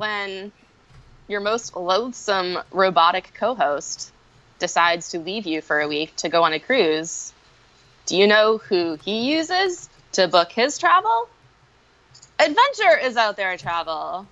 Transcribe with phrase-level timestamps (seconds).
[0.00, 0.50] when
[1.28, 4.10] your most loathsome robotic co-host
[4.58, 7.32] decides to leave you for a week to go on a cruise,
[8.06, 11.28] do you know who he uses to book his travel?
[12.38, 14.26] Adventure is out there travel.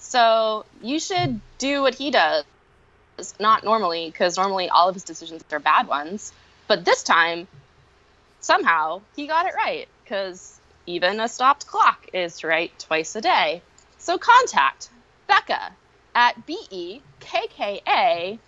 [0.00, 2.44] So you should do what he does.
[3.38, 6.32] Not normally, because normally all of his decisions are bad ones.
[6.66, 7.46] But this time,
[8.40, 13.62] somehow, he got it right, because even a stopped clock is right twice a day.
[14.00, 14.90] So contact
[15.28, 15.72] Becca
[16.14, 18.38] at B E K K A.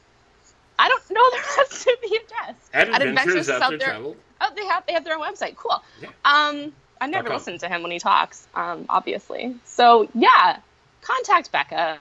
[0.78, 2.56] I don't know the rest of the address.
[2.74, 4.16] At At Adventures Adventures Out Out There There- Travel.
[4.40, 5.54] Oh, they have they have their own website.
[5.54, 5.80] Cool.
[6.00, 6.08] Yeah.
[6.24, 7.36] Um, I never com.
[7.36, 8.44] listen to him when he talks.
[8.54, 9.54] Um, obviously.
[9.64, 10.58] So yeah,
[11.02, 12.00] contact Becca,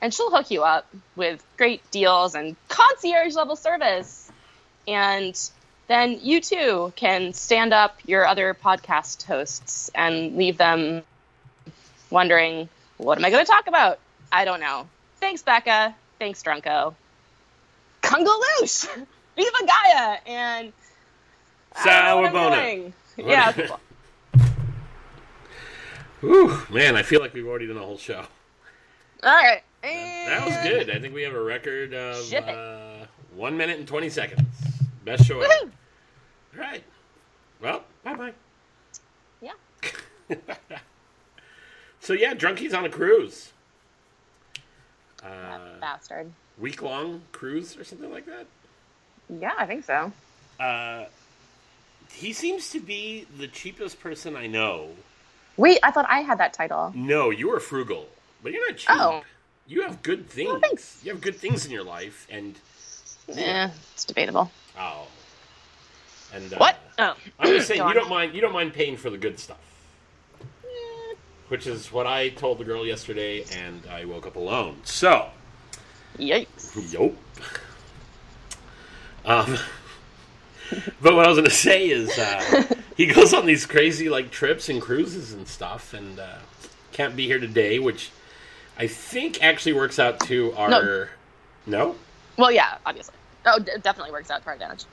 [0.00, 4.30] and she'll hook you up with great deals and concierge level service,
[4.86, 5.36] and
[5.88, 11.02] then you too can stand up your other podcast hosts and leave them
[12.16, 12.66] wondering,
[12.96, 13.98] what am I going to talk about?
[14.32, 14.88] I don't know.
[15.20, 15.94] Thanks, Becca.
[16.18, 16.94] Thanks, Drunko.
[18.02, 18.88] Kungaloosh!
[19.36, 20.16] Viva Gaia!
[20.26, 20.72] And
[21.76, 22.62] I don't know what I'm Sawabona.
[22.62, 22.92] doing.
[23.18, 23.52] Yeah.
[26.20, 28.24] Whew, man, I feel like we've already done a whole show.
[29.22, 29.62] All right.
[29.82, 30.90] That was good.
[30.90, 34.42] I think we have a record of uh, one minute and 20 seconds.
[35.04, 35.52] Best show ever.
[35.54, 35.70] All
[36.58, 36.82] right.
[37.60, 38.32] Well, bye bye.
[39.40, 39.52] Yeah.
[42.06, 43.52] so, yeah, Drunkie's on a cruise.
[45.24, 46.30] Uh, bastard.
[46.58, 48.46] week long cruise or something like that.
[49.40, 50.12] Yeah, I think so.
[50.60, 51.06] Uh,
[52.12, 54.90] he seems to be the cheapest person I know.
[55.56, 56.92] Wait, I thought I had that title.
[56.94, 58.06] No, you are frugal,
[58.42, 58.90] but you're not cheap.
[58.92, 59.24] Oh.
[59.66, 60.60] You have good things.
[60.60, 61.00] thanks.
[61.02, 62.54] You have good things in your life, and
[63.26, 64.48] Yeah, it's debatable.
[64.78, 65.08] oh,
[66.32, 66.78] and uh, What?
[67.00, 67.16] Oh.
[67.40, 67.96] I'm just saying Go you on.
[67.96, 68.32] don't mind.
[68.34, 69.58] You don't mind paying for the good stuff,
[71.48, 74.76] which is what I told the girl yesterday, and I woke up alone.
[74.84, 75.28] So,
[76.18, 76.92] Yikes.
[76.92, 77.12] Yup.
[79.24, 79.58] Um,
[81.00, 82.64] but what I was going to say is uh,
[82.96, 86.38] he goes on these crazy like trips and cruises and stuff, and uh,
[86.92, 88.10] can't be here today, which
[88.78, 91.10] I think actually works out to our
[91.66, 91.96] no,
[92.36, 93.14] Well, yeah, obviously.
[93.44, 94.84] Oh, d- definitely works out to our advantage.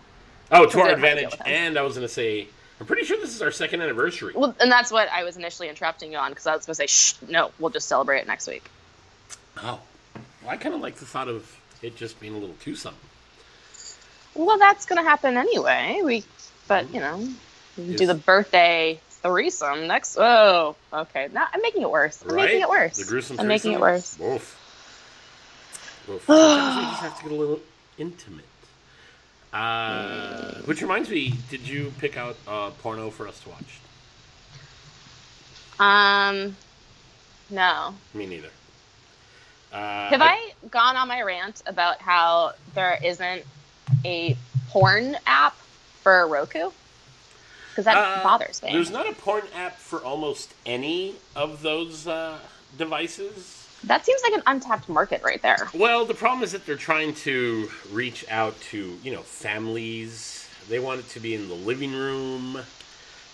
[0.52, 1.40] oh to our Because I don't have to advantage.
[1.46, 2.48] And I was going to say
[2.80, 4.34] I'm pretty sure this is our second anniversary.
[4.36, 6.76] Well, and that's what I was initially interrupting you on because I was going to
[6.76, 8.70] say, shh, no, we'll just celebrate it next week.
[9.58, 9.80] Oh,
[10.42, 13.00] well, I kind of like the thought of it just being a little too something.
[14.36, 16.02] Well, that's going to happen anyway.
[16.04, 16.24] We,
[16.68, 17.18] but you know,
[17.78, 20.18] we can do the birthday threesome next.
[20.20, 21.30] Oh, okay.
[21.32, 22.24] Now I'm making it worse.
[22.24, 22.46] I'm right?
[22.46, 22.98] making it worse.
[22.98, 23.40] The gruesome.
[23.40, 24.18] I'm making it worse.
[24.20, 24.60] Woof.
[26.08, 26.24] Woof.
[26.28, 27.60] Sometimes we just have to get a little
[27.98, 28.46] intimate.
[29.54, 33.80] Uh, which reminds me, did you pick out uh, porno for us to watch?
[35.80, 36.56] Um,
[37.50, 37.94] no.
[38.14, 38.50] Me neither.
[39.72, 43.44] Uh, Have I gone on my rant about how there isn't
[44.06, 44.36] a
[44.70, 45.56] porn app
[46.02, 46.72] for Roku?
[47.70, 48.72] Because that uh, bothers me.
[48.72, 52.38] There's not a porn app for almost any of those uh,
[52.78, 53.63] devices.
[53.86, 55.68] That seems like an untapped market right there.
[55.74, 60.48] Well, the problem is that they're trying to reach out to, you know, families.
[60.70, 62.60] They want it to be in the living room.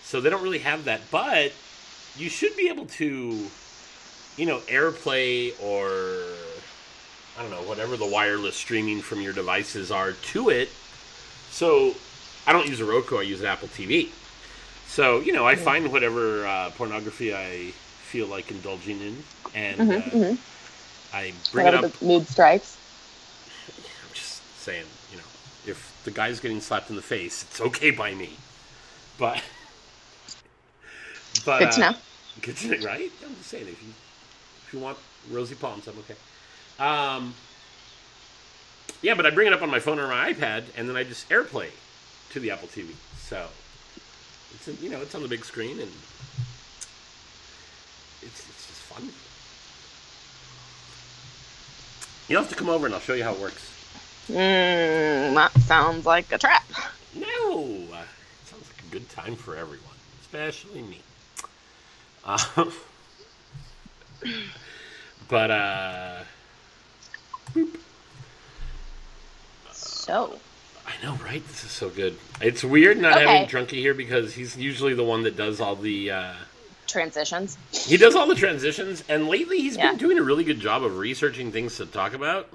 [0.02, 1.02] So they don't really have that.
[1.10, 1.52] But
[2.16, 3.46] you should be able to,
[4.36, 6.24] you know, AirPlay or,
[7.38, 10.68] I don't know, whatever the wireless streaming from your devices are to it.
[11.50, 11.94] So
[12.46, 14.08] I don't use a Roku, I use an Apple TV.
[14.88, 17.72] So, you know, I find whatever uh, pornography I
[18.10, 19.24] feel like indulging in.
[19.54, 20.38] And Mhm, uh, mhm.
[21.12, 22.76] I bring it up the mood strikes.
[24.02, 25.24] I'm just saying, you know,
[25.66, 28.36] if the guy's getting slapped in the face, it's okay by me.
[29.18, 29.42] But,
[31.44, 31.94] but Good to uh, know.
[32.42, 33.12] Good to know, right?
[33.24, 33.90] I'm just saying, if you
[34.66, 34.98] if you want
[35.30, 36.16] rosy palms, I'm okay.
[36.78, 37.34] Um,
[39.02, 41.04] yeah, but I bring it up on my phone or my iPad, and then I
[41.04, 41.70] just AirPlay
[42.30, 42.96] to the Apple TV.
[43.18, 43.48] So
[44.54, 45.90] it's you know it's on the big screen, and
[48.22, 49.08] it's it's just fun.
[52.28, 53.66] You'll have to come over, and I'll show you how it works.
[54.28, 56.64] Mm, that sounds like a trap.
[57.14, 57.24] No,
[57.92, 61.00] uh, it sounds like a good time for everyone, especially me.
[62.24, 62.70] Uh,
[65.28, 66.18] but uh,
[69.72, 70.38] So,
[70.86, 71.46] I know, right?
[71.48, 72.16] This is so good.
[72.40, 73.26] It's weird not Okay.
[73.26, 76.10] having Drunky here because he's usually the one that does all the.
[76.10, 76.32] Uh,
[76.90, 77.56] transitions.
[77.72, 79.90] he does all the transitions, and lately he's Yeah.
[79.90, 82.48] been doing a really good job of researching things to talk about.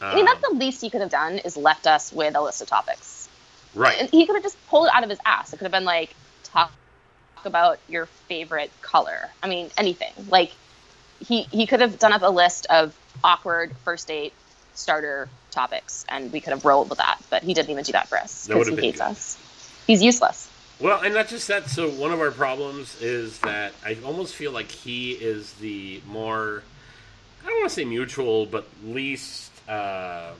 [0.00, 2.40] I mean, that's uh, the least he could have done is left us with a
[2.40, 3.28] list of topics.
[3.74, 3.96] right.
[4.00, 5.52] And he could have just pulled it out of his ass.
[5.52, 6.10] It could have been like,
[6.44, 6.72] talk
[7.44, 9.28] about your favorite color.
[9.42, 10.12] I mean, anything.
[10.28, 10.52] Like
[11.26, 14.32] he he could have done up a list of awkward first date
[14.74, 17.20] starter topics, and we could have rolled with that.
[17.30, 19.04] But he didn't even do that for us because he hates good.
[19.04, 19.38] us.
[19.86, 20.48] He's useless.
[20.80, 21.68] Well, and not just that.
[21.70, 26.62] So one of our problems is that I almost feel like he is the more
[27.42, 30.30] I don't want to say mutual, but least uh,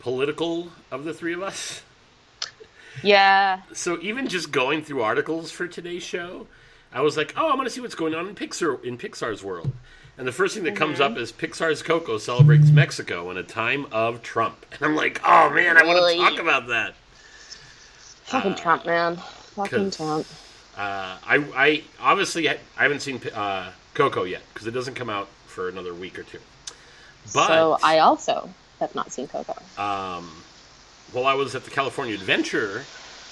[0.00, 1.82] political of the three of us.
[3.02, 3.62] Yeah.
[3.72, 6.46] So even just going through articles for today's show,
[6.92, 9.42] I was like, "Oh, I'm going to see what's going on in Pixar in Pixar's
[9.42, 9.72] world."
[10.16, 13.86] And the first thing that comes up is Pixar's Coco celebrates Mexico in a time
[13.92, 14.66] of Trump.
[14.72, 16.94] And I'm like, "Oh man, I want to talk about that."
[18.28, 19.16] Fucking Trump, man.
[19.16, 20.26] Fucking Trump.
[20.76, 25.28] Uh, I, I obviously I haven't seen uh, Coco yet because it doesn't come out
[25.46, 26.38] for another week or two.
[27.34, 28.48] But so I also
[28.80, 29.54] have not seen Coco.
[29.76, 30.30] um,
[31.12, 32.84] while I was at the California Adventure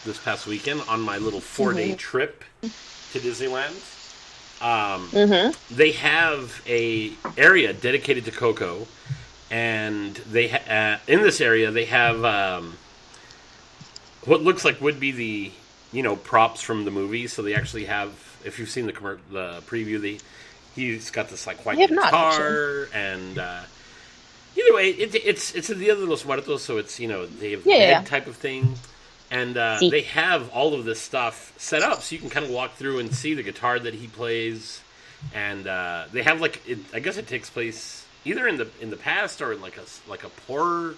[0.04, 1.96] this past weekend on my little 4 day Mm-hmm.
[1.96, 3.74] trip to Disneyland,
[4.62, 5.74] um, Mm-hmm.
[5.74, 8.86] they have a area dedicated to Coco,
[9.50, 12.74] and they ha- uh, in this area they have um,
[14.26, 15.52] what looks like would be the
[15.92, 17.26] you know props from the movie.
[17.26, 18.10] So they actually have,
[18.44, 20.20] if you've seen the commer- the preview, the
[20.74, 21.78] he's got this like white
[22.10, 23.38] guitar and.
[23.38, 23.60] Uh,
[24.58, 27.50] Either way, it, it's it's a Dia de los Muertos, so it's you know they
[27.50, 28.02] have Yeah, yeah, yeah.
[28.04, 28.74] type of thing,
[29.30, 32.50] and uh, they have all of this stuff set up so you can kind of
[32.50, 34.80] walk through and see the guitar that he plays,
[35.34, 38.88] and uh, they have like it, I guess it takes place either in the in
[38.88, 40.94] the past or in like a like a poor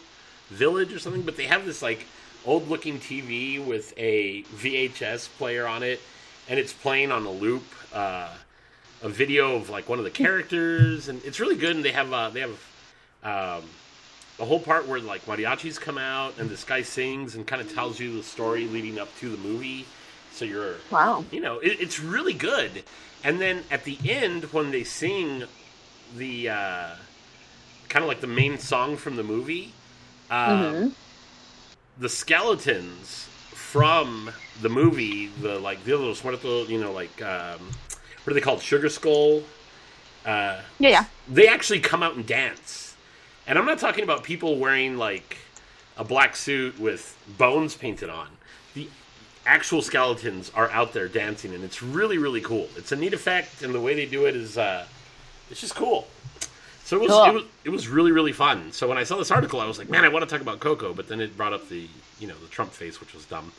[0.50, 2.06] village or something, but they have this like
[2.44, 6.00] old looking TV with a VHS player on it,
[6.48, 7.64] and it's playing on a loop.
[7.92, 8.28] Uh,
[9.02, 11.76] a video of like one of the characters, and it's really good.
[11.76, 12.50] And they have uh, they have
[13.22, 13.62] um,
[14.38, 17.72] the whole part where like mariachis come out and this guy sings and kind of
[17.72, 19.84] tells you the story leading up to the movie.
[20.32, 21.24] So you're, Wow.
[21.32, 22.84] you know, it, it's really good.
[23.24, 25.44] And then at the end, when they sing
[26.16, 26.86] the uh,
[27.88, 29.72] kind of like the main song from the movie,
[30.30, 30.92] um, Mhm.
[31.98, 34.30] The skeletons from
[34.62, 37.58] the movie, the like the little Muertos, you know, like um,
[38.24, 38.62] what are they called?
[38.62, 39.42] Sugar Skull.
[40.24, 41.04] Uh, Yeah, yeah.
[41.28, 42.96] they actually come out and dance.
[43.46, 45.38] And I'm not talking about people wearing like
[45.96, 48.28] a black suit with bones painted on.
[48.74, 48.88] The
[49.46, 52.68] actual skeletons are out there dancing, and it's really, really cool.
[52.76, 54.84] It's a neat effect, and the way they do it is, uh,
[55.50, 56.06] it's just cool.
[56.88, 57.24] So it was, Cool.
[57.26, 58.72] it was, it was really, really fun.
[58.72, 60.58] So when I saw this article, I was like, man, I want to talk about
[60.58, 61.86] Coco, but then it brought up the,
[62.18, 63.52] you know, the Trump face, which was dumb.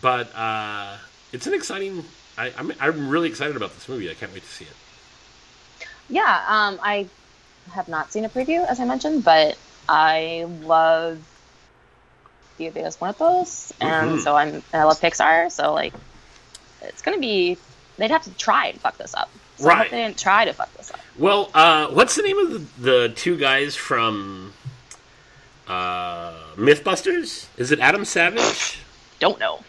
[0.00, 0.96] But uh,
[1.32, 2.04] it's an exciting.
[2.38, 4.08] I, I'm, I'm really excited about this movie.
[4.08, 5.86] I can't wait to see it.
[6.08, 7.08] Yeah, um, I
[7.72, 9.58] have not seen a preview, as I mentioned, but
[9.88, 11.18] I love
[12.56, 14.22] Dia de los Muertos, and Mhm.
[14.22, 15.92] so I'm I love Pixar, so like
[16.82, 17.58] it's gonna be
[17.96, 19.28] they'd have to try and fuck this up.
[19.60, 19.78] So I Right.
[19.82, 21.00] hope they didn't try to fuck this up.
[21.18, 24.54] Well, uh, what's the name of the, the two guys from
[25.68, 27.46] uh, MythBusters?
[27.58, 28.78] Is it Adam Savage?
[29.18, 29.62] Don't know.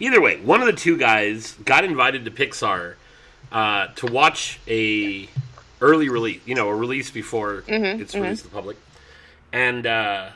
[0.00, 2.94] Either way, one of the two guys got invited to Pixar
[3.50, 5.28] uh, to watch a
[5.80, 8.22] early release, you know, a release before Mhm, it's mhm.
[8.22, 8.76] released to the public,
[9.52, 10.28] and uh,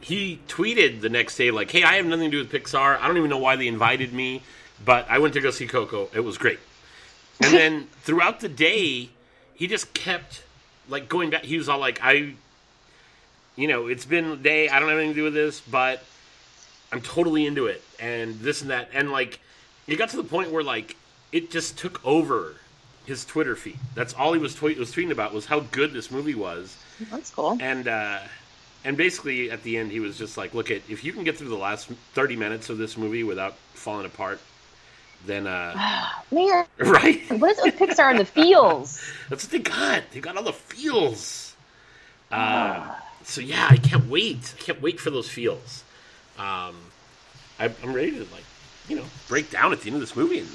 [0.00, 2.98] he tweeted the next day like, "Hey, I have nothing to do with Pixar.
[3.00, 4.42] I don't even know why they invited me,
[4.84, 6.10] but I went to go see Coco.
[6.14, 6.58] It was great."
[7.44, 9.08] And then throughout the day,
[9.54, 10.42] he just kept
[10.88, 11.44] like going back.
[11.44, 12.34] He was all like, "I,
[13.56, 14.68] you know, it's been a day.
[14.68, 16.02] I don't have anything to do with this, but."
[16.94, 19.40] I'm totally into it and this and that and like
[19.86, 20.94] it got to the point where like
[21.32, 22.56] it just took over
[23.06, 23.78] his Twitter feed.
[23.94, 26.76] That's all he was, tweet- was tweeting about was how good this movie was
[27.10, 27.56] That's cool.
[27.62, 28.18] and uh
[28.84, 31.38] and basically at the end he was just like look at if you can get
[31.38, 34.38] through the last 30 minutes of this movie without falling apart
[35.26, 39.00] then uh Man, right what is it with Pixar and the feels?
[39.28, 41.54] that's what they got they got all the feels
[42.30, 43.02] uh Ah.
[43.24, 45.84] so yeah I can't wait I can't wait for those feels
[46.38, 46.74] um
[47.60, 48.44] I, I'm ready to like
[48.88, 50.48] you know break down at the end of this movie and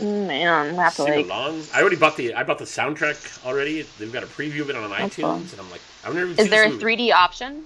[0.00, 1.24] Man, I have to sing like.
[1.26, 1.60] along.
[1.74, 3.82] I already bought the I bought the soundtrack already.
[3.98, 5.32] They've got a preview of it on That's iTunes, cool.
[5.34, 6.40] and I'm like, I've never.
[6.40, 6.84] Is there a movie.
[7.08, 7.64] 3D option?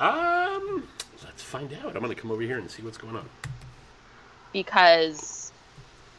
[0.00, 0.88] Um,
[1.22, 1.94] let's find out.
[1.94, 3.28] I'm gonna come over here and see what's going on.
[4.52, 5.52] Because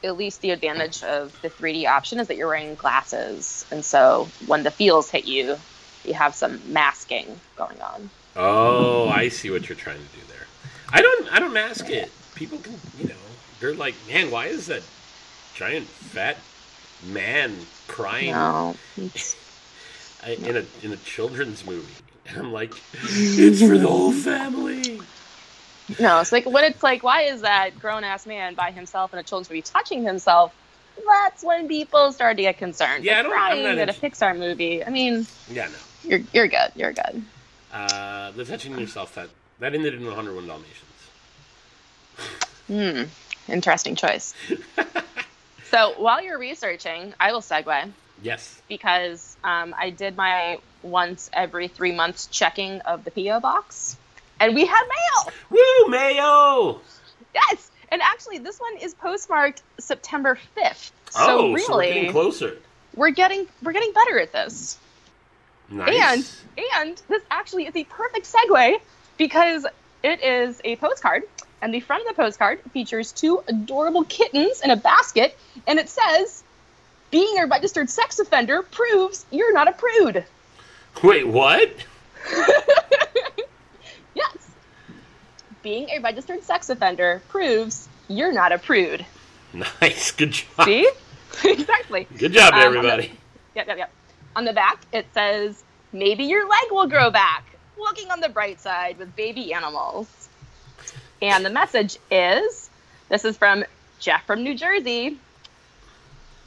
[0.04, 4.28] at least the advantage of the 3D option is that you're wearing glasses, and so
[4.48, 5.58] when the feels hit you,
[6.04, 8.10] you have some masking going on.
[8.36, 10.48] Oh, I see what you're trying to do there.
[10.92, 11.34] I don't.
[11.34, 12.12] I don't mask it.
[12.36, 13.14] People can, you know,
[13.60, 14.82] they're like, man, why is that
[15.54, 16.38] giant fat
[17.12, 17.56] man
[17.88, 18.76] crying No,
[20.24, 21.94] I- in a in a children's movie?
[22.30, 22.72] And I'm like,
[23.04, 25.02] it's for the whole family.
[26.00, 29.20] No, it's like when it's like, why is that grown ass man by himself in
[29.20, 30.54] a children's movie touching himself?
[31.08, 33.04] That's when people start to get concerned.
[33.04, 34.84] Yeah, I But don't- I'm crying not at a Pixar movie.
[34.86, 36.10] I mean, Yeah, no.
[36.10, 36.72] you're you're good.
[36.76, 37.24] You're good.
[37.74, 39.30] Uh, the touching yourself that
[39.60, 40.78] that ended in 101 Dalmatians.
[42.68, 43.52] Hmm.
[43.52, 44.34] Interesting choice.
[45.72, 48.62] so while you're researching, I will segue Yes.
[48.68, 53.98] because um, I did my once every three months checking of the PO box,
[54.42, 55.34] and we had mail.
[55.52, 56.82] Woo, Mayo!
[57.34, 60.92] Yes, and actually, this one is postmarked September fifth.
[61.12, 62.58] So oh, really, so we're getting closer.
[62.96, 64.78] we're getting we're getting better at this.
[65.70, 66.44] Nice.
[66.58, 68.78] And and this actually is a perfect segue
[69.18, 69.66] because
[70.04, 71.24] it is a postcard,
[71.62, 75.88] and the front of the postcard features two adorable kittens in a basket, and it
[75.88, 76.44] says,
[77.12, 80.26] "Being a registered sex offender proves you're not a prude."
[81.04, 81.72] Wait, what?
[85.64, 89.06] Being a registered sex offender proves you're not a prude.
[89.54, 90.12] Nice.
[90.12, 90.66] Good job.
[90.66, 90.90] See,
[91.44, 92.08] exactly.
[92.18, 93.12] Good job, Um, the- everybody.
[93.56, 93.92] Yep, yep, yep.
[94.36, 97.46] On the back, it says, maybe your leg will grow back.
[97.78, 100.08] Looking on the bright side with baby animals.
[101.22, 102.70] And the message is
[103.10, 103.64] this is from
[104.00, 105.18] Jeff from New Jersey.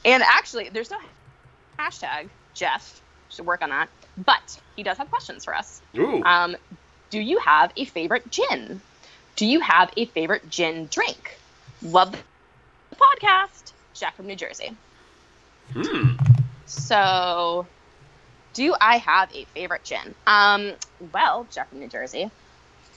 [0.05, 0.99] And actually, there's no
[1.79, 3.01] hashtag Jeff.
[3.31, 3.89] Should work on that.
[4.17, 5.81] But he does have questions for us.
[5.97, 6.23] Ooh.
[6.23, 6.57] Um,
[7.11, 8.81] do you have a favorite gin?
[9.37, 11.37] Do you have a favorite gin drink?
[11.83, 13.73] Love the podcast.
[13.95, 14.77] Jack from New Jersey.
[15.73, 16.13] hmm.
[16.67, 17.67] So,
[18.53, 20.15] do I have a favorite gin?
[20.27, 20.73] Um,
[21.13, 22.31] well, Jack from New Jersey,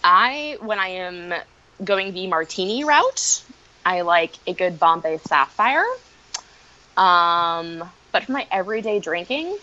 [0.03, 1.33] I when I am
[1.83, 3.43] going the martini route,
[3.85, 5.85] I like a good Bombay Sapphire.
[6.95, 9.57] Um, but for my everyday drinking,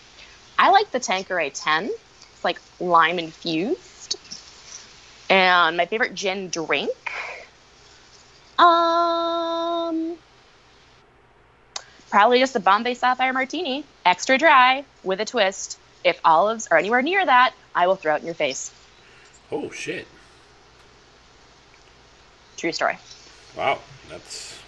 [0.59, 1.85] I like the Tanqueray 10.
[1.85, 3.81] It's like lime infused.
[5.31, 6.91] And my favorite gin drink,
[8.59, 10.17] um,
[12.11, 15.79] probably just a Bombay Sapphire Martini, extra dry with a twist.
[16.05, 18.71] If olives are anywhere near that, I will throw it in your face.
[19.51, 20.07] Oh shit!
[22.57, 22.99] True story.
[23.57, 23.79] Wow,
[24.09, 24.59] that's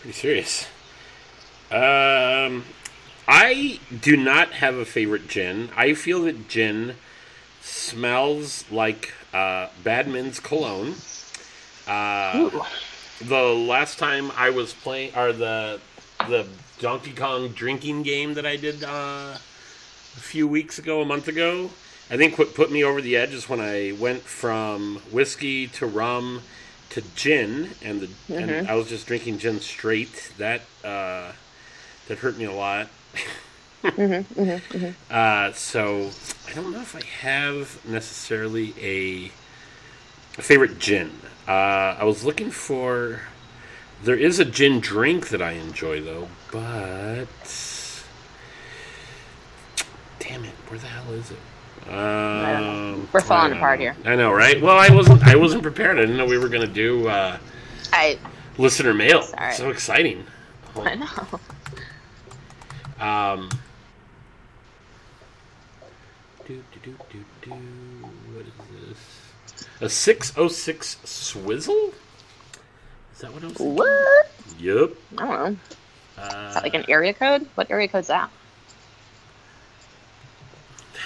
[0.00, 0.66] pretty serious.
[1.70, 2.64] Um,
[3.26, 5.70] I do not have a favorite gin.
[5.76, 6.96] I feel that gin
[7.64, 10.94] smells like uh, Badman's cologne.
[11.86, 12.50] Uh,
[13.20, 15.80] the last time I was playing, or the
[16.28, 16.46] the
[16.78, 21.70] Donkey Kong drinking game that I did uh, a few weeks ago, a month ago.
[22.10, 25.86] I think what put me over the edge is when I went from whiskey to
[25.86, 26.42] rum
[26.90, 30.32] to gin, and the and I was just drinking gin straight.
[30.38, 31.32] That uh,
[32.08, 32.88] that hurt me a lot.
[35.10, 36.10] Uh, so
[36.48, 39.26] I don't know if I have necessarily a,
[40.38, 41.10] a favorite gin.
[41.46, 43.20] Uh, I was looking for.
[44.02, 47.26] There is a gin drink that I enjoy though, but
[50.18, 51.38] damn it, where the hell is it?
[51.90, 53.94] Um, We're falling apart here.
[54.04, 54.60] I know, right?
[54.60, 55.22] Well, I wasn't.
[55.22, 55.98] I wasn't prepared.
[55.98, 57.38] I didn't know we were going to do uh,
[57.92, 58.18] I
[58.58, 59.22] listener mail.
[59.22, 59.52] Sorry.
[59.54, 60.24] So exciting.
[60.76, 61.40] I know.
[63.00, 63.50] Um,
[66.84, 67.50] do, do, do.
[67.50, 68.88] What is
[69.56, 69.70] this?
[69.80, 71.92] A 606 swizzle?
[73.12, 73.76] Is that what I was thinking?
[73.76, 74.30] What?
[74.58, 74.90] Yep.
[75.18, 75.56] I don't know.
[76.22, 77.46] Uh, Is that like an area code?
[77.54, 78.30] What area code's that?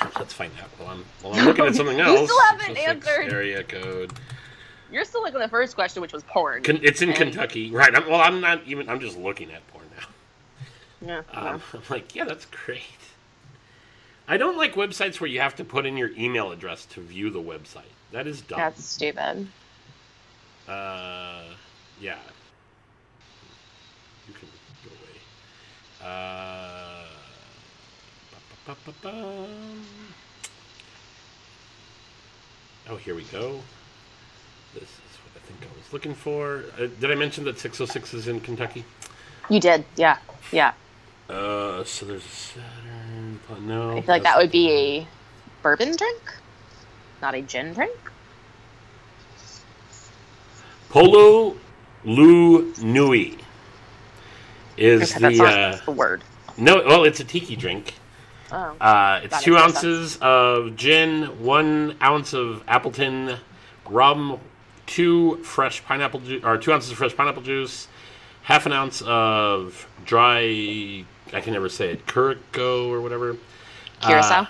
[0.18, 0.68] let's find out.
[0.78, 2.20] While I'm, while I'm looking at something else.
[2.20, 3.32] You still haven't 606 answered.
[3.32, 4.12] Area code.
[4.90, 6.62] You're still looking at the first question, which was porn.
[6.62, 7.70] Con- it's in And- Kentucky.
[7.70, 7.94] Right.
[7.94, 8.88] I'm, well, I'm not even.
[8.88, 11.24] I'm just looking at porn now.
[11.32, 11.38] Yeah.
[11.40, 12.82] Um, I'm like, yeah, that's great.
[14.30, 17.30] I don't like websites where you have to put in your email address to view
[17.30, 17.90] the website.
[18.12, 18.58] That is dumb.
[18.58, 19.48] That's stupid.
[20.68, 21.44] Uh,
[21.98, 22.18] yeah.
[24.28, 24.48] You can
[24.84, 26.12] go away.
[26.12, 27.04] Uh,
[32.90, 33.62] oh, here we go.
[34.74, 34.88] This is
[35.24, 36.64] what I think I was looking for.
[36.78, 38.84] Uh, did I mention that 606 is in Kentucky?
[39.48, 39.86] You did.
[39.96, 40.18] Yeah.
[40.52, 40.74] Yeah.
[41.30, 42.97] Uh, so there's a Saturn.
[43.48, 45.08] But No, I feel like that would be a
[45.62, 46.34] bourbon drink,
[47.22, 47.96] not a gin drink.
[50.88, 51.56] Polo
[52.04, 53.36] Lu Nui.
[54.76, 56.22] Is Okay, the uh, the word.
[56.56, 56.76] no?
[56.86, 57.94] Well, it's a tiki drink.
[58.50, 58.76] Oh.
[58.80, 63.36] Uh, it's two more ounces of gin, one ounce of Appleton
[63.86, 64.38] rum,
[64.86, 67.88] two fresh pineapple juice, or two ounces of fresh pineapple juice,
[68.42, 71.04] half an ounce of dry.
[71.32, 72.06] I can never say it.
[72.06, 73.36] Curacao or whatever.
[74.00, 74.42] Curacao.
[74.42, 74.46] Uh,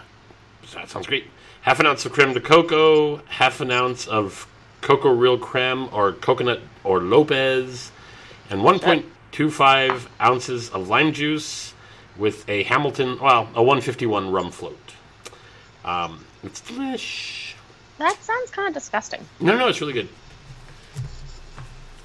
[0.75, 1.25] that sounds great.
[1.63, 4.47] Half an ounce of creme de coco, half an ounce of
[4.81, 7.91] cocoa real creme or coconut or Lopez,
[8.51, 11.75] and 1.25 ounces of lime juice
[12.17, 14.79] with a Hamilton, well, a 151 rum float.
[15.85, 17.55] Um, it's delish.
[17.99, 19.25] That sounds kind of disgusting.
[19.41, 20.09] No, no, it's really good.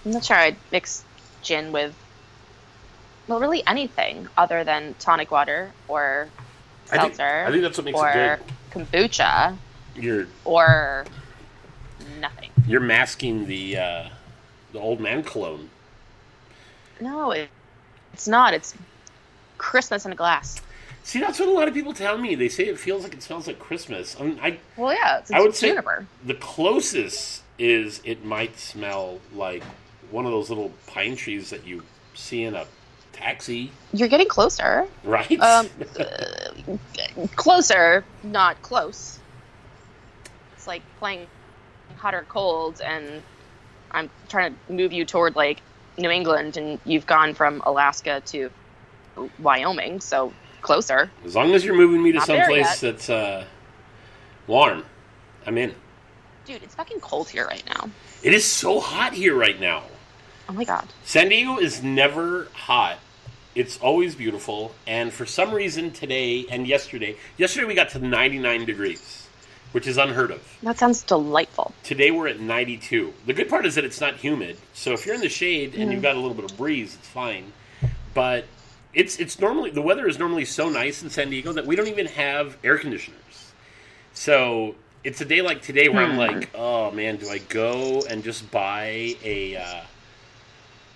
[0.05, 1.03] I'm not sure I'd mix
[1.41, 1.93] gin with,
[3.27, 6.27] well, really anything other than tonic water or
[6.91, 8.39] I think, seltzer I think that's what makes or it
[8.71, 9.57] kombucha.
[9.95, 11.05] You're or
[12.19, 12.49] nothing.
[12.67, 14.09] you're masking the uh,
[14.71, 15.69] the old man cologne.
[16.99, 17.49] No, it,
[18.13, 18.53] it's not.
[18.53, 18.73] It's
[19.57, 20.61] Christmas in a glass.
[21.03, 22.33] See, that's what a lot of people tell me.
[22.35, 24.15] They say it feels like it smells like Christmas.
[24.19, 26.07] I, mean, I Well, yeah, it's, I would say- juniper.
[26.25, 29.63] the closest is it might smell like
[30.11, 32.65] one of those little pine trees that you see in a
[33.13, 34.85] taxi, You're getting closer.
[35.03, 35.39] right?
[35.39, 39.19] Um, uh, closer, not close.
[40.55, 41.27] It's like playing
[41.97, 43.21] hot or cold, and
[43.91, 45.61] I'm trying to move you toward like
[45.97, 48.49] New England, and you've gone from Alaska to
[49.39, 51.09] Wyoming, so closer.
[51.25, 53.45] as long as you're moving me to Not someplace that's uh,
[54.47, 54.83] warm,
[55.45, 55.75] I'm in.
[56.45, 57.89] Dude, it's fucking cold here right now.
[58.23, 59.83] It is so hot here right now.
[60.49, 60.87] Oh my god.
[61.05, 62.97] San Diego is never hot.
[63.55, 64.73] It's always beautiful.
[64.87, 69.27] And for some reason today and yesterday, yesterday we got to 99 degrees,
[69.73, 70.41] which is unheard of.
[70.63, 71.73] That sounds delightful.
[71.83, 73.13] Today we're at 92.
[73.25, 74.57] The good part is that it's not humid.
[74.73, 77.07] So if you're in the shade and you've got a little bit of breeze, it's
[77.07, 77.53] fine.
[78.13, 78.45] But
[78.93, 81.87] it's it's normally the weather is normally so nice in San Diego that we don't
[81.87, 83.51] even have air conditioners.
[84.13, 86.17] So it's a day like today where I'm Hmm.
[86.17, 89.81] like, oh man, do I go and just buy a uh,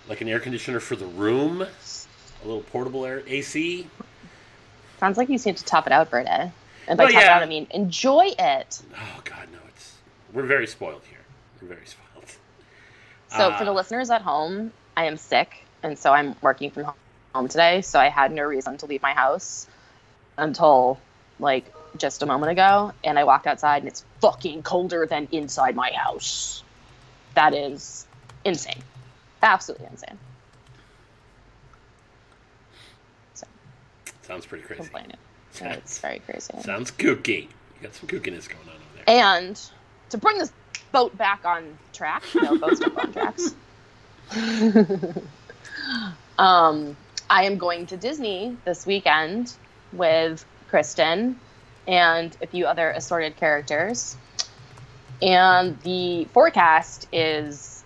[0.08, 1.66] like an air conditioner for the room,
[2.44, 3.88] a little portable air AC?
[5.00, 6.20] Sounds like you need to top it out for.
[6.20, 8.82] And by top it out, I mean enjoy it.
[8.96, 9.60] Oh God, no!
[9.70, 9.96] It's
[10.34, 11.20] we're very spoiled here.
[11.62, 12.25] We're very spoiled.
[13.29, 16.94] So Uh, for the listeners at home, I am sick, and so I'm working from
[17.36, 17.82] home today.
[17.82, 19.67] So I had no reason to leave my house
[20.38, 21.00] until
[21.39, 25.76] like just a moment ago, and I walked outside, and it's fucking colder than inside
[25.76, 26.63] my house.
[27.36, 28.08] That is
[28.45, 28.82] insane,
[29.43, 30.17] absolutely insane.
[34.28, 34.82] Sounds pretty crazy.
[34.84, 35.18] Complaining,
[35.62, 36.54] Yeah, it's very crazy.
[36.62, 37.44] Sounds kooky.
[37.44, 39.06] You got some kookiness going on over there.
[39.08, 39.60] And
[40.10, 40.52] to bring this
[40.92, 43.56] boat back on track, no, boats don't on tracks.
[46.38, 46.98] um,
[47.30, 49.54] I am going to Disney this weekend
[49.94, 51.40] with Kristen
[51.88, 54.18] and a few other assorted characters.
[55.22, 57.82] And the forecast is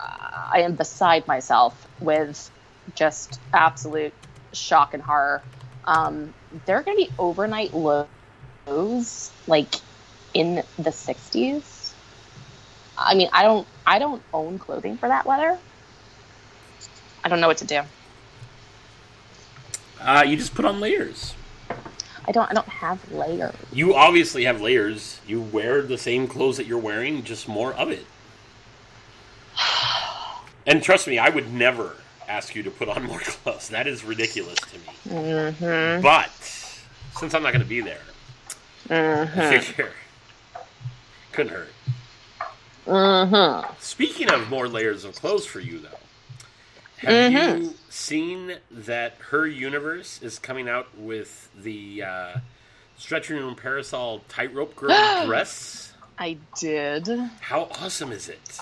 [0.00, 2.50] uh, I am beside myself with
[2.94, 4.14] just absolute
[4.52, 5.42] shock and horror.
[5.86, 6.32] Um,
[6.66, 9.74] there are going to be overnight lows, like
[10.32, 11.92] in the 60s.
[12.96, 15.58] I mean, I don't I don't own clothing for that weather.
[17.24, 17.82] I don't know what to do.
[20.00, 21.34] Uh, you just put on layers.
[22.26, 23.54] I don't I don't have layers.
[23.72, 25.20] You obviously have layers.
[25.26, 28.06] You wear the same clothes that you're wearing, just more of it.
[30.66, 31.96] And trust me, I would never
[32.28, 33.68] ask you to put on more clothes.
[33.68, 35.20] That is ridiculous to me.
[35.20, 36.02] Mm-hmm.
[36.02, 36.30] But
[37.18, 38.00] since I'm not going to be there,
[38.88, 39.60] Mm-hmm.
[39.66, 39.92] figure
[41.32, 41.72] couldn't hurt.
[42.86, 43.72] Mm-hmm.
[43.80, 45.88] Speaking of more layers of clothes for you, though,
[46.98, 47.60] have Mhm.
[47.62, 52.38] you seen that her universe is coming out with the uh,
[52.98, 55.94] stretcher room parasol tightrope girl dress?
[56.18, 57.08] I did.
[57.40, 58.60] How awesome is it?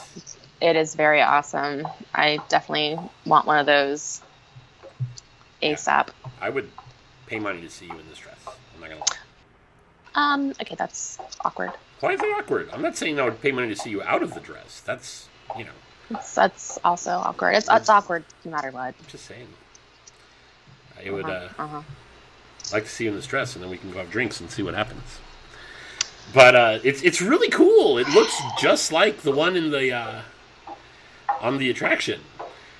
[0.62, 1.88] It is very awesome.
[2.14, 2.96] I definitely
[3.26, 4.22] want one of those
[5.60, 6.10] ASAP.
[6.40, 6.70] I would
[7.26, 8.38] pay money to see you in this dress.
[8.46, 9.16] I'm not gonna lie.
[10.14, 11.72] Um, okay, that's awkward.
[11.98, 12.70] Why is it awkward?
[12.72, 14.80] I'm not saying I would pay money to see you out of the dress.
[14.86, 15.70] That's you know,
[16.10, 17.56] That's, that's also awkward.
[17.56, 18.94] It's, it's awkward no matter what.
[18.96, 19.48] I'm just saying.
[21.04, 21.82] I would uh, Uh huh.
[22.72, 24.48] like to see you in this dress, and then we can go have drinks and
[24.48, 25.18] see what happens.
[26.32, 27.98] But uh, it's it's really cool.
[27.98, 30.22] It looks just like the one in the uh,
[31.42, 32.20] on the attraction,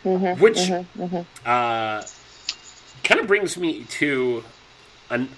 [0.05, 0.41] Mm-hmm.
[0.43, 1.17] which mm-hmm.
[1.47, 2.03] uh,
[3.05, 4.43] kind of brings me to
[5.11, 5.29] an.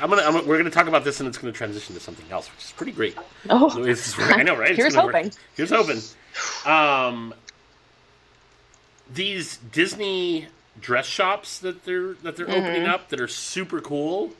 [0.00, 2.48] I'm gonna, I'm, we're gonna talk about this, and it's gonna transition to something else,
[2.54, 3.16] which is pretty great.
[3.50, 4.70] Oh, It's- I know, right?
[4.70, 5.14] It's Here's gonna work.
[5.16, 5.32] hoping.
[5.56, 6.00] Here's hoping.
[6.64, 7.34] Um,
[9.12, 10.48] these Disney
[10.80, 12.64] dress shops that they're that they're Mm-hmm.
[12.66, 14.32] opening up that are super cool.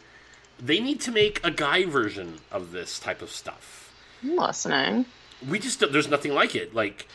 [0.59, 3.93] They need to make a guy version of this type of stuff.
[4.23, 5.07] I'm listening.
[5.49, 6.75] We just there's nothing like it.
[6.75, 7.07] Like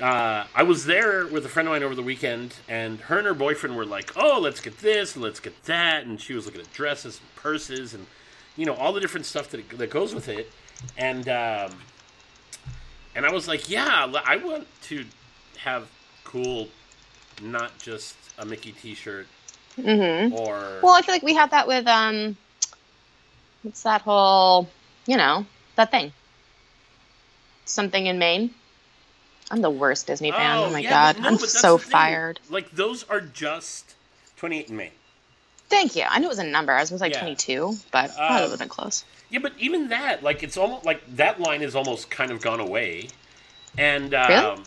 [0.00, 3.26] uh, I was there with a friend of mine over the weekend, and her and
[3.26, 6.46] her boyfriend were like, "Oh, let's get this, and let's get that," and she was
[6.46, 8.06] looking at dresses and purses and
[8.56, 10.50] you know all the different stuff that that goes with it.
[10.98, 11.72] And um,
[13.14, 15.04] and I was like, yeah, I want to
[15.58, 15.88] have
[16.24, 16.68] cool,
[17.42, 19.26] not just a Mickey T-shirt
[19.76, 22.36] hmm or Well, I feel like we had that with um,
[23.62, 24.68] what's that whole,
[25.06, 26.12] you know, that thing.
[27.64, 28.54] Something in Main.
[29.50, 30.58] I'm the worst Disney fan.
[30.58, 32.40] Oh, my yeah, god, no, I'm so fired.
[32.50, 33.94] Like those are just
[34.36, 34.92] 28 in May.
[35.68, 36.04] Thank you.
[36.08, 36.72] I knew it was a number.
[36.72, 37.20] I was gonna Yeah.
[37.20, 39.04] 22, but Um, probably would have been close.
[39.30, 42.60] Yeah, but even that, like, it's almost like that line is almost kind of gone
[42.60, 43.08] away.
[43.76, 44.62] And um, Really?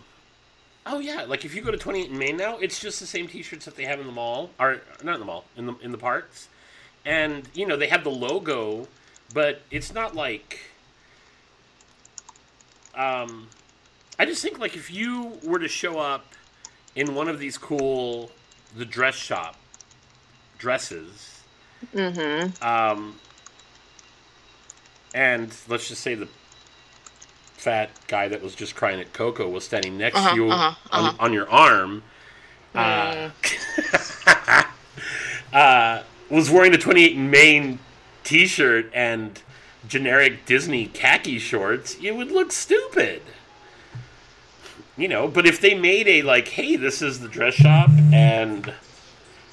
[0.85, 3.27] oh yeah, like if you go to 28 in Main now, it's just the same
[3.27, 5.91] T-shirts that they have in the mall, or not in the mall, in the in
[5.91, 6.49] the parks.
[7.05, 8.87] And you know they have the logo,
[9.33, 10.59] but it's not like.
[12.95, 13.47] Um,
[14.19, 16.25] I just think like if you were to show up
[16.95, 18.31] in one of these cool
[18.75, 19.55] the dress shop
[20.57, 21.33] dresses,
[21.95, 22.63] Mm-hmm.
[22.67, 23.19] um,
[25.13, 26.27] and let's just say the
[27.53, 30.75] fat guy that was just crying at Coco was standing next Uh-huh, to you uh-huh,
[30.91, 31.17] on, uh-huh.
[31.19, 32.01] on your arm.
[32.73, 33.29] Uh,
[35.53, 37.79] uh, was wearing a 28 in Main
[38.23, 39.41] t-shirt and
[39.87, 43.21] generic Disney khaki shorts, it would look stupid.
[44.97, 48.73] You know, but if they made a like, hey, this is the dress shop and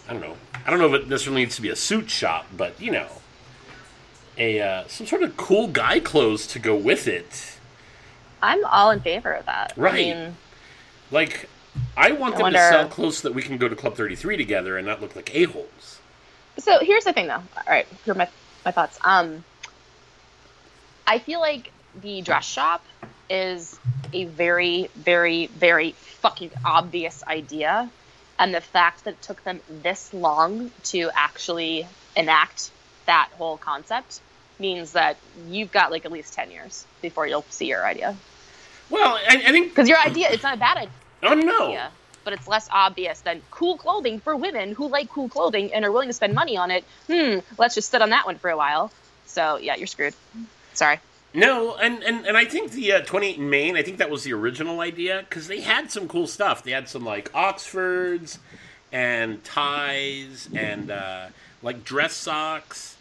[0.09, 0.37] I don't know.
[0.67, 3.09] I don't know if it necessarily needs to be a suit shop, but you know,
[4.39, 7.59] a uh, some sort of cool guy clothes to go with it.
[8.43, 9.73] I'm all in favor of that.
[9.77, 9.93] Right.
[9.93, 10.37] I mean,
[11.11, 11.49] Like,
[11.97, 13.95] I want I them wonder- to sell clothes so that we can go to Club
[13.97, 15.99] Thirty Three together and not look like a holes.
[16.59, 17.35] so here's the thing, though.
[17.35, 18.29] All right, here are my
[18.65, 18.99] my thoughts.
[19.05, 19.45] Um,
[21.07, 22.83] I feel like the dress shop
[23.31, 23.79] is
[24.13, 27.91] a very, very, very fucking obvious idea,
[28.39, 32.71] and the fact that it took them this long to actually enact
[33.07, 34.21] that whole concept
[34.59, 35.17] means that
[35.49, 38.17] you've got like at least ten years before you'll see your idea.
[38.91, 39.71] Well, I, I think.
[39.71, 40.93] Because your idea, it's not a bad idea.
[41.23, 41.69] Oh no.
[41.69, 41.91] idea,
[42.25, 45.93] but it's less obvious than cool clothing for women who like cool clothing and are
[45.93, 46.85] willing to spend money on it.
[47.07, 48.91] Hmm, let's just sit on that one for a while.
[49.27, 50.15] So yeah, you're screwed.
[50.75, 51.01] Sorry.
[51.37, 54.23] No, and, and, and I think the uh, 28 in Main, I think that was
[54.23, 56.63] the original idea because they had some cool stuff.
[56.63, 58.39] They had some like Oxfords
[58.93, 61.27] and ties and uh,
[61.61, 62.97] like dress socks,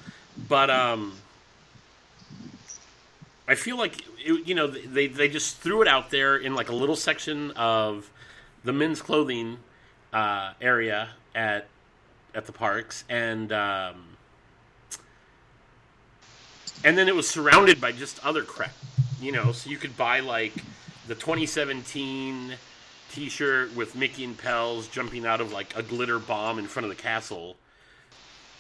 [0.50, 1.14] but um,
[3.48, 6.70] I feel like it, you know they they just threw it out there in like
[6.70, 8.10] a little section of
[8.64, 9.60] the men's clothing
[10.12, 11.68] uh, area at
[12.34, 13.52] at the parks and.
[13.52, 14.13] Um,
[16.84, 18.74] and then it was surrounded by just other crap,
[19.22, 19.52] you know.
[19.52, 20.54] So you could buy like
[21.08, 22.56] the 2017
[23.12, 26.96] T-shirt with Mickey and Pels jumping out of like a glitter bomb in front of
[26.96, 27.56] the castle,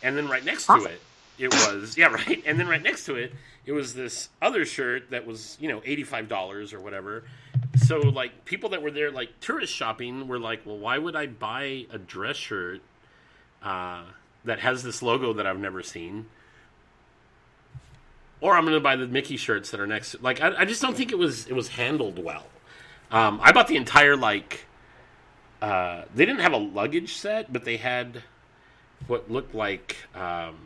[0.01, 1.01] and then right next to it,
[1.37, 3.33] it was yeah right, and then right next to it,
[3.65, 7.23] it was this other shirt that was you know eighty five dollars or whatever.
[7.85, 11.27] So like people that were there like tourist shopping were like, well, why would I
[11.27, 12.81] buy a dress shirt
[13.63, 14.03] uh,
[14.45, 16.27] that has this logo that I've never seen?
[18.43, 20.21] Or I'm going to buy the Mickey shirts that are next.
[20.21, 22.45] Like, I, I just don't think it was it was handled well.
[23.09, 24.65] Um, I bought the entire like.
[25.61, 28.21] Uh, they didn't have a luggage set, but they had
[29.07, 30.57] what looked like um,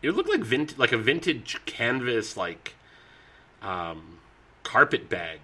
[0.00, 2.74] it looked like vint- like a vintage canvas like
[3.60, 4.18] um,
[4.62, 5.40] carpet bag,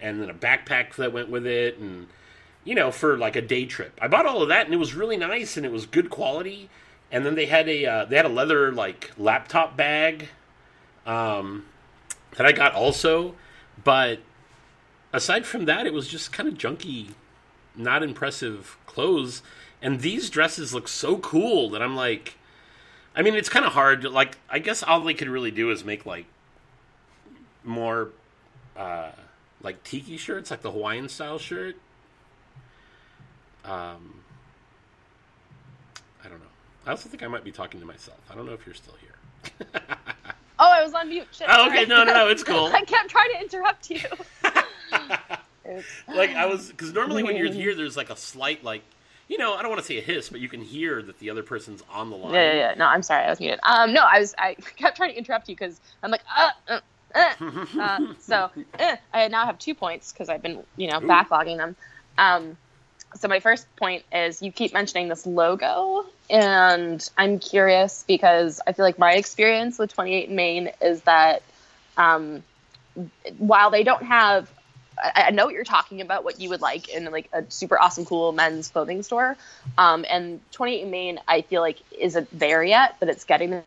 [0.00, 2.06] and then a backpack that went with it, and
[2.64, 3.98] you know for like a day trip.
[4.00, 6.70] I bought all of that, and it was really nice, and it was good quality
[7.10, 10.28] and then they had a uh, they had a leather like laptop bag
[11.06, 11.64] um,
[12.36, 13.34] that I got also,
[13.82, 14.20] but
[15.12, 17.14] aside from that, it was just kind of junky,
[17.74, 19.42] not impressive clothes.
[19.80, 22.36] And these dresses look so cool that I'm like,
[23.14, 24.04] I mean, it's kind of hard.
[24.04, 26.26] Like, I guess all they could really do is make like
[27.64, 28.10] more
[28.76, 29.10] uh,
[29.62, 31.76] like tiki shirts, like the Hawaiian style shirt.
[33.64, 34.20] Um,
[36.84, 36.90] I don't know.
[36.90, 38.18] I also think I might be talking to myself.
[38.30, 39.84] I don't know if you're still here.
[40.60, 41.28] Oh, I was on mute.
[41.30, 41.84] Shit, Oh, okay.
[41.84, 41.86] sorry.
[41.86, 42.28] No, no, no.
[42.28, 42.66] It's cool.
[42.74, 44.00] I kept trying to interrupt you.
[46.08, 48.82] Like I was, because normally when you're here, there's like a slight, like,
[49.28, 51.28] you know, I don't want to say a hiss, but you can hear that the
[51.28, 52.32] other person's on the line.
[52.32, 52.74] Yeah, yeah, yeah.
[52.74, 53.24] No, I'm sorry.
[53.24, 53.60] I was muted.
[53.62, 54.34] Um, no, I was.
[54.38, 56.80] I kept trying to interrupt you because I'm like, uh, uh,
[57.14, 57.66] uh.
[57.78, 61.06] uh so uh, I now have two points because I've been, you know, Ooh.
[61.06, 61.76] backlogging them.
[62.16, 62.56] Um,
[63.14, 68.72] so my first point is you keep mentioning this logo, and I'm curious because I
[68.72, 71.42] feel like my experience with 28 Main is that
[71.96, 72.42] um,
[73.38, 74.50] while they don't have
[75.02, 78.04] I, know what you're talking about, what you would like in like a super awesome,
[78.04, 79.36] cool men's clothing store.
[79.76, 83.62] Um, and 28 in Main, I feel like isn't there yet, but it's getting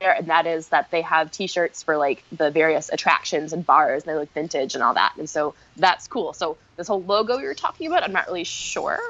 [0.00, 4.12] and that is that they have T-shirts for like the various attractions and bars, and
[4.12, 6.32] they look vintage and all that, and so that's cool.
[6.32, 9.00] So this whole logo you're talking about, I'm not really sure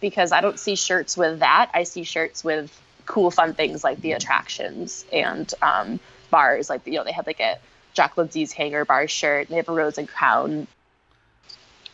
[0.00, 1.70] because I don't see shirts with that.
[1.72, 2.76] I see shirts with
[3.06, 6.00] cool, fun things like the attractions and um,
[6.30, 6.68] bars.
[6.68, 7.58] Like you know, they have like a
[7.94, 9.48] Jack Lindsey's Hangar bar shirt.
[9.48, 10.66] And they have a Rose and Crown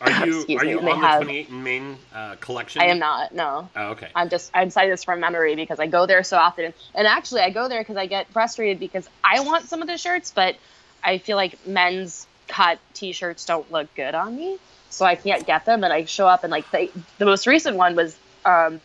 [0.00, 2.80] Are you Excuse are you they on have- the 28 and Main uh, collection?
[2.82, 3.34] I am not.
[3.34, 3.68] No.
[3.74, 4.08] Oh, okay.
[4.14, 7.40] I'm just I'm citing this from memory because I go there so often, and actually
[7.40, 10.56] I go there because I get frustrated because I want some of the shirts, but
[11.02, 14.58] I feel like men's cut T-shirts don't look good on me,
[14.90, 15.82] so I can't get them.
[15.84, 18.80] And I show up and like they, the most recent one was um,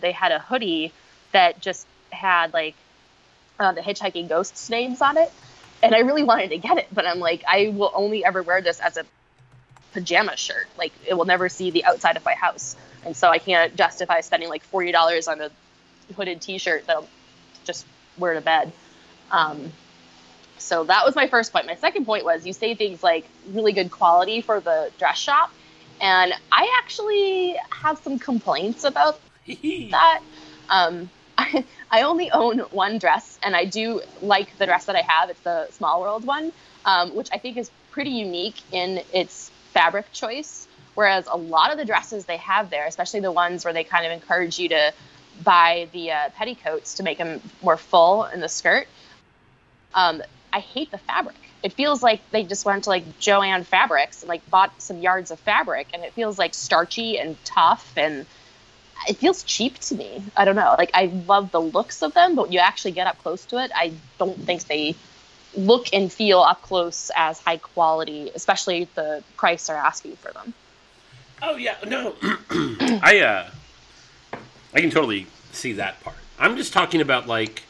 [0.00, 0.92] they had a hoodie
[1.32, 2.74] that just had like
[3.60, 5.30] uh, the hitchhiking ghosts names on it,
[5.82, 8.62] and I really wanted to get it, but I'm like I will only ever wear
[8.62, 9.04] this as a
[9.92, 10.66] pajama shirt.
[10.76, 14.20] Like it will never see the outside of my house, and so I can't justify
[14.20, 15.50] spending like forty dollars on a
[16.16, 17.08] hooded T-shirt that I'll
[17.64, 18.72] just wear to bed.
[19.30, 19.72] Um,
[20.58, 21.66] so that was my first point.
[21.66, 25.50] My second point was you say things like really good quality for the dress shop,
[26.00, 30.20] and I actually have some complaints about that.
[30.68, 35.02] Um, I, I only own one dress, and I do like the dress that I
[35.02, 35.30] have.
[35.30, 36.52] It's the Small World one,
[36.84, 40.66] um, which I think is pretty unique in its fabric choice.
[40.94, 44.04] Whereas a lot of the dresses they have there, especially the ones where they kind
[44.04, 44.92] of encourage you to
[45.44, 48.88] buy the uh, petticoats to make them more full in the skirt,
[49.94, 50.20] um,
[50.52, 51.36] I hate the fabric.
[51.62, 55.30] It feels like they just went to like Jo-Ann Fabrics and like bought some yards
[55.30, 58.26] of fabric, and it feels like starchy and tough and
[59.08, 60.22] it feels cheap to me.
[60.36, 60.74] I don't know.
[60.76, 63.62] Like I love the looks of them, but when you actually get up close to
[63.62, 64.96] it, I don't think they
[65.58, 70.54] look and feel up close as high quality, especially the price they're asking for them.
[71.42, 72.14] Oh yeah, no,
[72.50, 74.38] I uh,
[74.74, 76.16] I can totally see that part.
[76.38, 77.64] I'm just talking about like,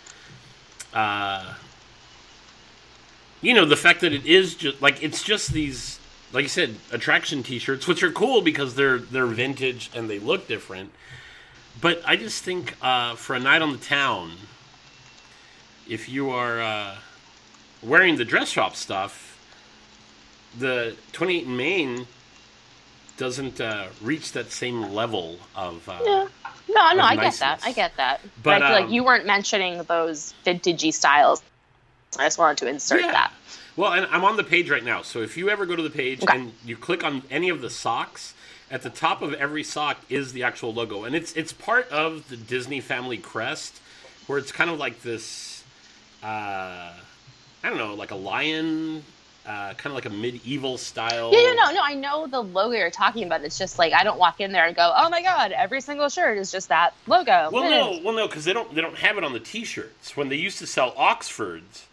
[0.93, 1.55] uh,
[3.41, 5.99] you know, the fact that it is just like it's just these,
[6.33, 10.47] like you said, attraction T-shirts, which are cool because they're they're vintage and they look
[10.47, 10.93] different.
[11.81, 14.33] But I just think uh, for a night on the town,
[15.89, 16.97] if you are uh,
[17.83, 19.39] wearing the dress shop stuff,
[20.59, 22.07] the 28 in Main
[23.17, 25.89] doesn't uh, reach that same level of.
[25.89, 26.29] Uh, Yeah.
[26.71, 27.61] No, no, I get that.
[27.65, 28.21] I get that.
[28.43, 31.43] But, But, I feel um, like you weren't mentioning those vintagey styles.
[32.19, 33.13] I just wanted to insert Yeah.
[33.13, 33.33] that.
[33.75, 35.03] Well, and I'm on the page right now.
[35.03, 36.37] So if you ever go to the page Okay.
[36.37, 38.35] and you click on any of the socks,
[38.71, 42.29] at the top of every sock is the actual logo, and it's it's part of
[42.29, 43.81] the Disney family crest,
[44.27, 45.65] where it's kind of like this,
[46.23, 46.93] uh,
[47.63, 49.03] I don't know, like a lion,
[49.47, 51.31] uh, kind of like a medieval style.
[51.33, 51.81] Yeah, no, no, no.
[51.83, 53.43] I know the logo you're talking about.
[53.43, 56.09] It's just like I don't walk in there and go, "Oh my god, every single
[56.09, 59.17] shirt is just that logo." Well, no, well, no, because they don't they don't have
[59.17, 60.17] it on the T-shirts.
[60.17, 61.87] When they used to sell Oxfords,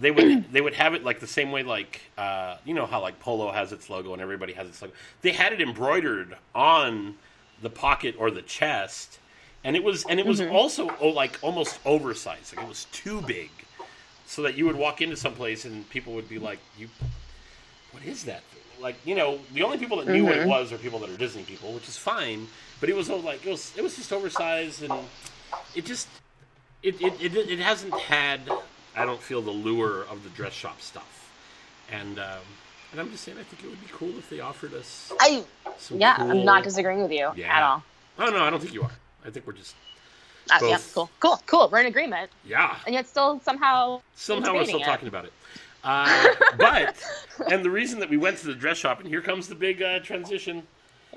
[0.00, 3.00] they would they would have it like the same way, like uh, you know how
[3.00, 4.94] like Polo has its logo and everybody has its logo.
[5.22, 7.16] They had it embroidered on
[7.62, 9.18] the pocket or the chest,
[9.64, 12.56] and it was and it was also oh, like almost oversized.
[12.56, 13.50] Like it was too big,
[14.34, 16.88] so that you would walk into some place and people would be like, "You,
[17.92, 20.72] what is that?" thing?" Like you know, the only people that knew what it was
[20.72, 22.48] are people that are Disney people, which is fine.
[22.80, 24.92] But it was all like it was it was just oversized and
[25.74, 26.08] it just
[26.82, 28.40] it, it, it, it hasn't had
[28.96, 31.30] I don't feel the lure of the dress shop stuff,
[31.90, 32.42] and um,
[32.90, 35.44] and I'm just saying I think it would be cool if they offered us I
[35.78, 36.00] some.
[36.00, 36.30] yeah, cool...
[36.30, 37.56] I'm not disagreeing with you Yeah.
[37.56, 37.82] at all.
[38.18, 38.92] Oh no, I don't think you are.
[39.24, 39.76] I think we're just
[40.50, 41.68] Uh, yeah, cool, cool, cool.
[41.70, 42.76] We're in agreement, yeah.
[42.86, 44.84] and yet still somehow Somehow we're still it.
[44.84, 45.32] talking about it.
[45.82, 46.28] Uh,
[46.58, 47.02] but
[47.50, 49.82] and the reason that we went to the dress shop and here comes the big
[49.82, 50.62] uh, transition.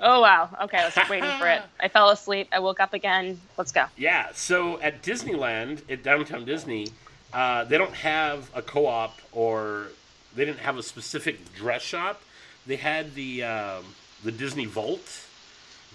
[0.00, 0.48] Oh wow.
[0.62, 1.62] Okay, I was waiting for it.
[1.80, 2.48] I fell asleep.
[2.52, 3.40] I woke up again.
[3.56, 3.86] Let's go.
[3.96, 6.88] Yeah, so at Disneyland, at Downtown Disney,
[7.32, 9.88] uh, they don't have a co-op or
[10.34, 12.22] they didn't have a specific dress shop.
[12.66, 13.84] They had the um,
[14.22, 15.26] the Disney Vault,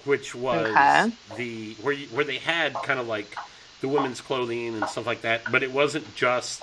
[0.05, 1.11] which was Okay.
[1.37, 3.35] the where you, where they had kind of like
[3.81, 6.61] the women's clothing and stuff like that, but it wasn't just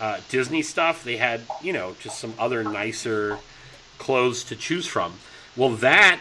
[0.00, 1.04] uh, Disney stuff.
[1.04, 3.38] They had you know just some other nicer
[3.98, 5.14] clothes to choose from.
[5.56, 6.20] Well, that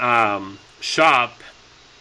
[0.00, 1.40] um, shop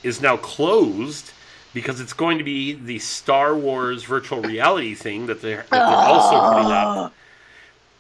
[0.04, 1.32] is now closed
[1.74, 5.80] because it's going to be the Star Wars virtual reality thing that they're, that they're
[5.80, 7.14] also putting up.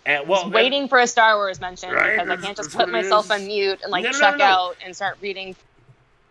[0.08, 3.30] And, well, Waiting for a Star Wars mention Right, because I can't just put myself
[3.32, 5.56] on mute and like No, no, check no, out and start reading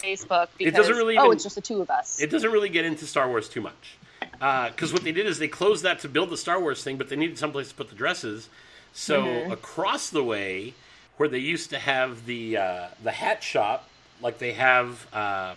[0.02, 2.20] Facebook because doesn't really oh, it's just the two of us.
[2.20, 3.98] it doesn't really get into Star Wars too much.
[4.38, 7.08] Because what they did is they closed that to build the Star Wars thing, but
[7.08, 8.48] they needed someplace to put the dresses.
[8.94, 9.52] So Mm-hmm.
[9.52, 10.74] across the way,
[11.18, 13.88] where they used to have the uh, the hat shop,
[14.22, 15.56] like they have um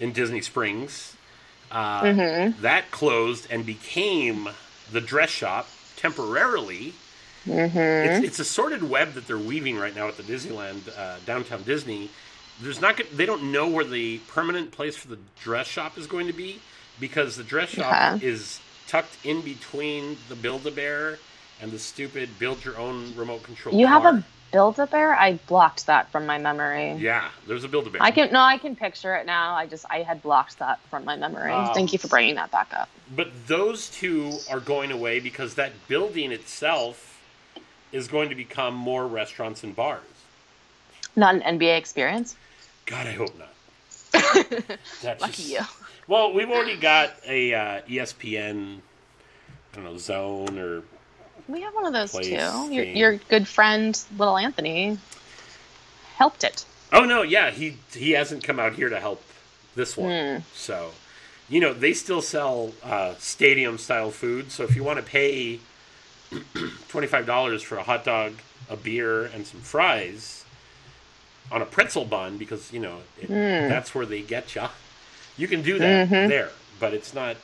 [0.00, 1.14] in Disney Springs,
[1.70, 2.60] Uh, Mhm.
[2.60, 4.50] That closed and became
[4.92, 5.68] the dress shop
[6.04, 6.92] temporarily.
[7.46, 7.78] Mm-hmm.
[7.78, 11.62] It's, it's a sorted web that they're weaving right now at the Disneyland uh, downtown
[11.62, 12.10] Disney.
[12.60, 16.26] There's not they don't know where the permanent place for the dress shop is going
[16.26, 16.60] to be
[17.00, 18.26] because the dress shop Okay.
[18.26, 21.18] is tucked in between the Build a Bear
[21.60, 23.74] and the stupid build your own remote control.
[23.74, 24.22] You have a
[24.54, 25.12] Build a Bear?
[25.12, 26.92] I blocked that from my memory.
[26.92, 27.30] yeah.
[27.48, 28.00] There's a Build a Bear.
[28.00, 29.54] I can no, I can picture it now.
[29.54, 31.50] I just I had blocked that from my memory.
[31.50, 32.88] Um, Thank you for bringing that back up.
[33.16, 37.20] But those two are going away because that building itself
[37.90, 40.02] is going to become more restaurants and bars.
[41.16, 42.36] Not an NBA experience.
[42.86, 43.54] God, I hope not.
[45.02, 45.60] That's Lucky just- you.
[46.06, 48.78] Well, we've already got a uh, ESPN,
[49.72, 50.82] I don't know, zone or
[51.48, 52.72] We have one of those too.
[52.72, 54.98] Your, your good friend, little Anthony,
[56.16, 56.64] helped it.
[56.92, 59.22] oh no, yeah, he he hasn't come out here to help
[59.74, 60.10] this one.
[60.38, 60.42] Hmm.
[60.54, 60.92] So,
[61.48, 64.50] you know, they still sell uh, stadium style food.
[64.52, 65.60] So if you want to pay
[66.88, 68.34] twenty five dollars for a hot dog,
[68.70, 70.44] a beer, and some fries
[71.52, 73.68] on a pretzel bun, because you know it, Hmm.
[73.68, 74.62] that's where they get you.
[75.36, 76.28] You can do that Mhm.
[76.28, 77.36] there, but it's not.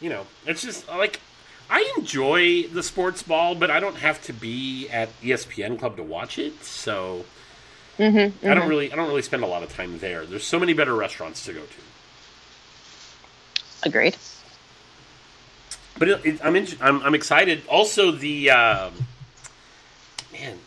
[0.00, 1.20] You know, it's just like
[1.70, 6.02] I enjoy the sports ball, but I don't have to be at ESPN Club to
[6.02, 6.64] watch it.
[6.64, 7.24] So
[8.00, 10.24] Mm-hmm, I don't really, I don't really spend a lot of time there.
[10.24, 11.66] There's so many better restaurants to go to.
[13.82, 14.16] Agreed.
[15.98, 17.62] But it, it, I'm, in, I'm I'm excited.
[17.68, 18.94] Also, the um,
[20.32, 20.58] man,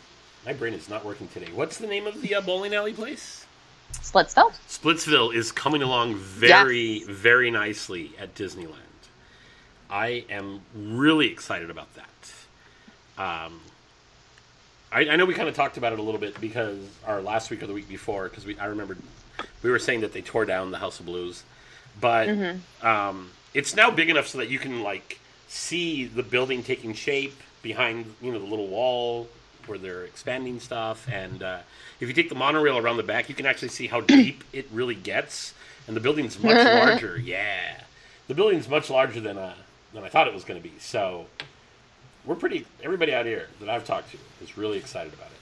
[0.46, 1.50] my brain is not working today.
[1.52, 3.46] What's the name of the uh, bowling alley place?
[3.94, 4.52] Splitsville.
[4.68, 8.83] Splitsville is coming along very, very nicely at Disneyland.
[9.90, 12.02] I am really excited about that.
[13.16, 13.60] Um,
[14.90, 17.50] I, I know we kind of talked about it a little bit because our last
[17.50, 18.96] week or the week before, because we I remember
[19.62, 21.42] we were saying that they tore down the House of Blues,
[22.00, 22.28] but
[22.82, 25.18] um, it's now big enough so that you can like
[25.48, 29.28] see the building taking shape behind you know the little wall
[29.66, 31.08] where they're expanding stuff.
[31.10, 31.58] And uh,
[32.00, 34.68] if you take the monorail around the back you can actually see how deep it
[34.72, 35.54] really gets.
[35.86, 37.18] And the building's much larger.
[37.18, 37.80] Yeah.
[38.26, 39.54] The building's much larger than uh,
[39.94, 41.26] than I thought it was going to be so
[42.24, 45.34] we're pretty everybody out here that I've talked to is really excited about it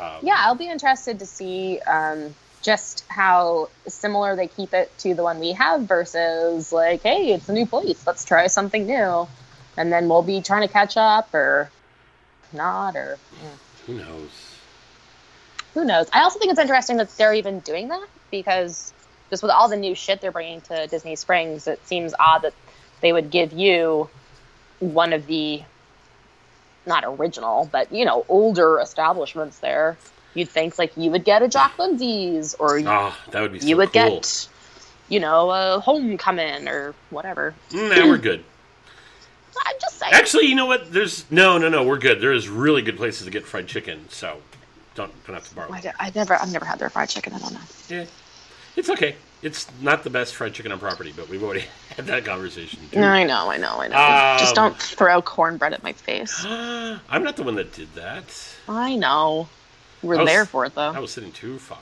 [0.00, 5.14] um, Yeah, I'll be interested to see um, just how similar they keep it to
[5.14, 8.06] the one we have versus like, hey, it's a new place.
[8.06, 9.28] Let's try something new,
[9.76, 11.70] and then we'll be trying to catch up or
[12.52, 13.18] not or
[13.86, 14.30] who knows
[15.74, 16.08] who knows.
[16.12, 18.92] I also think it's interesting that they're even doing that because
[19.30, 22.54] just with all the new shit they're bringing to Disney Springs, it seems odd that
[23.00, 24.08] they would give you
[24.80, 25.62] one of the
[26.86, 29.96] not original, but you know, older establishments there.
[30.34, 33.60] You'd think like you would get a Jock Lindsey's or you, oh that would be
[33.60, 34.20] so you would cool.
[34.20, 34.48] get
[35.08, 37.54] you know, a homecoming or whatever.
[37.70, 38.44] Mm, nah we're good
[39.66, 40.12] I'm just saying.
[40.14, 40.92] Actually, you know what?
[40.92, 41.84] There's no, no, no.
[41.84, 42.20] We're good.
[42.20, 44.38] There is really good places to get fried chicken, so
[44.94, 45.72] don't don't have to borrow.
[45.72, 47.60] I, I never I've never had their fried chicken, I don't know.
[47.88, 48.04] Yeah,
[48.76, 49.16] it's okay.
[49.40, 51.64] It's not the best fried chicken on property, but we've already
[51.96, 52.80] had that conversation.
[52.90, 53.00] Too.
[53.00, 53.96] I know, I know, I know.
[53.96, 56.44] Um, just don't throw cornbread at my face.
[56.46, 58.24] I'm not the one that did that.
[58.68, 59.48] I know.
[60.02, 60.92] We're was- there for it though.
[60.92, 61.78] I was sitting too far,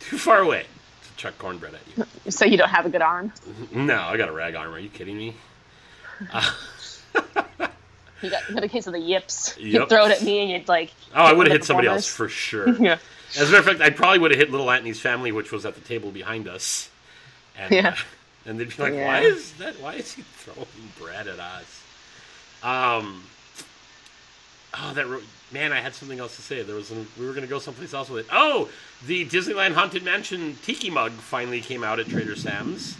[0.00, 0.62] too far away
[1.02, 2.04] to chuck cornbread at you.
[2.30, 3.32] So you don't have a good arm.
[3.72, 4.72] no, I got a rag arm.
[4.72, 5.36] Are you kidding me?
[8.22, 9.54] You got, you got a case of the yips.
[9.58, 9.72] Yep.
[9.72, 10.90] You'd throw it at me and you'd like.
[11.14, 12.70] Oh, I would have hit somebody else for sure.
[12.80, 12.96] Yeah.
[13.36, 15.66] As a matter of fact, I probably would have hit little Anthony's family, which was
[15.66, 16.88] at the table behind us.
[17.58, 17.88] And, Yeah.
[17.90, 17.96] uh,
[18.46, 19.06] and they'd be like, Yeah.
[19.06, 19.78] "Why is that?
[19.80, 21.82] Why is he throwing bread at us?"
[22.62, 23.24] Um.
[24.76, 25.72] Oh, that ro- man!
[25.72, 26.62] I had something else to say.
[26.62, 28.30] There was an, we were going to go someplace else with it.
[28.32, 28.68] Oh,
[29.06, 32.96] the Disneyland Haunted Mansion tiki mug finally came out at Trader Sam's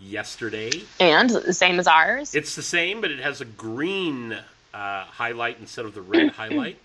[0.00, 0.70] yesterday.
[0.98, 2.34] And the same as ours.
[2.34, 4.32] It's the same, but it has a green
[4.72, 6.80] uh, highlight instead of the red highlight.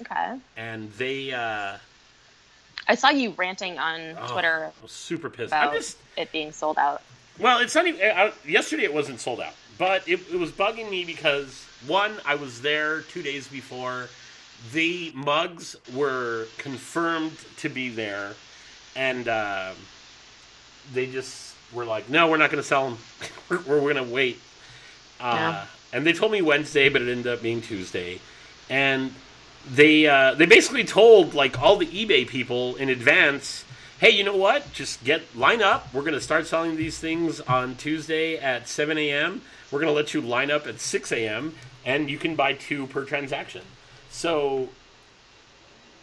[0.00, 0.38] okay.
[0.56, 1.32] And they.
[1.32, 1.78] Uh,
[2.88, 5.52] I saw you ranting on Oh, Twitter I was super pissed.
[5.52, 7.02] I about just it being sold out.
[7.38, 8.00] well, it's not even.
[8.00, 12.34] I, yesterday it wasn't sold out, but it, it was bugging me because one, I
[12.34, 14.08] was there two days before.
[14.72, 18.34] The mugs were confirmed to be there,
[18.94, 19.72] and uh,
[20.92, 22.98] they just were like, "No, we're not going to sell them.
[23.48, 24.40] we're, we're going to wait."
[25.20, 25.66] Uh, Yeah.
[25.94, 28.18] And they told me Wednesday, but it ended up being Tuesday,
[28.70, 29.12] and
[29.70, 33.64] they uh, they basically told like all the eBay people in advance,
[34.00, 34.72] "Hey, you know what?
[34.72, 35.92] Just get line up.
[35.94, 39.42] We're going to start selling these things on Tuesday at 7 a.m.
[39.70, 41.54] We're going to let you line up at 6 a.m.
[41.84, 43.62] and you can buy two per transaction."
[44.10, 44.68] So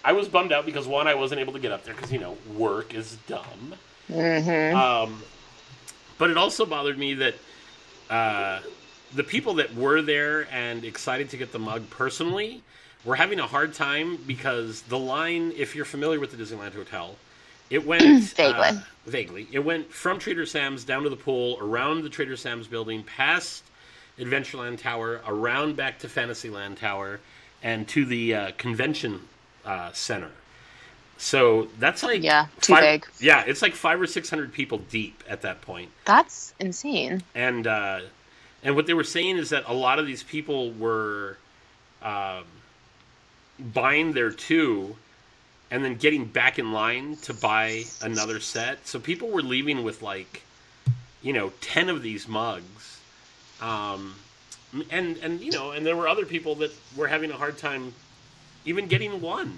[0.04, 2.20] I was bummed out because one, I wasn't able to get up there because you
[2.20, 3.76] know work is dumb.
[4.10, 4.76] Mm-hmm.
[4.76, 5.24] Um,
[6.18, 7.36] but it also bothered me that
[8.10, 8.60] uh,
[9.14, 12.64] the people that were there and excited to get the mug personally
[13.06, 17.16] were having a hard time because the line, if you're familiar with the Disneyland Hotel,
[17.70, 18.04] it went
[18.36, 18.54] Vaguely.
[18.68, 19.48] uh, vaguely.
[19.52, 23.64] It went from Trader Sam's down to the pool, around the Trader Sam's building, past
[24.18, 27.20] Adventureland Tower, around back to Fantasyland Tower,
[27.64, 29.22] and to the uh, convention
[29.66, 30.32] uh, center.
[31.18, 33.06] So that's like Yeah, too five- big.
[33.20, 37.22] Yeah, it's like five or six hundred people deep at that point That's insane.
[37.36, 38.00] and uh,
[38.64, 41.38] and what they were saying is that a lot of these people were
[42.02, 42.46] um,
[43.60, 44.96] buying their two
[45.72, 48.88] and then getting back in line to buy another set.
[48.88, 50.44] So people were leaving with like,
[51.22, 53.00] you know, ten of these mugs,
[53.62, 54.16] um,
[54.90, 57.94] and and you know, and there were other people that were having a hard time
[58.66, 59.58] even getting one.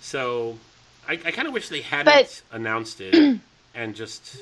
[0.00, 0.58] So
[1.08, 3.40] I, I kind of wish they hadn't But- announced it
[3.74, 4.36] and just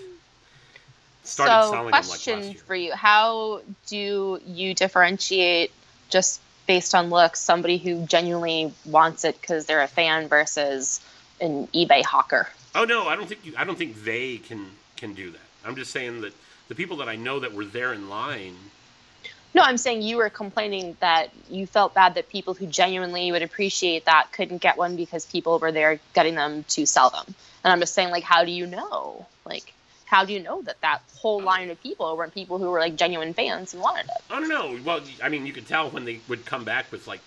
[1.24, 2.62] started so, selling them like question last year.
[2.66, 5.70] for you: How do you differentiate
[6.10, 11.00] just based on looks somebody who genuinely wants it because they're a fan versus
[11.40, 12.48] an eBay hawker?
[12.74, 15.40] Oh no, I don't think you, I don't think they can can do that.
[15.64, 16.32] I'm just saying that
[16.68, 18.56] the people that I know that were there in line.
[19.54, 23.42] No, I'm saying you were complaining that you felt bad that people who genuinely would
[23.42, 27.34] appreciate that couldn't get one because people were there getting them to sell them.
[27.62, 29.26] And I'm just saying, like, how do you know?
[29.44, 29.74] Like,
[30.12, 32.96] how do you know that that whole line of people weren't people who were like
[32.96, 34.22] genuine fans and wanted it?
[34.30, 34.78] I don't know.
[34.84, 37.20] Well, I mean, you could tell when they would come back with like,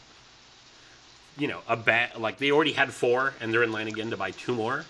[1.38, 2.22] you know, a bat.
[2.22, 4.86] Like they already had four, and they're in line again to buy two more.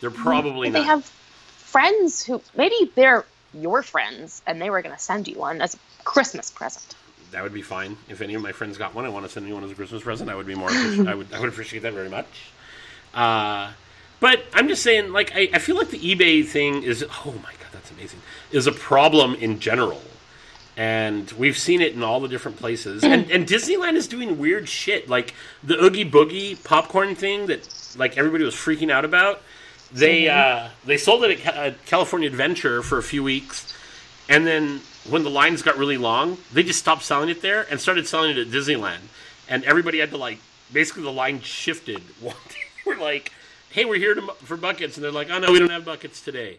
[0.00, 0.82] They're probably But not.
[0.82, 5.38] they have friends who maybe they're your friends and they were going to send you
[5.38, 6.94] one as a Christmas present.
[7.32, 7.96] that would be fine.
[8.08, 9.74] If any of my friends got one, I want to send you one as a
[9.74, 10.30] Christmas present.
[10.30, 10.70] I would be more.
[10.70, 11.32] I would.
[11.32, 12.26] I would appreciate that very much.
[13.12, 13.72] Uh,
[14.24, 17.04] but I'm just saying, like, I, I feel like the eBay thing is.
[17.26, 18.20] Oh my god, that's amazing.
[18.52, 20.00] Is a problem in general,
[20.78, 23.04] and we've seen it in all the different places.
[23.04, 27.68] and and Disneyland is doing weird shit, like the Oogie Boogie popcorn thing that
[27.98, 29.42] like everybody was freaking out about.
[29.92, 33.76] They uh, they sold it at at California Adventure for a few weeks,
[34.30, 37.78] and then when the lines got really long, they just stopped selling it there and
[37.78, 39.04] started selling it at Disneyland.
[39.50, 40.38] And everybody had to like
[40.72, 42.00] basically the line shifted.
[42.22, 43.30] One day we're like,
[43.74, 46.20] "Hey, we're here to, for buckets," and they're like, "Oh no, we don't have buckets
[46.20, 46.58] today,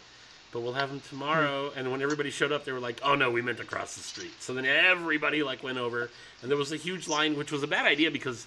[0.52, 3.32] but we'll have them tomorrow." And when everybody showed up, they were like, "Oh no,
[3.32, 6.10] we meant across the street." So then everybody like went over,
[6.42, 8.46] and there was a huge line, which was a bad idea because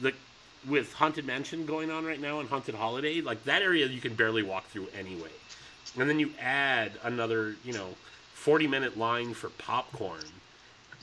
[0.00, 0.12] the
[0.68, 4.14] with Haunted Mansion going on right now and Haunted Holiday, like that area you can
[4.14, 5.30] barely walk through anyway.
[5.98, 7.88] And then you add another, you know,
[8.34, 10.24] 40 minute line for popcorn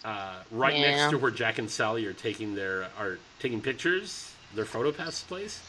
[0.05, 0.91] uh, right Yeah.
[0.91, 5.21] next to where Jack and Sally are taking their are taking pictures, their photo pass
[5.23, 5.59] place,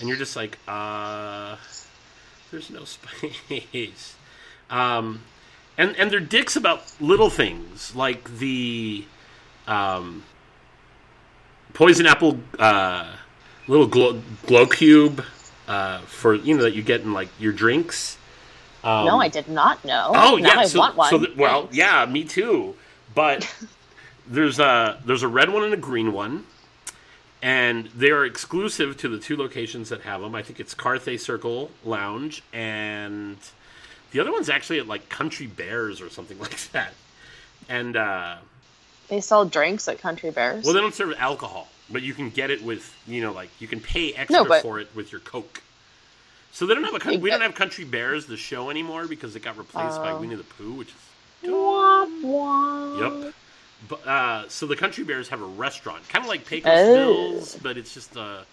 [0.00, 1.56] and you're just like, uh,
[2.50, 4.16] there's no space.
[4.68, 5.22] Um,
[5.78, 9.04] and and they're dicks about little things like the
[9.66, 10.24] um,
[11.72, 13.12] poison apple uh,
[13.66, 15.24] little glow, glow cube
[15.68, 18.18] uh, for you know that you get in like your drinks.
[18.82, 20.12] Um, no, I did not know.
[20.14, 21.10] Oh now yeah, I so, want one.
[21.10, 22.74] so that, well, yeah, me too.
[23.14, 23.52] But
[24.26, 26.44] there's a there's a red one and a green one,
[27.42, 30.34] and they are exclusive to the two locations that have them.
[30.34, 33.36] I think it's Carthay Circle Lounge, and
[34.12, 36.92] the other one's actually at like Country Bears or something like that.
[37.68, 38.36] And uh,
[39.08, 40.64] They sell drinks at Country Bears.
[40.64, 43.66] well, they don't serve alcohol, but you can get it with you know like you
[43.68, 45.62] can pay extra No, but- for it with your Coke.
[46.52, 49.40] So they don't have a we don't have Country Bears the show anymore because it
[49.42, 50.20] got replaced by Oh.
[50.20, 50.94] Winnie the Pooh, which is
[51.48, 53.24] Womp womp.
[53.24, 53.34] Yep.
[54.06, 56.94] Uh, so the Country Bears have a restaurant, kind of like Pecos Oh.
[57.32, 58.44] Bills, but it's just a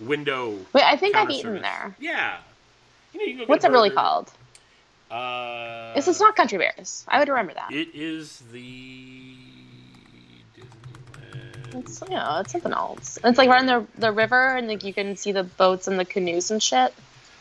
[0.00, 0.58] window.
[0.72, 1.62] Wait, I think I've eaten service.
[1.62, 1.96] there.
[2.00, 2.38] Yeah.
[3.12, 4.30] You know, you go What's it really called?
[5.10, 7.04] Uh, This is not Country Bears.
[7.08, 7.72] I would remember that.
[7.72, 9.34] It is the.
[10.56, 11.80] Disneyland.
[11.80, 13.18] It's you know, it's something else.
[13.22, 15.98] It's like right on the the river, and like you can see the boats and
[15.98, 16.94] the canoes and shit.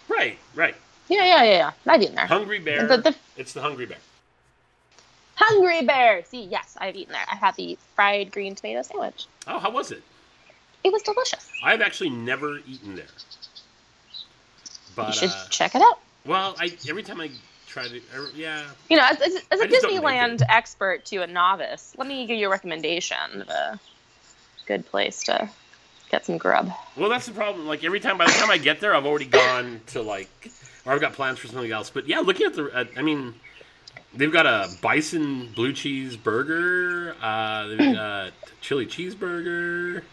[0.08, 0.76] Right, right.
[1.08, 1.72] Yeah, yeah, yeah, yeah.
[1.94, 2.26] I've eaten there.
[2.28, 2.86] Hungry Bear.
[2.88, 3.98] The- the- it's the Hungry Bear.
[5.40, 6.24] Hungry Bear.
[6.26, 7.26] See, yes, I've eaten there.
[7.32, 9.26] I had the fried green tomato sandwich.
[9.48, 10.04] Oh, how was it?
[10.84, 11.50] It was delicious.
[11.64, 13.06] I've actually never eaten there.
[14.96, 16.00] But you should uh, check it out.
[16.26, 17.30] well, I every time I
[17.68, 20.42] try to, er, yeah, You know, as, as, as a I just don't make Disneyland
[20.50, 23.80] expert to a novice, let me give you a recommendation of a
[24.66, 25.50] good place to
[26.12, 26.72] get some grub.
[26.98, 27.68] Well, that's the problem.
[27.68, 30.30] Like every time, by the time I get there, I've already gone to like,
[30.86, 31.90] or I've got plans for something else.
[31.90, 33.36] But yeah, looking at the, I mean,
[34.14, 37.16] they've got a bison blue cheese burger.
[37.22, 38.32] Uh, they've got
[38.62, 40.04] chili cheeseburger.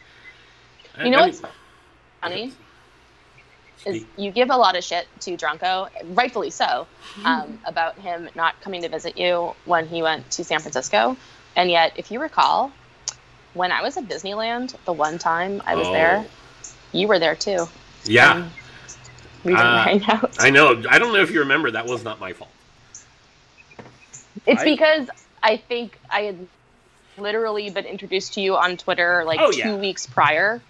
[0.99, 1.51] I- You know I what's mean-
[2.22, 2.53] funny?
[3.84, 6.88] is you give a lot of shit to Drunko, rightfully so,
[7.24, 11.16] um, about him not coming to visit you when he went to San Francisco.
[11.55, 12.72] And yet, if you recall,
[13.55, 15.92] when I was at Disneyland, the one time I was Oh.
[15.92, 16.26] there,
[16.92, 17.68] you were there too.
[18.05, 18.51] Yeah, Um,
[19.44, 20.34] we didn't Uh, hang out.
[20.40, 20.82] I know.
[20.90, 21.70] I don't know if you remember.
[21.70, 22.51] That was not my fault.
[24.45, 25.09] It's I- because
[25.43, 26.47] I think I had
[27.18, 29.76] literally been introduced to you on Twitter like Oh, two yeah.
[29.76, 30.61] weeks prior.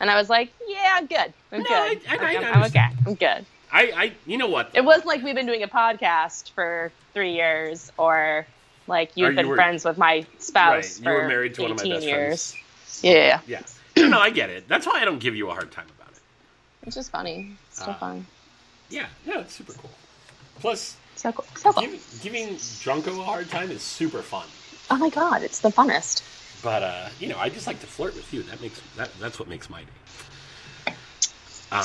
[0.00, 1.32] And I was like, yeah, I'm good.
[1.50, 2.00] I'm No, good.
[2.08, 2.88] I- I- I'm okay.
[3.06, 3.46] I'm good.
[3.70, 4.70] I, I, you know what?
[4.74, 8.46] It wasn't like we've been doing a podcast for three years or
[8.86, 11.62] like you've you been were- friends with my spouse Right, you for were married to
[11.62, 12.52] one of my 18 best years.
[12.52, 13.04] friends.
[13.04, 13.40] Yeah.
[13.46, 13.60] Yeah.
[13.96, 14.68] no, no, I get it.
[14.68, 16.20] That's why I don't give you a hard time about it.
[16.86, 17.52] It's just funny.
[17.68, 18.26] It's so Uh, fun.
[18.90, 19.90] Yeah, no, it's super cool.
[20.60, 21.44] Plus, So cool.
[21.56, 21.82] So cool.
[21.82, 24.46] giving, giving Drunko a hard time is super fun.
[24.90, 26.22] Oh my god, it's the funnest.
[26.62, 28.42] But uh, you know, I just like to flirt with you.
[28.44, 30.94] That makes that that's what makes my day.
[31.72, 31.82] Um,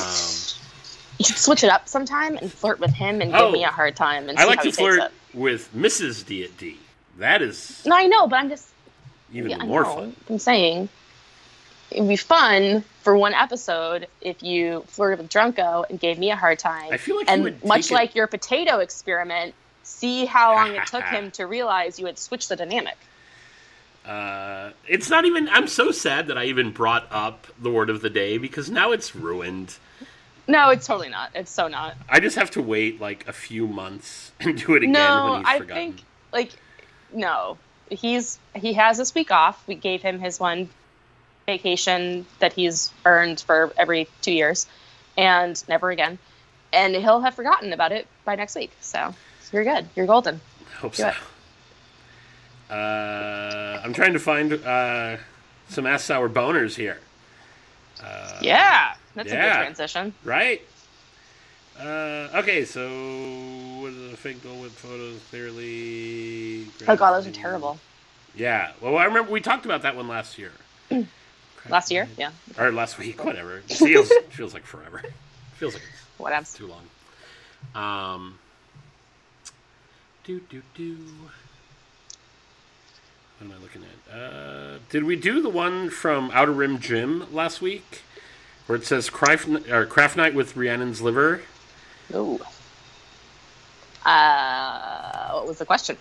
[1.19, 3.45] You should switch it up sometime and flirt with him and Oh.
[3.45, 6.25] give me a hard time and I like to flirt with Mrs.
[6.25, 6.77] D at D.
[7.17, 8.67] That is No, I know, but I'm just
[9.33, 10.15] even yeah, more fun.
[10.29, 10.89] I'm saying
[11.93, 16.35] it'd be fun for one episode if you flirted with Drunko and gave me a
[16.35, 16.91] hard time.
[16.91, 20.53] I feel like you and would much take it- like your potato experiment, see how
[20.55, 22.97] long it took him to realize you had switched the dynamic.
[24.05, 25.47] Uh, it's not even.
[25.47, 28.91] I'm so sad that I even brought up the word of the day because now
[28.91, 29.77] it's ruined.
[30.45, 31.29] No, it's totally not.
[31.33, 31.95] It's so not.
[32.09, 35.39] I just have to wait like a few months and do it again no, when
[35.39, 35.75] he's I forgotten.
[35.93, 36.51] think like
[37.13, 37.57] no.
[37.89, 39.63] He's he has this week off.
[39.67, 40.69] We gave him his one
[41.45, 44.65] vacation that he's earned for every two years,
[45.17, 46.17] and never again.
[46.71, 48.71] And he'll have forgotten about it by next week.
[48.81, 49.13] So
[49.51, 49.87] you're good.
[49.95, 50.41] You're golden.
[50.71, 51.09] I hope do so.
[51.09, 51.15] it.
[52.73, 55.17] Uh, I'm trying to find uh,
[55.69, 56.99] some ass sour boners here.
[58.03, 60.13] Uh, Yeah, that's a good transition.
[60.23, 60.61] Right?
[61.79, 62.81] Uh, okay, so
[63.81, 66.67] what is the fake Dole Whip photos clearly?
[66.87, 67.79] Oh god, those are terrible.
[68.35, 68.71] Yeah.
[68.81, 70.51] Well, I remember we talked about that one last year.
[71.69, 72.31] Last year, yeah.
[72.57, 73.57] Or last week, whatever.
[73.57, 75.01] It feels feels like forever.
[75.55, 76.45] feels like it's Whatever.
[76.53, 76.85] too long.
[77.75, 78.39] Um.
[80.23, 80.97] Do do do.
[83.39, 84.13] What am I looking at?
[84.13, 88.03] Uh, did we do the one from Outer Rim Gym last week,
[88.67, 91.41] where it says craft, or craft night with Rhiannon's liver?
[92.13, 92.39] Ooh.
[94.05, 95.97] Uh, what was the question?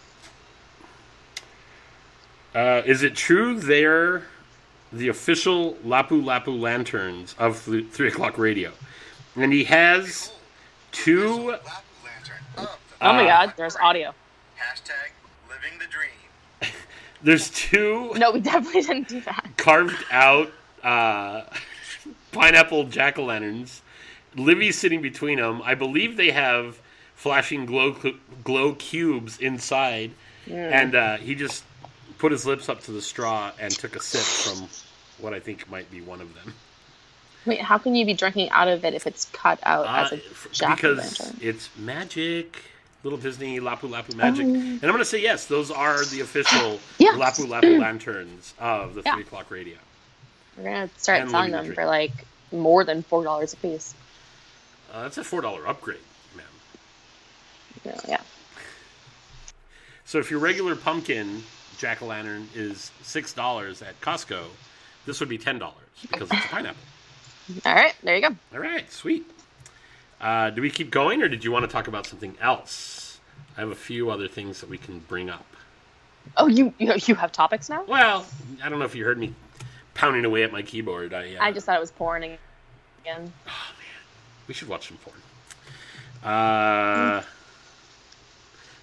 [2.54, 4.24] Uh, is it true they're
[4.92, 8.72] the official Lapu Lapu lanterns of th- three o'clock radio?
[9.36, 10.32] And he has
[10.92, 11.50] two.
[11.52, 12.68] Lap lantern of the
[13.06, 14.14] Oh my Uh, god, there's audio.
[14.58, 15.10] hashtag
[15.48, 16.72] living the dream.
[17.24, 19.48] There's two No, we definitely didn't do that.
[19.56, 20.50] carved out
[20.82, 21.42] uh,
[22.32, 23.80] pineapple jack o' lanterns.
[24.34, 25.62] Livy's sitting between them.
[25.64, 26.80] I believe they have
[27.14, 30.10] flashing glow cl- glow cubes inside,
[30.50, 31.62] and uh, he just
[32.22, 34.68] put his lips up to the straw and took a sip from
[35.18, 36.54] what I think might be one of them.
[37.44, 40.12] Wait, how can you be drinking out of it if it's cut out Uh, as
[40.12, 40.20] a
[40.52, 42.62] jack because it's magic.
[43.02, 44.54] Little Disney Lapu Lapu magic, Oh.
[44.54, 45.46] and I'm going to say yes.
[45.46, 47.14] Those are the official Yeah.
[47.14, 49.14] Lapu Lapu lanterns of the Yeah.
[49.14, 49.74] three o'clock radio.
[50.56, 52.12] We're gonna start And selling them for like
[52.52, 53.94] more than four dollars a piece.
[54.92, 55.98] Uh, that's a four dollar upgrade,
[56.36, 56.44] man.
[57.84, 58.20] Yeah, yeah.
[60.04, 61.42] So if your regular pumpkin
[61.82, 64.44] jack o' lantern is six dollars at Costco,
[65.04, 66.80] this would be ten dollars because it's a pineapple.
[67.66, 68.36] All right, there you go.
[68.54, 69.28] All right, sweet.
[70.20, 73.18] Uh, do we keep going, or did you want to talk about something else?
[73.56, 75.44] I have a few other things that we can bring up.
[76.36, 77.84] Oh, you you, you have topics now?
[77.84, 78.24] Well,
[78.62, 79.34] I don't know if you heard me
[79.94, 81.12] pounding away at my keyboard.
[81.12, 82.38] I, uh, I just thought it was porn again.
[83.08, 84.02] Oh man,
[84.46, 85.16] we should watch some porn.
[86.22, 87.22] Uh,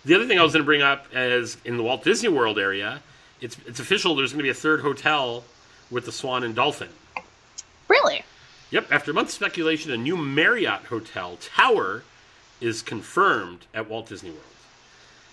[0.05, 2.57] the other thing I was going to bring up is in the Walt Disney World
[2.57, 3.01] area,
[3.41, 4.15] it's it's official.
[4.15, 5.43] There's going to be a third hotel
[5.91, 6.89] with the Swan and Dolphin.
[7.87, 8.23] Really?
[8.71, 12.03] Yep, after months of speculation, a new Marriott Hotel Tower
[12.61, 14.43] is confirmed at Walt Disney World.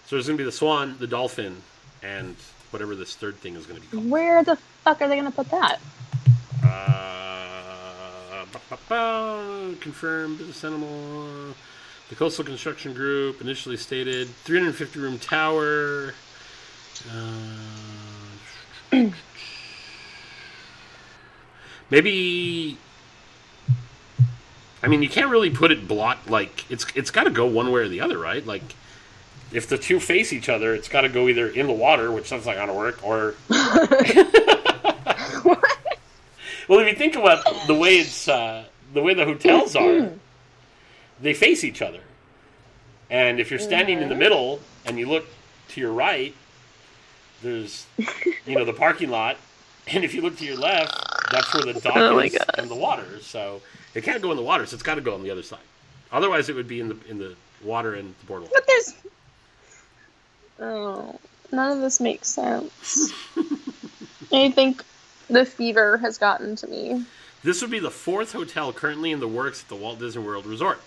[0.07, 1.63] So there's going to be the Swan, the Dolphin,
[2.03, 2.37] and
[2.71, 4.11] whatever this third thing is going to be called.
[4.11, 5.81] Where the fuck are they gonna put that?
[6.63, 8.47] Uh,
[9.81, 11.55] confirmed business animal.
[12.09, 16.15] The Coastal Construction Group initially stated 350 room tower.
[17.11, 17.57] Uh,
[21.91, 22.79] maybe.
[24.83, 27.73] I mean, you can't really put it block like it's it's got to go one
[27.73, 28.47] way or the other, right?
[28.47, 28.63] Like,
[29.53, 32.27] if the two face each other, it's got to go either in the water, which
[32.27, 33.35] sounds like on to work, or
[36.69, 40.11] well, if you think about the way it's uh, the way the hotels are,
[41.21, 42.01] they face each other.
[43.09, 45.27] And if you're standing in the middle and you look
[45.69, 46.35] to your right,
[47.43, 47.87] there's
[48.47, 49.37] you know the parking lot,
[49.89, 50.95] and if you look to your left,
[51.31, 53.21] that's where the dock Oh is and the water.
[53.21, 53.61] So
[53.95, 55.61] it can't go in the water, so it's got to go on the other side.
[56.11, 58.53] Otherwise, it would be in the in the water and the boardwalk.
[58.53, 58.95] But there's.
[60.59, 61.19] Oh,
[61.53, 63.13] none of this makes sense.
[64.33, 64.83] I think
[65.29, 67.05] the fever has gotten to me.
[67.45, 70.47] This would be the fourth hotel currently in the works at the Walt Disney World
[70.47, 70.81] Resort.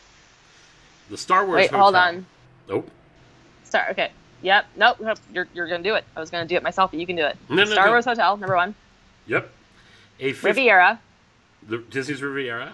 [1.09, 1.57] The Star Wars.
[1.57, 1.83] Wait, Hotel.
[1.83, 2.25] hold on.
[2.67, 2.89] Nope.
[3.63, 3.87] Star.
[3.91, 4.11] Okay.
[4.41, 4.65] Yep.
[4.77, 4.97] Nope.
[5.01, 5.17] nope.
[5.33, 6.05] You're you're gonna do it.
[6.15, 7.37] I was gonna do it myself, but you can do it.
[7.49, 7.91] No, no, Star no.
[7.91, 8.75] Wars Hotel, number one.
[9.27, 9.49] Yep.
[10.19, 10.99] A fif- Riviera,
[11.67, 12.73] the Disney's Riviera,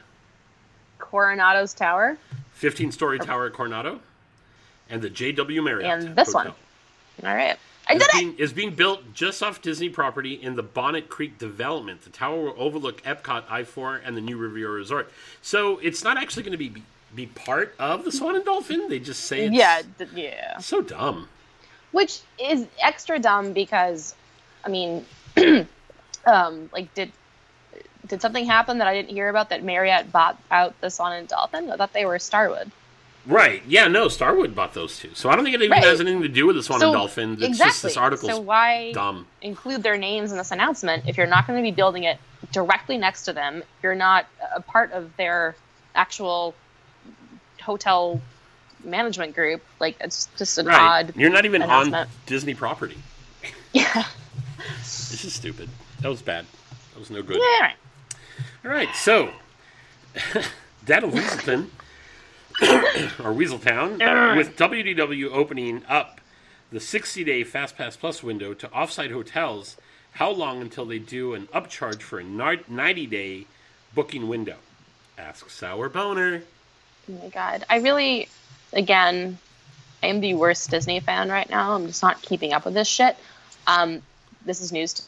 [0.98, 2.18] Coronado's Tower,
[2.60, 4.00] 15-story tower at Coronado,
[4.90, 6.06] and the JW Marriott.
[6.06, 6.48] And this one.
[6.48, 6.54] All
[7.36, 7.58] right.
[7.88, 8.14] I is did it.
[8.14, 12.02] being, is being built just off Disney property in the Bonnet Creek development.
[12.04, 15.12] The tower will overlook Epcot, I-4, and the new Riviera Resort.
[15.44, 16.82] So it's not actually going to be
[17.16, 18.88] be part of the Swan and Dolphin.
[18.90, 19.82] They just say it's Yeah.
[19.98, 20.58] d- yeah.
[20.60, 21.30] so dumb.
[21.92, 24.16] Which is extra dumb because,
[24.66, 25.06] I mean,
[26.26, 27.12] um, like did
[28.08, 31.28] did something happen that I didn't hear about that Marriott bought out the Swan and
[31.28, 31.72] Dolphin?
[31.72, 32.72] I thought they were Starwood.
[33.26, 33.64] Right.
[33.68, 35.10] Yeah, no, Starwood bought those two.
[35.16, 35.84] So I don't think it even Right.
[35.84, 37.34] has anything to do with the Swan So, and Dolphin.
[37.34, 37.70] It's exactly.
[37.72, 39.26] just this article's so why dumb.
[39.42, 42.20] include their names in this announcement if you're not going to be building it
[42.52, 43.64] directly next to them?
[43.82, 45.56] You're not a part of their
[45.96, 46.54] actual
[47.66, 48.22] hotel
[48.84, 49.62] management group.
[49.80, 50.80] Like it's just an Right.
[50.80, 51.14] odd.
[51.16, 52.08] You're not even on.
[52.26, 52.98] Disney property.
[53.74, 54.06] Yeah.
[54.80, 55.70] This is stupid.
[56.02, 56.46] That was bad.
[56.94, 57.36] That was no good.
[57.38, 57.44] Yeah.
[57.44, 57.76] all right.
[58.64, 59.32] All right, so
[60.86, 61.68] Dad of Weaselton,
[63.20, 66.22] or Weaseltown, with WDW opening up
[66.72, 69.76] the 60-day FastPass Plus window to offsite hotels.
[70.14, 73.46] How long until they do an upcharge for a 90-day
[73.94, 74.58] booking window?
[75.18, 76.44] Asks Sour Boner.
[77.10, 77.66] Oh my god.
[77.70, 78.30] I really,
[78.74, 79.38] again,
[80.02, 81.74] I am the worst Disney fan right now.
[81.74, 83.16] I'm just not keeping up with this shit.
[83.68, 84.02] Um,
[84.46, 85.04] this is news to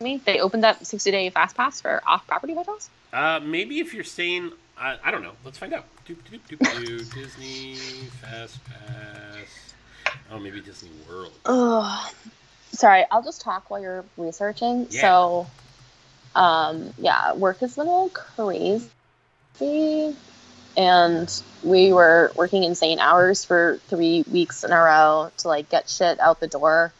[0.00, 0.20] me.
[0.24, 2.88] They opened up 60 day fast pass for off property hotels.
[3.12, 5.32] Uh, maybe if you're staying, I, I don't know.
[5.44, 5.84] Let's find out.
[6.06, 7.14] Doop, doop, doop.
[7.14, 7.74] Disney
[8.22, 9.72] FastPass.
[10.30, 11.32] Oh, maybe Disney World.
[11.44, 12.12] Ugh.
[12.72, 14.86] Sorry, I'll just talk while you're researching.
[14.90, 15.00] Yeah.
[15.00, 15.46] So,
[16.36, 18.88] um, yeah, work has been a little crazy.
[20.76, 25.88] And we were working insane hours for three weeks in a row to like get
[25.88, 26.92] shit out the door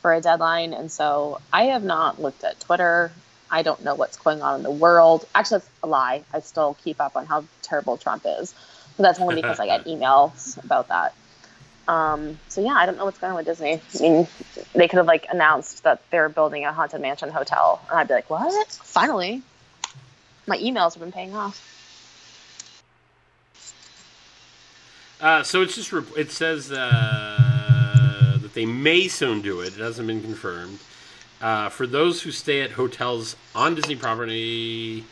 [0.00, 0.74] for a deadline.
[0.74, 3.12] And so I have not looked at Twitter.
[3.50, 5.26] I don't know what's going on in the world.
[5.34, 6.24] Actually, that's a lie.
[6.32, 8.54] I still keep up on how terrible Trump is.
[8.96, 11.14] But that's only because I get emails about that.
[11.88, 13.80] Um, so yeah, I don't know what's going on with Disney.
[13.98, 14.28] I mean,
[14.74, 18.14] they could have like announced that they're building a haunted mansion hotel, and I'd be
[18.14, 18.68] like, "What?
[18.68, 19.42] Finally!"
[20.46, 21.60] My emails have been paying off.
[25.22, 29.68] Uh, so it's just it says uh, that they may soon do it.
[29.68, 30.80] It hasn't been confirmed.
[31.40, 35.04] Uh, for those who stay at hotels on Disney property,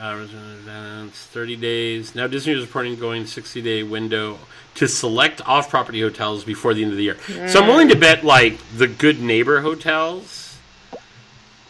[0.00, 2.14] uh, residents, 30 days.
[2.14, 4.38] Now Disney is reporting going 60 day window
[4.74, 7.16] to select off property hotels before the end of the year.
[7.48, 10.58] So I'm willing to bet like the Good Neighbor hotels.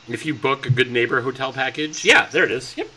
[0.08, 2.76] If you book a Good Neighbor hotel package, yeah, there it is.
[2.76, 2.88] Yep.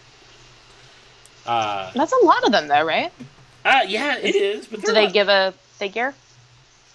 [1.45, 3.11] Uh, That's a lot of them, though, right?
[3.67, 4.67] Uh, yeah, it is.
[4.67, 6.13] But Do they're not- give a figure?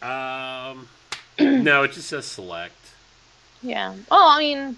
[0.00, 0.88] Um,
[1.38, 2.74] no, it just says select.
[3.62, 3.94] Yeah.
[4.10, 4.76] Well, I mean,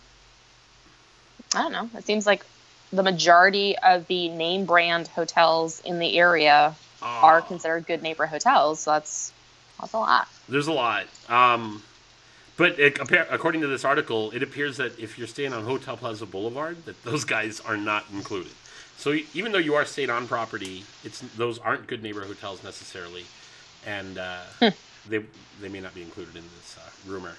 [1.54, 1.88] I don't know.
[1.96, 2.44] It seems like
[2.92, 8.26] the majority of the name brand hotels in the area are Oh, considered good neighbor
[8.26, 8.80] hotels.
[8.80, 9.32] So that's
[9.80, 10.28] that's a lot.
[10.48, 11.06] There's a lot.
[11.28, 11.82] Um,
[12.56, 12.98] but it,
[13.30, 17.02] according to this article, it appears that if you're staying on Hotel Plaza Boulevard, that
[17.02, 18.52] those guys are not included.
[18.96, 23.24] So even though you are staying on property, it's those aren't good neighbor hotels necessarily,
[23.86, 24.68] and uh, Hmm.
[25.08, 25.20] they
[25.60, 27.34] they may not be included in this uh, rumor.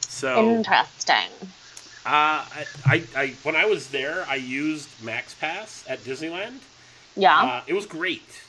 [0.00, 1.30] So Interesting.
[2.06, 6.60] Uh, I, I, I, when I was there, I used Max Pass at Disneyland.
[7.14, 7.38] Yeah.
[7.42, 8.42] Uh, it was great.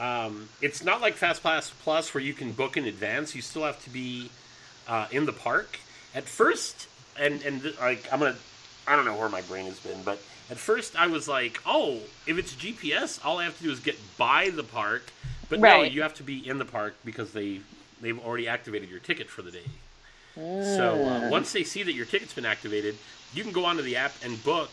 [0.00, 3.34] Um, it's not like Fast Pass Plus where you can book in advance.
[3.34, 4.30] You still have to be
[4.86, 5.80] uh, in the park.
[6.14, 6.86] At first,
[7.18, 8.36] and and like I'm gonna,
[8.86, 10.18] I don't know where my brain has been, but
[10.50, 13.80] at first I was like, oh, if it's GPS, all I have to do is
[13.80, 15.10] get by the park.
[15.48, 17.60] But no, you have to be in the park because they
[18.00, 19.64] they've already activated your ticket for the day.
[20.34, 22.96] So uh, once they see that your ticket's been activated,
[23.34, 24.70] you can go onto the app and book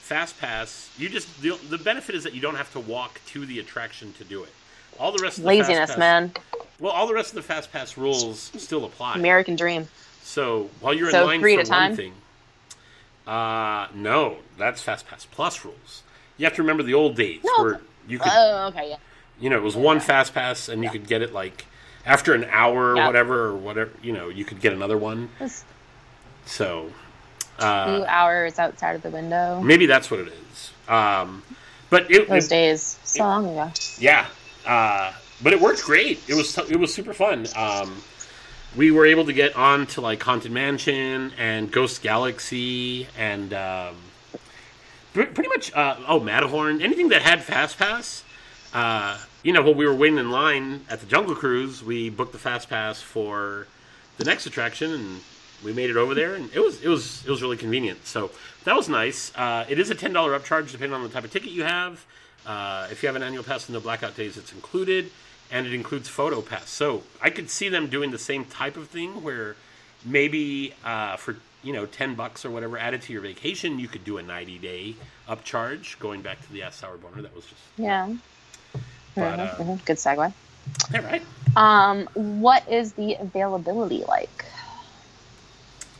[0.00, 0.90] Fast Pass.
[0.98, 4.12] You just the, the benefit is that you don't have to walk to the attraction
[4.14, 4.52] to do it.
[4.98, 6.32] All the rest of the Laziness, Pass, man.
[6.80, 9.14] Well, all the rest of the Fast Pass rules still apply.
[9.16, 9.88] American dream.
[10.22, 11.90] So while you're So in line for a time?
[11.90, 12.12] one thing,
[13.28, 16.02] uh, no, that's Fast Pass Plus rules.
[16.36, 17.62] You have to remember the old days No.
[17.64, 18.96] where you could Oh, okay, yeah.
[19.40, 21.66] You know, it was one fast pass, and you could get it like
[22.06, 23.06] after an hour or Yeah.
[23.06, 23.90] whatever, or whatever.
[24.02, 25.28] You know, you could get another one.
[25.40, 25.52] It
[26.46, 26.90] So
[27.58, 29.60] two uh, hours outside of the window.
[29.60, 30.70] maybe that's what it is.
[30.88, 31.42] Um,
[31.90, 33.70] but it, Those it- days, so long ago.
[33.98, 34.26] yeah,
[34.66, 35.12] uh,
[35.42, 36.20] but it worked great.
[36.28, 37.46] It was it was super fun.
[37.54, 38.02] Um,
[38.76, 43.96] we were able to get on to like Haunted Mansion and Ghost Galaxy and um,
[45.12, 48.24] pretty much uh, oh Matterhorn, anything that had Fast Pass.
[48.72, 52.32] Uh, you know, while we were waiting in line at the Jungle Cruise, we booked
[52.32, 53.66] the Fast Pass for
[54.18, 55.20] the next attraction, and
[55.64, 58.06] we made it over there, and it was it was it was really convenient.
[58.06, 58.30] So
[58.64, 59.32] that was nice.
[59.34, 62.04] Uh, it is a ten dollar upcharge depending on the type of ticket you have.
[62.46, 65.10] Uh, if you have an annual pass and no blackout days, it's included,
[65.50, 66.68] and it includes photo pass.
[66.70, 69.56] So I could see them doing the same type of thing where
[70.04, 74.04] maybe uh, for you know ten bucks or whatever added to your vacation, you could
[74.04, 74.94] do a ninety day
[75.28, 75.98] upcharge.
[75.98, 78.12] Going back to the Ask Sour Boner, that was just Yeah.
[79.14, 79.84] But, uh, mhm.
[79.84, 80.32] Good segue.
[80.94, 81.22] all right.
[81.56, 84.44] Um, what is the availability like?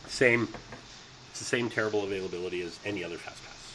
[0.07, 0.47] Same.
[1.31, 3.73] It's the same terrible availability as any other fast pass.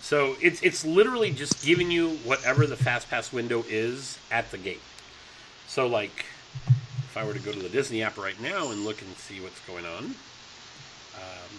[0.00, 4.58] So it's it's literally just giving you whatever the fast pass window is at the
[4.58, 4.80] gate.
[5.74, 6.24] So like,
[6.68, 9.40] if I were to go to the Disney app right now and look and see
[9.40, 10.04] what's going on,
[11.16, 11.50] um,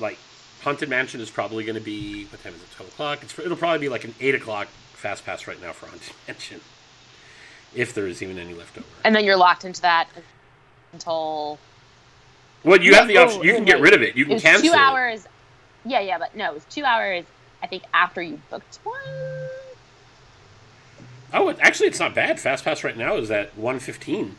[0.00, 0.16] like
[0.62, 2.70] Haunted Mansion is probably going to be what time is it?
[2.74, 3.22] Twelve o'clock.
[3.22, 6.62] It's it'll probably be like an eight o'clock fast pass right now for Haunted Mansion,
[7.74, 8.86] if there is even any left over.
[9.04, 10.08] And then you're locked into that
[10.94, 11.58] until
[12.64, 13.40] Well, you No, have the option.
[13.40, 14.16] oh, You can oh, get rid of it.
[14.16, 14.78] You it can was cancel two it.
[14.80, 15.26] hours.
[15.84, 17.26] Yeah, yeah, but no, it was two hours.
[17.62, 18.96] I think after you booked one.
[21.32, 22.40] Oh, it, actually, it's not bad.
[22.40, 24.36] Fast Pass right now is at one fifteen.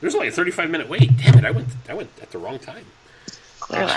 [0.00, 1.10] There's only a thirty-five minute wait.
[1.18, 1.44] Damn it!
[1.44, 1.68] I went.
[1.88, 2.84] I went at the wrong time.
[3.60, 3.92] Clearly.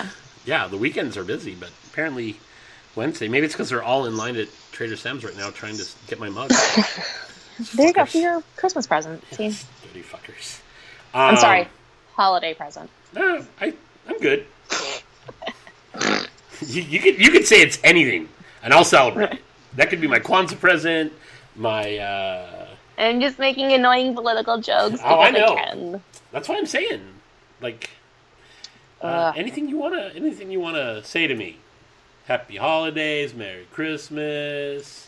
[0.46, 2.38] Yeah, the weekends are busy, but apparently
[2.96, 3.28] Wednesday.
[3.28, 6.20] Maybe it's because they're all in line at Trader Sam's right now trying to get
[6.20, 6.50] my mug.
[7.76, 9.24] there you go for your Christmas present.
[9.32, 9.50] See,
[9.88, 10.60] Dirty fuckers.
[11.14, 11.68] I'm Um, sorry,
[12.14, 12.90] holiday present.
[13.14, 13.74] No, I
[14.08, 14.46] I'm good.
[16.66, 18.28] you, you could you could say it's anything,
[18.64, 19.40] and I'll celebrate.
[19.76, 21.14] That could be my Kwanzaa present,
[21.60, 21.98] my.
[21.98, 22.66] uh
[22.98, 25.00] I'm just making annoying political jokes.
[25.04, 25.56] Oh, I know.
[25.56, 26.04] can.
[26.32, 27.02] That's what I'm saying.
[27.62, 27.90] Like
[29.02, 31.58] uh, anything you wanna anything you wanna say to me.
[32.28, 35.08] Happy holidays, Merry Christmas.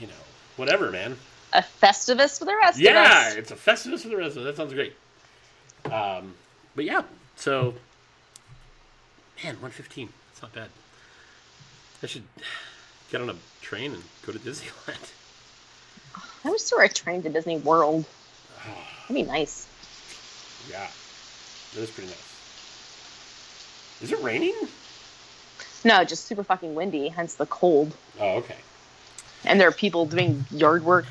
[0.00, 0.12] You know,
[0.56, 1.16] whatever, man.
[1.54, 3.34] A Festivus for the rest Yeah, of us.
[3.36, 4.44] it's a Festivus for the rest of it.
[4.44, 4.94] That sounds great.
[5.90, 6.34] Um,
[6.76, 7.02] but yeah,
[7.36, 7.74] so
[9.42, 10.10] man, one fifteen.
[10.30, 10.68] That's not bad.
[12.02, 12.24] I should
[13.10, 15.12] get on a train and go to Disneyland.
[16.44, 18.04] I wish there were a train to Disney World.
[19.02, 19.66] That'd be nice.
[20.70, 20.86] Yeah,
[21.74, 22.24] that is pretty nice.
[24.02, 24.54] Is it raining?
[25.84, 27.94] No, just super fucking windy, hence the cold.
[28.20, 28.56] Oh, okay.
[29.44, 31.06] And there are people doing yard work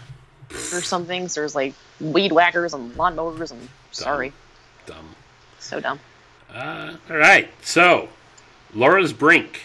[0.51, 1.27] or something.
[1.27, 3.51] So there's like weed whackers and lawnmowers.
[3.51, 4.31] and sorry,
[4.85, 5.15] Dumb.
[5.59, 5.99] so dumb.
[6.53, 7.49] Uh, all right.
[7.61, 8.09] So,
[8.73, 9.61] Laura's Brink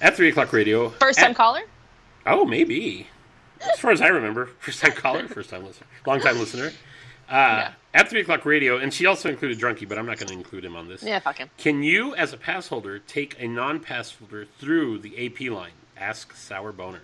[0.00, 0.88] at three o'clock radio.
[0.90, 1.62] First time At- caller.
[2.26, 3.06] Oh, maybe.
[3.72, 6.72] As far as I remember, first time caller, first time listener, long time listener.
[7.28, 10.34] Uh, At three o'clock radio, and she also included Drunky, but I'm not going to
[10.34, 11.02] include him on this.
[11.02, 11.48] Yeah, fuck him.
[11.56, 15.72] Can you, as a pass holder, take a non-pass holder through the AP line?
[15.96, 17.00] Ask Sour Boner.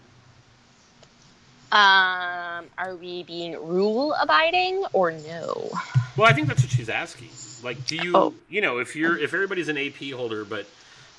[1.70, 5.70] Um, are we being rule abiding or no?
[6.16, 7.28] Well, I think that's what she's asking.
[7.62, 8.34] Like, do you, Oh.
[8.48, 10.66] you know, if you're if everybody's an AP holder, but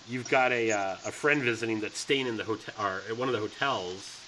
[0.07, 3.27] you've got a uh, a friend visiting that's staying in the hotel or at one
[3.27, 4.18] of the hotels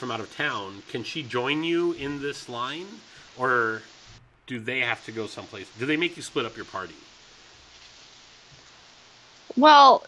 [0.00, 2.86] from out of town, can she join you in this line,
[3.38, 3.82] or
[4.46, 5.70] do they have to go someplace?
[5.78, 6.94] Do they make you split up your party?
[9.56, 10.02] Well,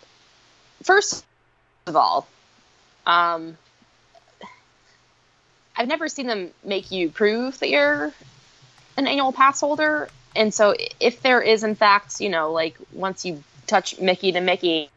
[0.82, 1.26] first
[1.86, 2.26] of all,
[3.06, 3.58] um,
[5.76, 8.12] I've never seen them make you prove that you're
[8.96, 10.08] an annual pass holder.
[10.34, 14.40] And so if there is, in fact, you know, like once you touch Mickey to
[14.40, 14.88] Mickey,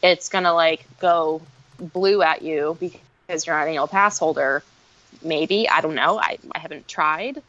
[0.00, 1.42] it's to like go
[1.78, 3.00] blue at you because
[3.46, 4.62] you're not an annual pass holder.
[5.22, 5.68] Maybe.
[5.68, 6.18] I don't know.
[6.18, 7.42] I, I haven't tried.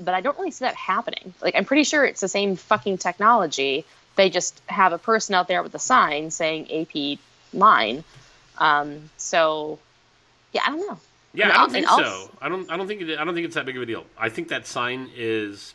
[0.00, 1.34] But I don't really see that happening.
[1.42, 3.84] Like, I'm pretty sure it's the same fucking technology
[4.18, 7.18] they just have a person out there with a sign saying AP
[7.54, 8.02] line.
[8.58, 9.78] Um, so,
[10.52, 10.98] yeah, I don't know.
[11.34, 12.30] Yeah, And I don't think so.
[12.40, 12.70] I don't.
[12.70, 13.02] I don't think.
[13.02, 14.04] It, I don't think it's that big of a deal.
[14.18, 15.74] I think that sign is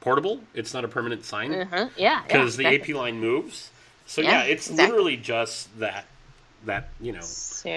[0.00, 0.40] portable.
[0.54, 1.88] It's not a permanent sign Uh-huh.
[1.96, 2.94] Yeah, because yeah, the exactly.
[2.94, 3.70] AP line moves.
[4.06, 4.90] So Yeah, yeah, it's exactly.
[4.90, 6.06] literally just that.
[6.66, 7.20] That you know.
[7.20, 7.68] So,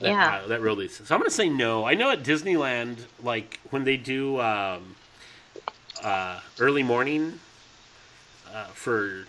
[0.00, 0.40] That, yeah.
[0.44, 0.88] uh, that really.
[0.88, 1.84] So I'm gonna say no.
[1.84, 4.94] I know at Disneyland, like when they do um,
[6.02, 7.40] uh, early morning
[8.54, 9.24] uh, for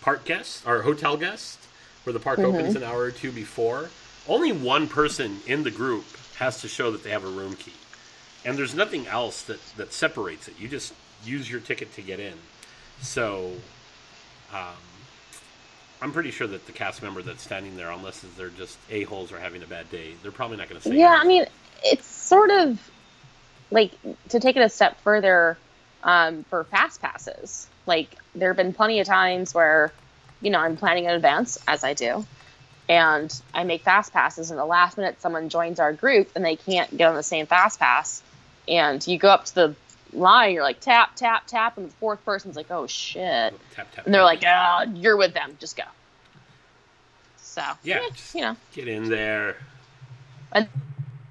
[0.00, 1.58] park guests or hotel guests,
[2.04, 2.60] where the park Mm-hmm.
[2.60, 3.90] opens an hour or two before,
[4.28, 6.04] only one person in the group
[6.36, 7.72] has to show that they have a room key,
[8.44, 10.54] and there's nothing else that that separates it.
[10.60, 10.92] You just
[11.24, 12.34] use your ticket to get in.
[13.00, 13.52] So,
[14.52, 14.74] um,
[16.06, 19.32] I'm pretty sure that the cast member that's standing there, unless they're just a holes
[19.32, 20.96] or having a bad day, they're probably not going to say.
[20.96, 21.46] Yeah, I mean,
[21.82, 22.78] it's sort of
[23.72, 23.90] like
[24.28, 25.58] to take it a step further
[26.04, 27.66] um, for fast passes.
[27.86, 29.92] Like there have been plenty of times where,
[30.40, 32.24] you know, I'm planning in advance, as I do,
[32.88, 36.54] and I make fast passes, and the last minute someone joins our group and they
[36.54, 38.22] can't get on the same fast pass,
[38.68, 39.74] and you go up to the
[40.12, 44.04] line, you're like tap tap tap, and the fourth person's like, oh shit, tap tap.
[44.06, 45.84] and they're like, ah, you're with them, just go.
[47.36, 48.56] So Yeah, eh, you know.
[48.74, 49.56] get in there.
[50.52, 50.68] And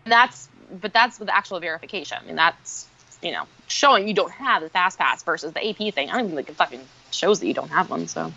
[0.06, 0.50] that's
[0.82, 2.18] but that's with actual verification.
[2.22, 2.88] I mean, that's
[3.22, 6.10] you know showing you don't have the fast pass versus the AP thing.
[6.10, 8.08] I don't even think it fucking shows that you don't have one.
[8.08, 8.32] So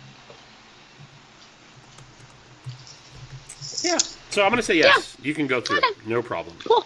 [3.81, 3.97] Yeah.
[4.31, 5.17] So I'm to say yes.
[5.21, 6.07] You can go through it.
[6.07, 6.55] No problem.
[6.63, 6.85] cool.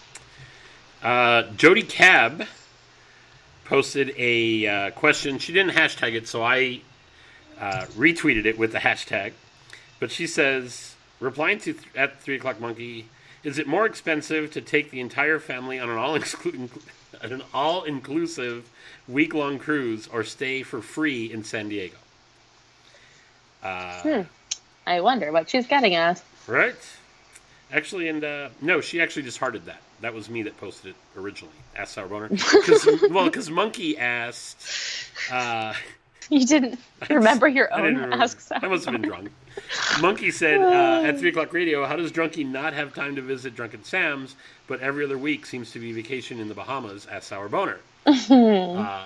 [1.01, 2.45] Uh, Jody Cab
[3.65, 5.39] posted a uh, question.
[5.39, 6.81] She didn't hashtag it, so I
[7.59, 9.33] uh, retweeted it with the hashtag.
[9.99, 13.07] But she says, replying to th- at three o'clock monkey,
[13.43, 16.69] is it more expensive to take the entire family on an all exclu-
[17.21, 18.69] an all inclusive
[19.07, 21.97] week long cruise or stay for free in San Diego?
[23.61, 24.21] Uh, Hmm.
[24.85, 26.21] I wonder what she's getting at.
[26.47, 26.75] Right.
[27.71, 29.81] Actually, and uh, no, she actually just hearted that.
[30.03, 31.53] That was me that posted it originally.
[31.77, 32.27] Asked Sour Boner.
[32.37, 34.67] 'Cause- well, because Monkey asked.
[35.31, 35.73] Uh,
[36.29, 36.79] You didn't
[37.09, 38.47] remember your own ask.
[38.51, 39.29] I must have been drunk.
[40.01, 43.55] Monkey said uh, at three o'clock radio, "How does Drunky not have time to visit
[43.57, 44.35] Drunken Sam's,
[44.67, 47.77] but every other week seems to be vacation in the Bahamas?" Asked Sour Boner.
[48.05, 49.05] uh,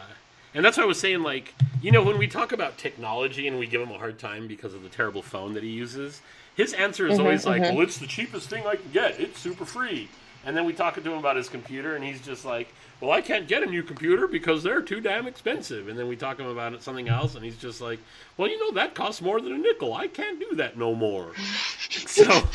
[0.53, 1.23] and that's what I was saying.
[1.23, 4.47] Like, you know, when we talk about technology and we give him a hard time
[4.47, 6.21] because of the terrible phone that he uses,
[6.55, 9.19] his answer is always like, "Well, it's the cheapest thing I can get.
[9.19, 10.07] It's super free."
[10.47, 13.19] And then we talk to him about his computer, and he's just like, "Well, I
[13.19, 16.43] can't get a new computer because they're too damn expensive." And then we talk to
[16.43, 17.99] him about something else, and he's just like,
[18.37, 19.93] "Well, you know that costs more than a nickel.
[19.93, 21.33] I can't do that no more."
[21.89, 22.23] so,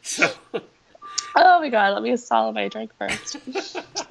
[0.00, 0.30] so,
[1.36, 3.36] oh my god, let me swallow my drink first.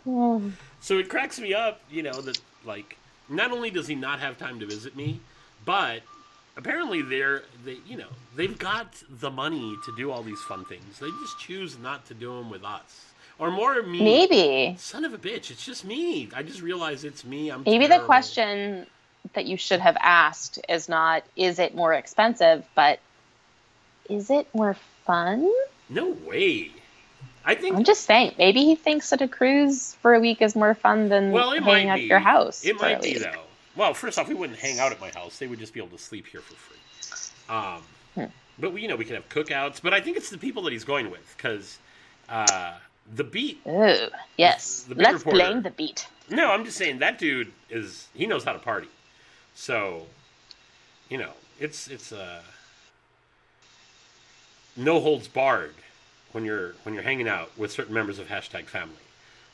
[0.05, 0.51] Oh.
[0.79, 2.97] so it cracks me up, you know, that like
[3.29, 5.21] not only does he not have time to visit me,
[5.65, 6.03] but
[6.60, 10.99] apparently they're they you know they've got the money to do all these fun things.
[10.99, 13.05] They just choose not to do them with us.
[13.39, 14.03] Or more me.
[14.03, 14.76] Maybe.
[14.78, 15.49] Son of a bitch!
[15.49, 16.28] It's just me.
[16.36, 17.49] I just realized it's me.
[17.49, 18.86] I'm Maybe the question
[19.34, 22.99] that you should have asked is not is it more expensive, but
[24.10, 25.49] is it more fun?
[25.89, 26.72] No way.
[27.45, 30.55] I think I'm just saying, maybe he thinks that a cruise for a week is
[30.55, 32.01] more fun than Well, it hanging might be.
[32.03, 32.66] at your house.
[32.66, 33.43] It might be though.
[33.80, 35.39] Well, first off, we wouldn't hang out at my house.
[35.39, 37.55] They would just be able to sleep here for free.
[37.55, 37.82] Um,
[38.13, 38.25] Hmm.
[38.59, 39.82] but we, you know, we can have cookouts.
[39.82, 41.77] But I think it's the people that he's going with because
[42.27, 42.73] uh,
[43.15, 43.61] the beat.
[43.65, 44.84] Ooh, yes.
[44.84, 45.38] The big Let's reporter.
[45.38, 46.09] blame the beat.
[46.30, 48.89] No, I'm just saying that dude is he knows how to party.
[49.55, 50.07] So,
[51.07, 52.41] you know, it's it's uh,
[54.75, 55.75] no holds barred
[56.34, 58.95] when you're when you're hanging out with certain members of hashtag family.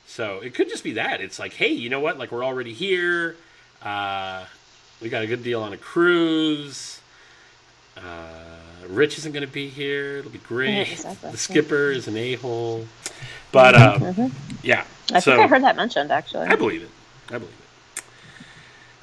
[0.07, 2.17] So it could just be that it's like, hey, you know what?
[2.17, 3.35] Like we're already here.
[3.81, 4.45] Uh,
[5.01, 6.99] we got a good deal on a cruise.
[7.97, 8.01] Uh,
[8.87, 10.17] Rich isn't going to be here.
[10.17, 10.91] It'll be great.
[10.91, 11.31] exactly.
[11.31, 12.85] The skipper is an a hole.
[13.51, 14.31] But um, Mhm.
[14.63, 16.47] yeah, I so think I heard that mentioned actually.
[16.47, 16.89] I believe it.
[17.29, 17.53] I believe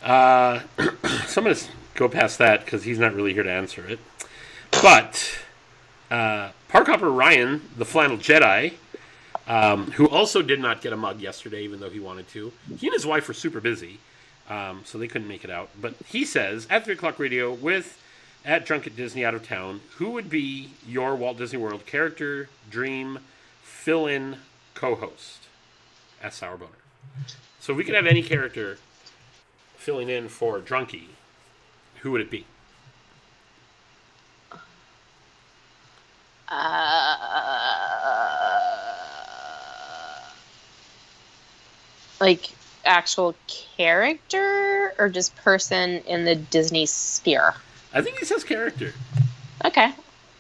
[0.03, 0.05] it.
[0.05, 0.61] Uh,
[1.27, 1.65] so I'm going to
[1.95, 3.99] go past that because he's not really here to answer it.
[4.83, 5.39] But
[6.11, 8.75] uh, Park Hopper Ryan, the Flannel Jedi,
[9.47, 12.87] um, who also did not get a mug yesterday, even though he wanted to, he
[12.89, 13.99] and his wife were super busy,
[14.49, 15.71] um, so they couldn't make it out.
[15.81, 17.99] But he says at 3 o'clock radio with
[18.45, 22.49] at Drunk at Disney out of town, who would be your Walt Disney World character,
[22.71, 23.21] dream,
[23.63, 24.39] fill in
[24.75, 25.47] co host?
[26.23, 26.71] Ask Sour Boner.
[27.61, 28.79] So if we could have any character
[29.77, 31.07] filling in for Drunky,
[32.01, 32.47] who would it be?
[36.49, 37.17] Uh,
[42.21, 42.51] like
[42.85, 43.35] actual
[43.77, 47.55] character or just person in the Disney sphere?
[47.93, 48.93] I think he says character.
[49.65, 49.93] Okay.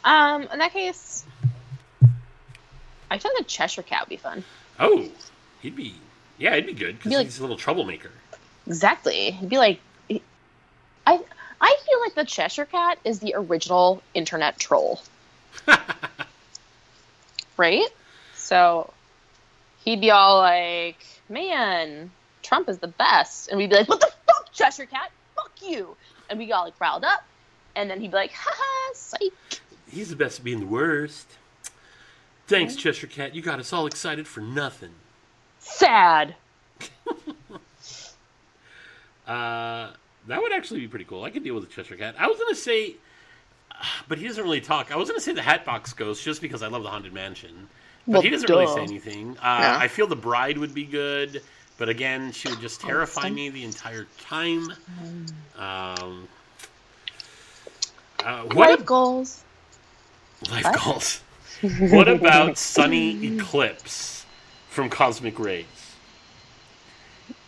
[0.05, 1.25] Um, in that case,
[3.11, 4.43] I like a Cheshire Cat would be fun.
[4.81, 5.09] Oh,
[5.61, 5.95] he'd be
[6.39, 8.11] yeah, he'd be good because Be like- he's a little troublemaker.
[8.67, 9.33] Exactly.
[9.33, 9.81] He'd be like,
[11.07, 11.21] I
[11.61, 15.01] I feel like the Cheshire Cat is the original internet troll,
[17.57, 17.87] right?
[18.35, 18.93] So
[19.85, 22.11] he'd be all like, "Man,
[22.53, 25.11] Trump is the best," and we'd be like, "What the fuck, Cheshire Cat?
[25.35, 25.97] Fuck you!"
[26.29, 27.25] And we got like riled up,
[27.75, 29.33] and then he'd be like, "Haha, psych."
[29.91, 31.27] He's the best at being the worst.
[32.47, 33.35] Thanks, Cheshire Cat.
[33.35, 34.91] You got us all excited for nothing.
[35.61, 36.35] Sad.
[39.25, 39.91] Uh,
[40.27, 41.23] that would actually be pretty cool.
[41.23, 42.17] I could deal with a Cheshire Cat.
[42.19, 42.97] I was gonna say,
[44.09, 44.91] but he doesn't really talk.
[44.91, 47.69] I was gonna say the Hatbox Ghost just because I love the Haunted Mansion,
[48.05, 49.39] but Well, he doesn't really say anything.
[49.39, 49.77] Uh, No.
[49.79, 51.41] I feel the Bride would be good,
[51.79, 54.73] but again, she would just terrify me the entire time.
[55.59, 56.29] Um,
[58.25, 59.43] uh, what Life ab- goals.
[60.51, 60.81] life What?
[60.85, 61.21] goals?
[61.93, 64.25] what about Sonny Eclipse
[64.71, 65.67] from Cosmic Rays?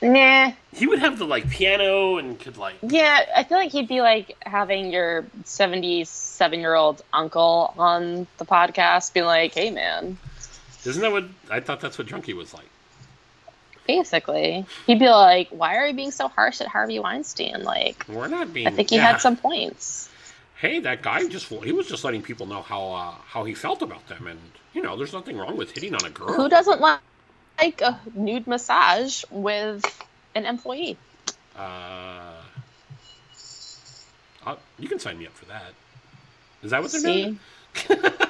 [0.03, 0.53] Nah.
[0.75, 4.03] He would have the like piano and could like Yeah, I feel like he'd be
[4.03, 10.19] like having your 77 year old uncle on the podcast, being like, hey, man.
[10.85, 11.81] Isn't that what I thought?
[11.81, 12.69] That's what Drunky was like.
[13.87, 17.63] Basically, he'd be like, why are you being so harsh at Harvey Weinstein?
[17.63, 18.67] Like, We're not being.
[18.67, 19.13] I think he yeah.
[19.13, 20.09] had some points.
[20.57, 23.83] Hey, that guy just he was just letting people know how uh, how he felt
[23.83, 24.39] about them, and
[24.73, 26.33] you know, there's nothing wrong with hitting on a girl.
[26.33, 27.01] Who doesn't like,
[27.59, 29.85] like a nude massage with
[30.35, 30.97] an employee?
[31.57, 32.33] Uh,
[34.47, 35.73] uh, you can sign me up for that.
[36.63, 37.23] Is that what they're See?
[37.23, 37.41] doing?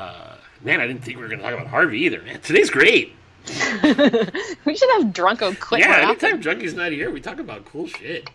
[0.00, 2.22] Uh, man, I didn't think we were going to talk about Harvey either.
[2.22, 3.14] Man, today's great.
[3.46, 5.80] we should have Drunko quit.
[5.80, 8.28] yeah, more anytime Junky's not here, we talk about cool shit.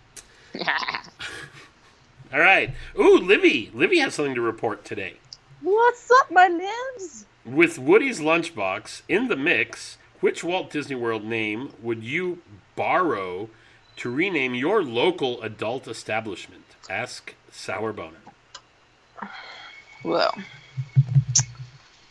[0.60, 1.12] often.
[2.34, 2.74] All right.
[3.00, 3.72] Ooh, Livy.
[3.74, 5.14] Livy has something to report today.
[5.62, 7.26] What's up, my limbs?
[7.46, 12.40] With Woody's Lunchbox in the mix, which Walt Disney World name would you
[12.76, 13.50] borrow
[13.98, 16.64] to rename your local adult establishment?
[16.90, 18.18] Ask Sour Boner.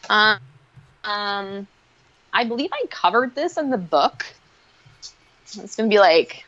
[0.08, 0.14] Whoa.
[0.14, 0.38] Um,
[1.04, 1.66] um,
[2.32, 4.24] I believe I covered this in the book.
[5.56, 6.44] It's gonna be like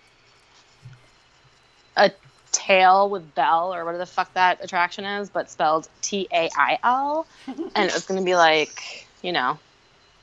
[1.96, 2.10] a
[2.52, 6.78] tail with Belle or whatever the fuck that attraction is, but spelled T A I
[6.82, 9.58] L, and it was gonna be like, you know,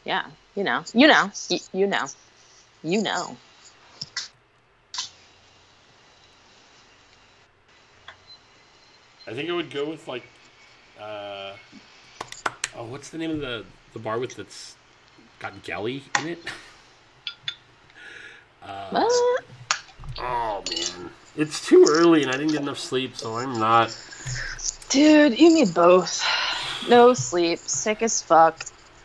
[0.06, 0.26] yeah,
[0.56, 2.06] you know, you know, y- you know,
[2.84, 3.38] you know.
[9.28, 10.24] I think I would go with like,
[11.00, 11.54] uh,
[12.76, 14.76] oh, what's the name of the the bar with that's
[15.40, 16.40] got Gelly in it?
[18.66, 19.44] Uh, What?
[20.20, 23.94] oh man, it's too early and I didn't get enough sleep, so I'm not.
[24.88, 26.24] Dude, you need both.
[26.88, 28.58] No sleep, sick as fuck,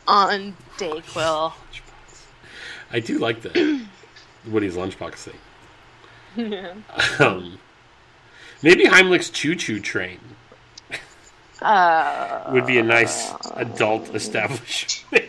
[0.06, 1.52] on Dayquil.
[2.92, 3.84] I do like the
[4.46, 5.34] Woody's lunchbox thing.
[6.52, 6.74] Yeah.
[7.18, 7.58] Um,
[8.62, 10.20] maybe Heimlich's Chew Chew Train
[11.60, 15.24] Uh, would be a nice adult establishment.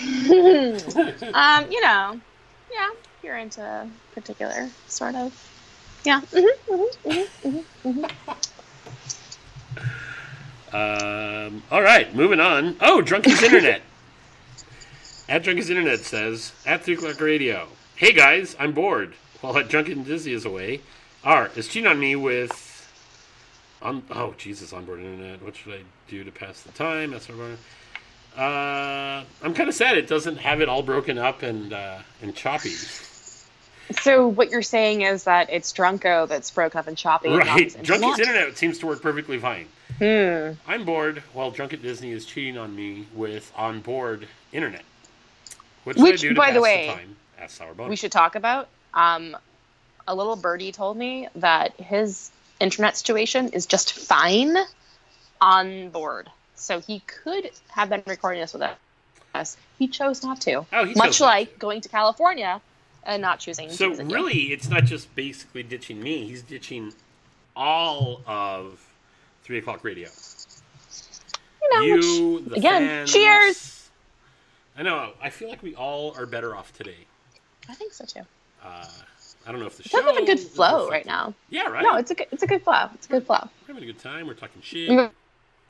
[0.00, 2.20] um, you know,
[2.72, 2.90] yeah,
[3.22, 5.32] you're into particular sort of.
[6.04, 6.20] Yeah.
[6.32, 8.04] hmm hmm hmm
[10.74, 12.76] um, all right, moving on.
[12.80, 13.82] Oh, Drunky's Internet.
[15.28, 19.14] at Drunky's Internet says, at 3 o'clock radio, Hey guys, I'm bored.
[19.40, 20.80] While at Drunken Dizzy is away,
[21.22, 22.73] R is cheating on me with.
[23.84, 25.42] On, oh, Jesus, onboard internet.
[25.42, 27.14] What should I do to pass the time?
[27.14, 27.58] I'm
[28.36, 32.34] uh, I'm kind of sad it doesn't have it all broken up and uh, and
[32.34, 32.74] choppy.
[34.00, 37.28] So what you're saying is that it's Drunko that's broken up and choppy.
[37.28, 39.66] and Right, his Drunky's internet seems to work perfectly fine.
[39.98, 40.52] Hmm.
[40.66, 44.82] I'm bored while Drunk at Disney is cheating on me with on board internet.
[45.84, 47.00] What Which, I do to by pass the way?
[47.46, 48.68] Sour we should talk about.
[48.94, 49.36] Um,
[50.08, 52.30] a little birdie told me that his
[52.60, 54.56] internet situation is just fine
[55.40, 56.30] on board.
[56.54, 58.62] So he could have been recording this with
[59.34, 59.56] us.
[59.78, 60.64] He chose not to.
[60.72, 62.60] Oh, Much like going to California
[63.04, 66.26] and not choosing So to really, it's not just basically ditching me.
[66.26, 66.92] He's ditching
[67.56, 68.84] all of
[69.42, 70.08] three o'clock radio.
[71.62, 73.12] You know, you, again, fans.
[73.12, 73.90] cheers!
[74.76, 75.12] I know.
[75.22, 77.06] I feel like we all are better off today.
[77.68, 78.20] I think so too.
[78.62, 78.86] Uh,
[79.46, 80.16] I don't know if the It's show.
[80.16, 81.34] a good flow right now.
[81.50, 81.82] Yeah, right.
[81.82, 82.88] No, it's a good, it's a good flow.
[82.94, 83.48] It's a good flow.
[83.62, 84.26] We're having a good time.
[84.26, 84.88] We're talking shit.
[84.88, 85.10] We've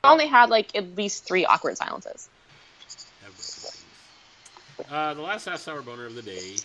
[0.03, 2.29] only had like at least three awkward silences.
[3.23, 3.85] Have broken things.
[4.91, 6.55] Uh, the last half hour boner of the day.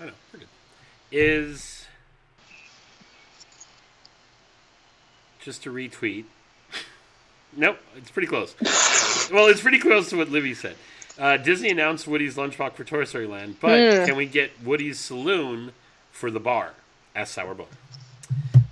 [0.00, 0.48] I know, we're good.
[1.10, 1.86] Is
[5.40, 6.24] just a retweet.
[7.56, 8.54] nope, it's pretty close.
[9.32, 10.76] well, it's pretty close to what Livy said.
[11.18, 14.04] Uh, Disney announced Woody's Lunchbox for Toy Story Land, but Hmm.
[14.06, 15.72] can we get Woody's Saloon
[16.10, 16.72] for the bar?
[17.14, 17.68] Asked Sour Boner.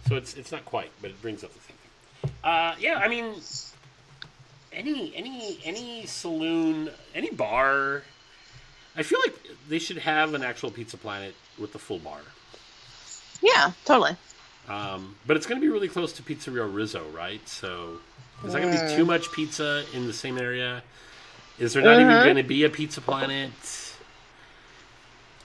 [0.08, 2.32] So it's it's not quite, but it brings up the same thing.
[2.42, 3.34] Uh, yeah, I mean,
[4.72, 8.02] any any any saloon, any bar.
[8.96, 9.34] I feel like
[9.68, 12.20] they should have an actual Pizza Planet with the full bar.
[13.40, 14.16] Yeah, totally.
[14.68, 17.46] Um, but it's going to be really close to Pizzeria Rizzo, right?
[17.48, 18.00] So
[18.44, 20.82] is that going to be too much pizza in the same area?
[21.60, 22.24] Is there not even Mhm.
[22.24, 23.52] going to be a Pizza Planet?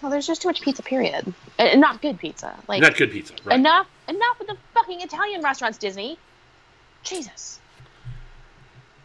[0.02, 0.82] Well, there's just too much pizza.
[0.82, 1.34] Period.
[1.58, 2.56] And not good pizza.
[2.68, 3.60] Like Not good pizza, right?
[3.60, 6.18] enough, enough with the fucking Italian restaurants, Disney.
[7.04, 7.60] Jesus.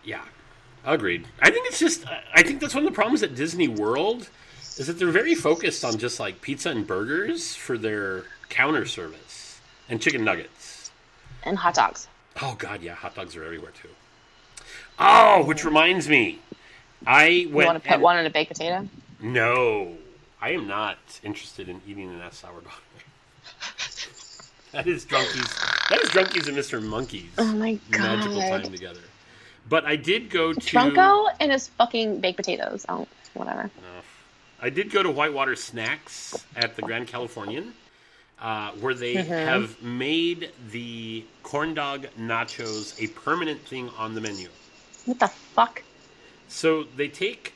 [0.04, 0.22] Yeah,
[0.84, 1.26] agreed.
[1.42, 2.04] I think it's just.
[2.34, 4.28] I think that's one of the problems at Disney World
[4.78, 9.60] is that they're very focused on just like pizza and burgers for their counter service
[9.88, 10.90] and chicken nuggets.
[11.42, 12.08] And hot dogs.
[12.40, 13.90] Oh God, yeah, hot dogs are everywhere too.
[14.98, 16.38] Oh, which reminds me,
[17.06, 18.88] I You want to put and- one in a baked potato?
[19.20, 19.96] No,
[20.40, 22.70] I am not interested in eating an S sourdough.
[24.72, 25.88] that is drunkies.
[25.88, 26.82] That is drunkies and Mr.
[26.82, 27.30] Monkeys.
[27.38, 28.18] Oh my god!
[28.18, 29.00] Magical time together.
[29.68, 30.60] But I did go to.
[30.60, 32.86] Trunko and his fucking baked potatoes.
[32.88, 33.64] Oh, whatever.
[33.64, 33.88] No.
[34.62, 37.72] I did go to Whitewater Snacks at the Grand Californian,
[38.40, 39.30] uh, where they Mm-hmm.
[39.30, 44.48] have made the corn dog nachos a permanent thing on the menu.
[45.06, 45.82] What the fuck?
[46.50, 47.54] So they take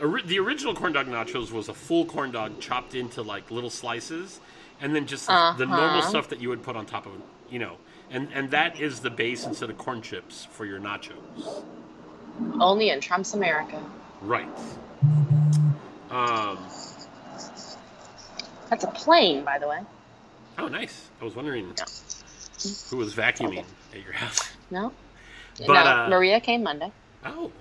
[0.00, 4.40] the original corn dog nachos was a full corn dog chopped into like little slices,
[4.80, 6.08] and then just the, the normal Uh-huh.
[6.08, 7.12] stuff that you would put on top of,
[7.50, 7.76] you know,
[8.10, 11.62] and and that is the base instead of corn chips for your nachos.
[12.58, 13.80] Only in Trump's America.
[14.22, 14.48] Right.
[16.10, 16.58] Um.
[18.70, 19.80] That's a plane, by the way.
[20.58, 21.10] Oh, nice.
[21.20, 21.84] I was wondering Yeah.
[22.88, 24.50] who was vacuuming at your house.
[24.70, 24.90] No?
[25.58, 26.90] But, no, uh, Maria came Monday.
[27.26, 27.52] Oh,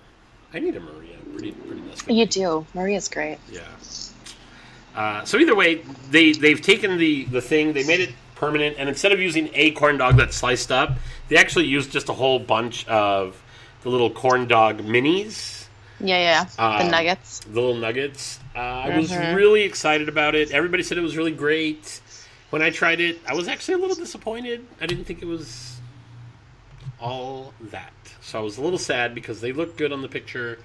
[0.53, 1.15] I need a Maria.
[1.33, 2.13] Pretty, pretty.
[2.13, 2.65] You do.
[2.73, 3.37] Maria's great.
[3.51, 3.61] Yeah.
[4.95, 8.89] Uh, so either way, they they've taken the the thing, they made it permanent, and
[8.89, 10.97] instead of using a corn dog that's sliced up,
[11.29, 13.41] they actually used just a whole bunch of
[13.83, 15.65] the little corn dog minis,
[15.99, 16.43] Yeah, yeah.
[16.77, 17.39] the Um, nuggets.
[17.39, 18.39] the little nuggets.
[18.53, 19.35] Uh, I was Mhm.
[19.35, 20.51] really excited about it.
[20.51, 22.01] Everybody said it was really great.
[22.49, 24.65] When I tried it, I was actually a little disappointed.
[24.81, 25.75] I didn't think it was
[26.99, 27.93] all that.
[28.21, 30.59] So I was a little sad because they looked good on the picture,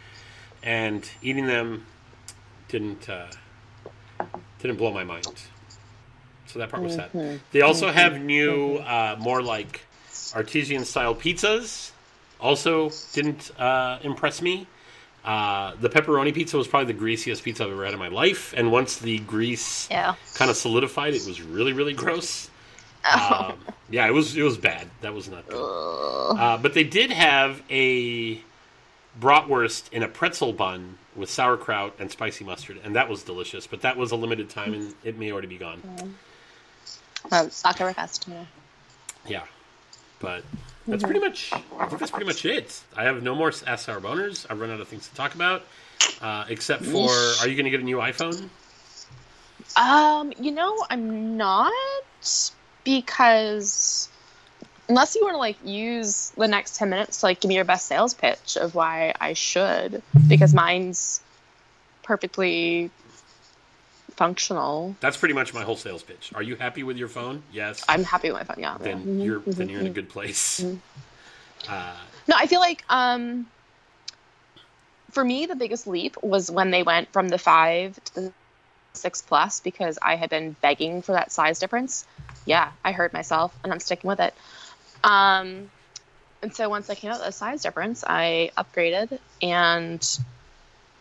[0.63, 1.87] and eating them
[2.69, 3.27] didn't uh,
[4.61, 5.27] didn't blow my mind.
[6.47, 7.13] So that part was sad.
[7.13, 7.41] Mhm.
[7.53, 9.81] They also have new, uh, more like
[10.35, 11.91] artesian style pizzas.
[12.41, 14.67] Also didn't uh, impress me.
[15.25, 18.55] Uh, the pepperoni pizza was probably the greasiest pizza I've ever had in my life,
[18.57, 20.15] and once the grease Yeah.
[20.35, 22.49] kind of solidified, it was really, really gross.
[23.13, 23.51] Oh.
[23.51, 24.89] Um, yeah, it was it was bad.
[25.01, 25.57] That was not good.
[25.59, 28.41] Uh, but they did have a
[29.21, 33.67] bratwurst in a pretzel bun with sauerkraut and spicy mustard, and that was delicious.
[33.67, 35.81] But that was a limited time, and it may already be gone.
[35.99, 36.17] Um,
[37.31, 38.29] Oktoberfest.
[38.29, 38.45] Yeah.
[39.27, 39.43] Yeah,
[40.21, 40.45] but
[40.87, 41.53] that's pretty much.
[41.53, 42.81] I think that's pretty much it.
[42.97, 44.47] I have no more ask sour boners.
[44.49, 45.65] I've run out of things to talk about,
[46.21, 48.49] uh, except for are you going to get a new iPhone?
[49.77, 51.73] Um, you know, I'm not
[52.87, 54.09] because
[54.89, 57.65] unless you want to like use the next 10 minutes to like give me your
[57.65, 61.21] best sales pitch of why I should because mine's
[62.05, 62.89] perfectly
[64.15, 64.95] functional.
[65.01, 66.31] That's pretty much my whole sales pitch.
[66.35, 67.43] Are you happy with your phone?
[67.53, 67.85] Yes.
[67.89, 68.63] I'm happy with my phone.
[68.63, 68.77] Yeah.
[68.81, 69.05] then.
[69.05, 69.95] Mhm, you're mhm, then you're in a mhm.
[69.95, 70.61] good place.
[70.61, 70.79] Mhm.
[71.69, 71.97] Uh,
[72.29, 73.47] No, I feel like um
[75.11, 78.33] for me the biggest leap was when they went from the 5 to the
[78.97, 82.07] 6 plus because I had been begging for that size difference.
[82.45, 84.35] Yeah, I heard myself and I'm sticking with it.
[85.05, 85.71] Um
[86.43, 90.19] and so once I came out with a size difference, I upgraded and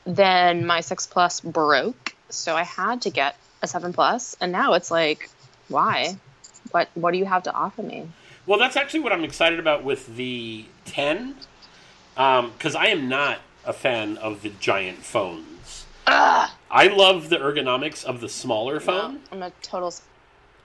[0.06, 4.74] then my 6 plus broke, so I had to get a 7 plus and now
[4.74, 5.30] it's like
[5.68, 6.18] why?
[6.72, 8.08] What what do you have to offer me?
[8.46, 11.36] well, that's actually what I'm excited about with the 10,
[12.16, 15.86] because I am not a fan of the giant phones.
[16.08, 16.50] Ugh.
[16.76, 19.14] I love the ergonomics of the smaller phone.
[19.14, 19.94] No, I'm a total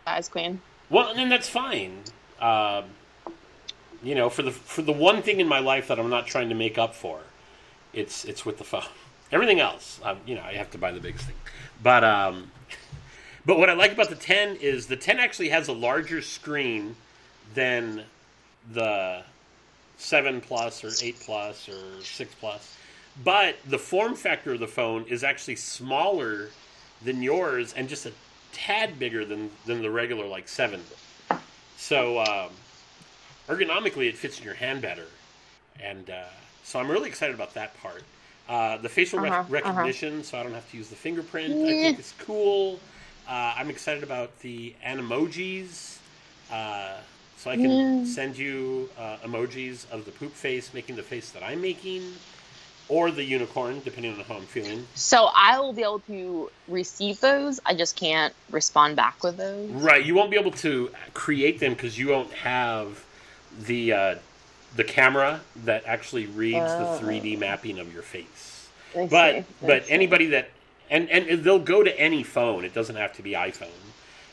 [0.05, 0.61] size queen.
[0.91, 2.03] Well, and that's fine.
[2.41, 2.87] Um,
[4.03, 6.49] you know, for the for the one thing in my life that I'm not trying
[6.49, 7.21] to make up for,
[7.93, 8.83] it's it's with the phone.
[9.33, 11.37] Everything else, um, you know, I have to buy the biggest thing.
[11.81, 12.51] But um,
[13.47, 16.97] but what I like about the 10 is the 10 actually has a larger screen
[17.55, 18.03] than
[18.73, 19.23] the
[19.99, 22.77] 7 plus or 8 plus or 6 plus.
[23.17, 26.51] But the form factor of the phone is actually smaller
[27.03, 28.13] than yours and just a
[28.53, 30.81] tad bigger than, than the regular like 7.
[31.77, 32.51] So um,
[33.49, 35.07] ergonomically, it fits in your hand better.
[35.83, 36.25] And uh,
[36.63, 38.03] so I'm really excited about that part.
[38.49, 39.53] Uh, the facial Uh-huh, uh-huh.
[39.53, 42.81] recognition, so I don't have to use the fingerprint, I think it's cool.
[43.29, 45.99] Uh, I'm excited about the animojis.
[46.51, 46.97] Uh,
[47.37, 48.05] so I can Yeah.
[48.05, 52.03] send you uh, emojis of the poop face making the face that I'm making.
[52.91, 54.87] Or the unicorn, depending on how I'm feeling.
[54.95, 57.61] So I will be able to receive those.
[57.65, 59.71] I just can't respond back with those.
[59.71, 63.05] Right, you won't be able to create them because you won't have
[63.67, 64.15] the uh,
[64.77, 66.79] the camera that actually reads Oh.
[66.79, 68.69] the 3D mapping of your face.
[68.97, 69.93] I But see, but see.
[69.93, 70.51] anybody that
[70.91, 72.65] and and they'll go to any phone.
[72.65, 73.69] It doesn't have to be iPhone.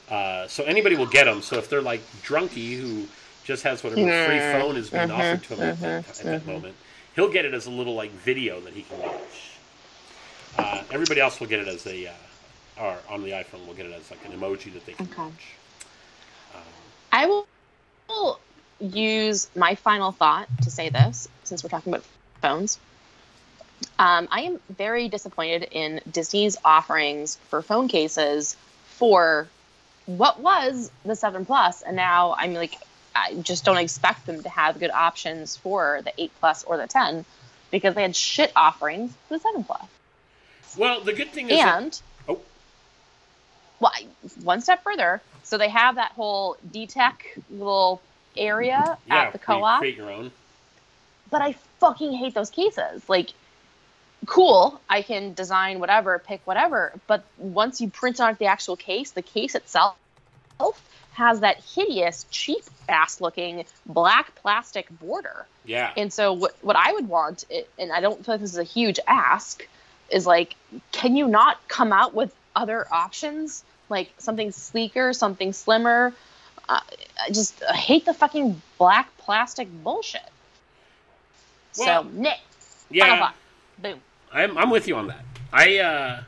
[0.09, 1.41] Uh, so anybody will get them.
[1.41, 3.07] So if they're like Drunky, who
[3.43, 6.25] just has whatever free Mhm, phone is being mhm, offered to him at, that, at
[6.25, 6.53] that mhm.
[6.53, 6.75] moment,
[7.17, 9.57] he'll get it as a little like video that he can watch.
[10.57, 12.11] Uh, everybody else will get it as a, uh,
[12.81, 15.23] or on the iPhone will get it as like an emoji that they can Okay.
[15.23, 15.53] watch.
[16.55, 16.61] Um,
[17.11, 17.43] I
[18.09, 18.39] will
[18.79, 22.05] use my final thought to say this, since we're talking about
[22.41, 22.79] phones.
[23.99, 29.47] Um, I am very disappointed in Disney's offerings for phone cases for
[30.05, 32.75] what was the 7 Plus, and now I'm like,
[33.17, 36.87] I just don't expect them to have good options for the 8 Plus or the
[36.87, 37.25] 10
[37.71, 39.81] because they had shit offerings for the 7 Plus.
[40.77, 42.39] well, the good thing is, that, And oh,
[43.79, 43.91] well,
[44.43, 47.13] one step further, so they have that whole DTech
[47.49, 48.01] little
[48.35, 49.79] area yeah, at the co-op.
[49.79, 50.31] create your own.
[51.31, 53.07] but I fucking hate those cases.
[53.09, 53.31] Like,
[54.25, 59.11] cool, I can design whatever, pick whatever, but once you print out the actual case,
[59.11, 59.95] the case itself
[61.17, 65.47] has that hideous, cheap ass looking black plastic border.
[65.65, 67.43] Yeah, And so, what, what I would want,
[67.79, 69.67] and I don't feel like this is a huge ask,
[70.11, 70.55] is like,
[70.91, 73.63] can you not come out with other options?
[73.89, 76.13] Like something sleeker, something slimmer?
[76.69, 76.81] Uh,
[77.19, 80.21] I just I hate the fucking black plastic bullshit.
[81.79, 82.39] Well, so, Nick,
[82.91, 83.31] yeah.
[83.79, 83.99] Boom.
[84.31, 85.23] I'm I'm with you on that.
[85.51, 86.21] I uh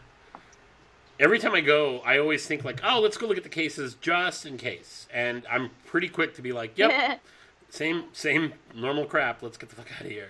[1.19, 3.95] every time I go, I always think like, oh, let's go look at the cases
[4.01, 5.07] just in case.
[5.13, 7.21] And I'm pretty quick to be like, yep,
[7.69, 9.41] same same normal crap.
[9.43, 10.29] Let's get the fuck out of here.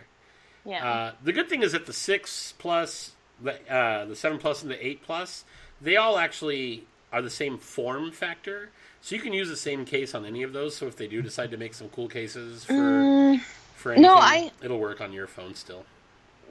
[0.66, 0.88] yeah.
[0.88, 3.12] Uh, the good thing is that the six plus,
[3.42, 5.44] the uh, the seven plus, and the eight plus,
[5.82, 8.70] they all actually are the same form factor.
[9.02, 10.76] So you can use the same case on any of those.
[10.76, 13.40] So if they do decide to make some cool cases for Mm,
[13.76, 15.86] for anything, no, I- it'll work on your phone still.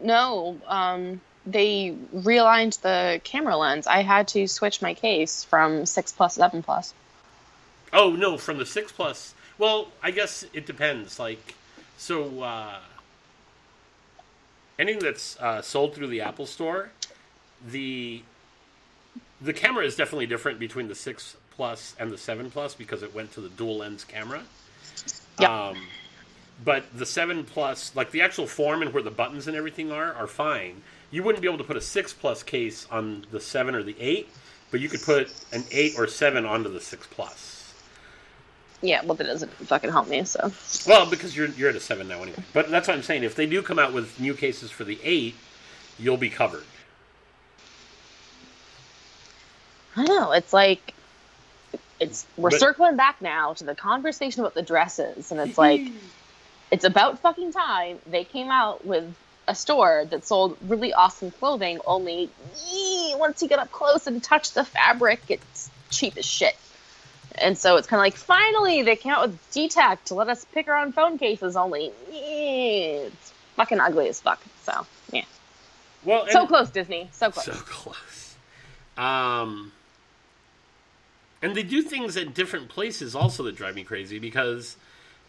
[0.02, 3.86] no, um, they realigned the camera lens.
[3.86, 6.94] I had to switch my case from 6 plus 7 plus.
[7.92, 9.34] Oh no, from the six plus.
[9.56, 11.18] Well, I guess it depends.
[11.18, 11.54] Like,
[11.96, 12.78] so uh,
[14.78, 16.90] anything that's uh, sold through the Apple Store,
[17.66, 18.22] the
[19.40, 23.14] the camera is definitely different between the six plus and the seven plus because it
[23.14, 24.42] went to the dual lens camera.
[25.40, 25.48] Yep.
[25.48, 25.86] Um,
[26.64, 30.12] but the seven plus, like the actual form and where the buttons and everything are,
[30.12, 30.82] are fine.
[31.10, 33.96] You wouldn't be able to put a six plus case on the seven or the
[33.98, 34.28] eight,
[34.70, 37.74] but you could put an eight or seven onto the six plus.
[38.80, 40.52] Yeah, well, that doesn't fucking help me, so.
[40.86, 42.38] Well, because you're you're at a seven now anyway.
[42.52, 43.24] But that's what I'm saying.
[43.24, 45.34] If they do come out with new cases for the eight,
[45.98, 46.64] you'll be covered.
[49.96, 50.32] I know.
[50.32, 50.94] It's like
[52.00, 55.80] it's we're But- circling back now to the conversation about the dresses, and it's like
[56.70, 59.12] it's about fucking time they came out with
[59.48, 61.80] a store that sold really awesome clothing.
[61.86, 62.30] Only
[62.70, 66.56] yee, once you get up close and touch the fabric, it's cheap as shit.
[67.34, 70.44] And so it's kind of like finally they came out with DTech to let us
[70.52, 71.56] pick our own phone cases.
[71.56, 74.40] Only it's fucking ugly as fuck.
[74.62, 75.24] So yeah,
[76.04, 77.46] Well, so close Disney, so close.
[77.46, 78.36] so close.
[78.96, 79.72] Um,
[81.40, 84.76] and they do things at different places also that drive me crazy because,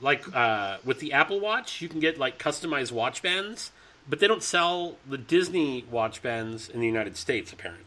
[0.02, 3.72] like uh, with the Apple Watch, you can get like customized watch bands,
[4.10, 7.86] but they don't sell the Disney watch bands in the United States apparently.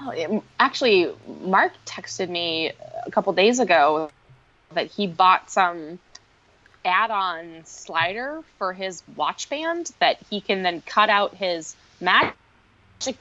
[0.00, 2.72] Oh, it- actually, Mark texted me
[3.06, 4.10] a couple days ago
[4.74, 5.98] that he bought some
[6.84, 12.34] add-on slider for his watch band that he can then cut out his magic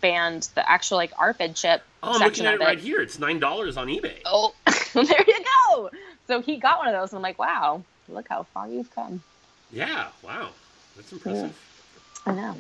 [0.02, 3.02] band, the actual like RFID chip Oh, I'm looking at of it right here.
[3.02, 4.20] It's nine dollars on eBay.
[4.26, 4.54] Oh,
[4.94, 5.90] there you go.
[6.28, 9.24] So he got one of those, and I'm like, wow, look how far you've come.
[9.72, 10.50] Yeah, wow,
[10.98, 11.58] that's impressive.
[12.26, 12.56] I know.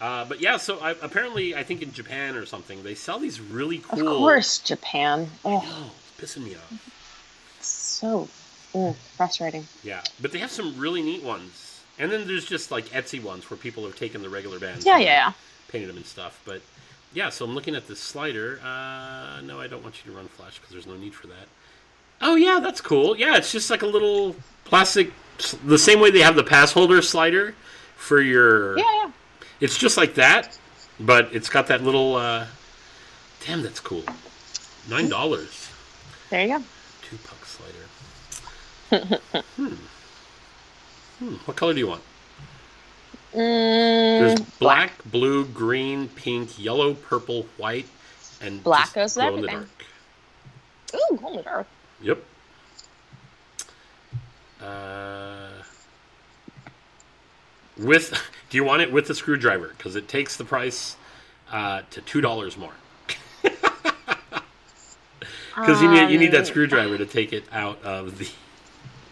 [0.00, 3.40] Uh, but yeah, so I, apparently, I think in Japan or something, they sell these
[3.40, 4.08] really cool.
[4.08, 5.28] Of course, Japan.
[5.44, 7.60] Oh, it's pissing me off.
[7.60, 8.28] so
[8.72, 9.66] mm, frustrating.
[9.82, 13.48] Yeah, but they have some really neat ones, and then there's just like Etsy ones
[13.48, 14.84] where people have taken the regular bands.
[14.84, 15.32] Yeah, and yeah, yeah.
[15.68, 16.40] painted them and stuff.
[16.44, 16.60] But
[17.14, 18.60] yeah, so I'm looking at this slider.
[18.62, 21.48] Uh, no, I don't want you to run flash because there's no need for that.
[22.20, 23.16] Oh yeah, that's cool.
[23.16, 24.34] Yeah, it's just like a little
[24.64, 25.12] plastic,
[25.64, 27.54] the same way they have the pass holder slider
[27.96, 28.78] for your.
[28.78, 29.10] Yeah, yeah.
[29.60, 30.58] It's just like that,
[31.00, 32.16] but it's got that little.
[32.16, 32.46] Uh,
[33.46, 34.04] damn, that's cool.
[34.88, 35.70] Nine dollars.
[36.30, 36.64] There you go.
[37.02, 39.18] Two puck slider.
[39.56, 39.74] hmm.
[41.18, 41.34] Hmm.
[41.44, 42.02] What color do you want?
[43.34, 47.86] Mm, There's black, blue, green, pink, yellow, purple, white,
[48.40, 49.68] and Black goes with glow in the everything.
[50.92, 51.02] dark.
[51.12, 51.66] Ooh, glow in the dark.
[52.04, 52.22] Yep.
[54.62, 55.48] Uh,
[57.78, 58.12] with,
[58.50, 59.74] do you want it with the screwdriver?
[59.76, 60.96] Because it takes the price
[61.50, 62.72] uh, to two dollars more.
[65.54, 68.28] Because you need you need that Um, screwdriver to take it out of the.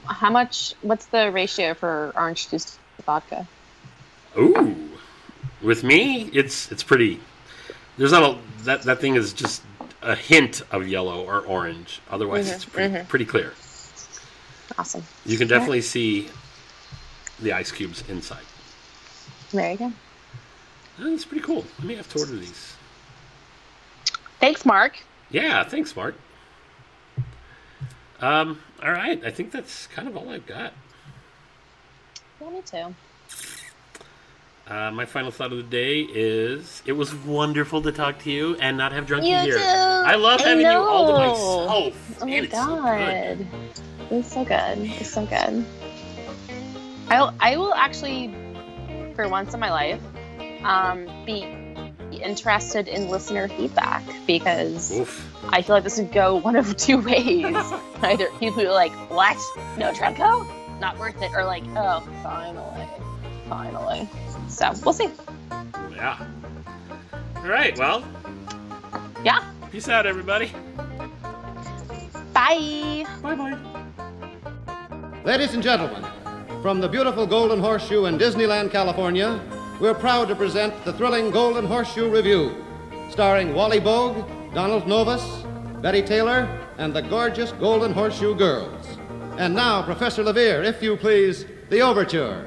[0.06, 0.74] How much?
[0.82, 3.46] What's the ratio for orange juice to vodka?
[4.36, 4.90] Ooh,
[5.62, 7.20] with me, it's it's pretty.
[7.96, 9.62] There's not a that that thing is just
[10.02, 12.00] a hint of yellow or orange.
[12.10, 13.08] Otherwise, Mhm, it's pretty mhm.
[13.08, 13.52] pretty clear.
[14.78, 15.04] Awesome.
[15.26, 16.28] You can definitely see
[17.38, 18.44] the ice cubes inside.
[19.52, 19.92] There you go.
[20.98, 21.64] That's pretty cool.
[21.80, 22.74] I may have to order these.
[24.40, 24.98] Thanks, Mark.
[25.30, 26.14] Yeah, thanks, Mark.
[28.20, 30.72] Um, all right, I think that's kind of all I've got.
[32.40, 32.94] Yeah, me too.
[34.68, 38.54] Uh, my final thought of the day is it was wonderful to talk to you
[38.56, 39.58] and not have drunk you You here.
[39.58, 39.60] too.
[39.64, 42.18] I love I having you all to myself.
[42.22, 43.38] Oh Man, my it's so god.
[43.38, 43.46] good.
[44.10, 44.78] It's so good.
[45.00, 45.66] It's so good.
[47.08, 48.32] I'll, I will actually,
[49.16, 50.00] for once in my life,
[50.62, 51.42] um, be
[52.22, 55.34] interested in listener feedback because Oof.
[55.52, 57.44] I feel like this would go one of two ways.
[58.02, 59.36] Either people are like, what?
[59.76, 60.46] No Treco?
[60.78, 61.32] Not worth it.
[61.34, 62.86] Or like, oh, finally.
[63.48, 64.08] Finally.
[64.52, 65.08] So we'll see.
[65.94, 66.18] Yeah.
[67.36, 68.04] All right, well,
[69.24, 69.42] Yeah.
[69.70, 70.52] peace out, everybody.
[72.34, 73.04] Bye.
[73.22, 73.58] Bye bye.
[75.24, 76.04] Ladies and gentlemen,
[76.62, 79.40] from the beautiful Golden Horseshoe in Disneyland, California,
[79.80, 82.52] we're proud to present the thrilling Golden Horseshoe Revue,
[83.10, 84.14] starring Wally Boag,
[84.54, 85.22] Donald Novis,
[85.80, 86.46] Betty Taylor,
[86.78, 88.98] and the gorgeous Golden Horseshoe Girls.
[89.38, 92.46] And now, Professor Levere, if you please, the overture.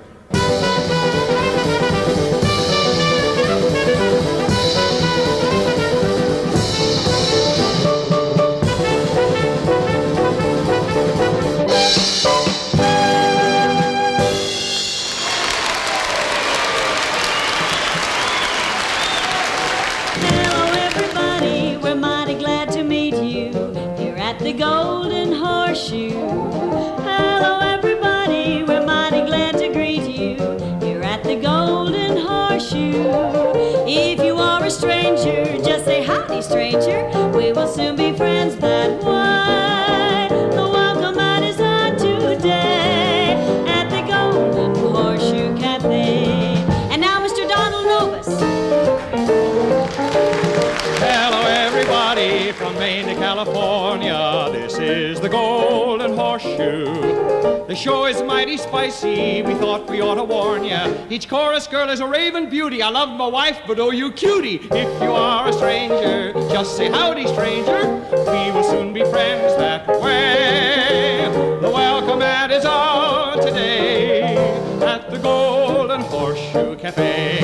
[36.75, 37.24] Howdy,
[57.75, 59.41] The show is mighty spicy.
[59.41, 60.87] We thought we ought to warn ya.
[61.09, 62.81] Each chorus girl is a raven beauty.
[62.81, 64.61] I love my wife, but oh, you cutie.
[64.71, 67.83] If you are a stranger, just say howdy, stranger.
[68.31, 71.27] We will soon be friends that way.
[71.59, 74.37] The welcome mat is on today
[74.81, 77.34] at the Golden Horseshoe Cafe.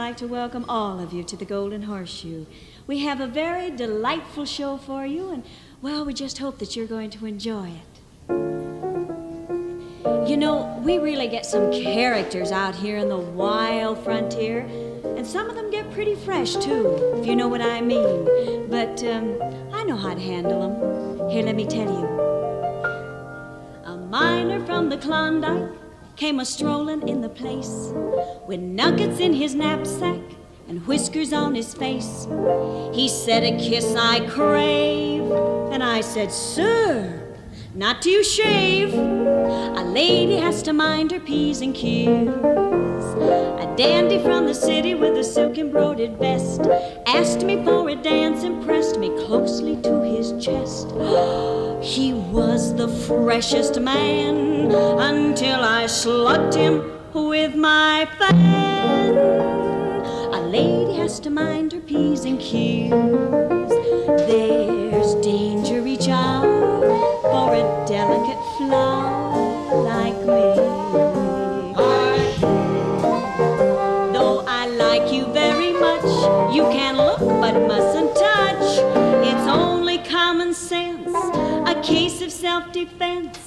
[0.00, 2.46] Like to welcome all of you to the Golden Horseshoe.
[2.86, 5.44] We have a very delightful show for you, and,
[5.82, 8.00] well, we just hope that you're going to enjoy it.
[10.26, 14.60] You know, we really get some characters out here in the wild frontier,
[15.18, 18.24] and some of them get pretty fresh, too, if you know what I mean.
[18.70, 19.38] But um,
[19.70, 21.28] I know how to handle them.
[21.28, 22.06] Here, let me tell you.
[23.84, 25.70] A miner from the Klondike
[26.20, 27.94] came a strolling in the place
[28.46, 30.20] with nuggets in his knapsack
[30.68, 32.28] and whiskers on his face.
[32.92, 35.22] He said, A kiss I crave.
[35.72, 37.34] And I said, Sir,
[37.74, 38.92] not to shave.
[38.92, 42.59] A lady has to mind her P's and Q's.
[43.20, 46.62] A dandy from the city with a silk embroidered vest
[47.06, 50.88] asked me for a dance and pressed me closely to his chest.
[51.82, 59.16] He was the freshest man until I slugged him with my fan.
[60.34, 63.69] A lady has to mind her P's and Q's.
[81.80, 83.38] a case of self defense.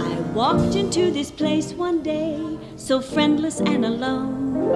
[0.00, 4.72] I walked into this place one day, so friendless and alone.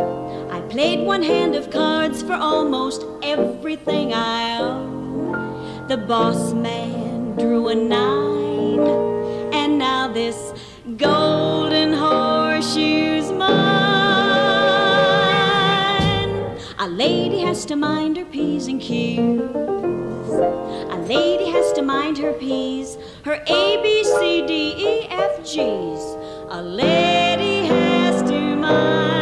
[0.50, 5.88] I played one hand of cards for almost everything I own.
[5.88, 8.78] The boss man drew a nine,
[9.52, 10.52] and now this
[10.96, 13.54] golden horseshoe's mine.
[16.78, 19.84] A lady has to mind her P's and Q's.
[20.43, 26.16] A lady has to mind her P's, her A, B, C, D, E, F, G's.
[26.51, 29.13] A lady has to mind.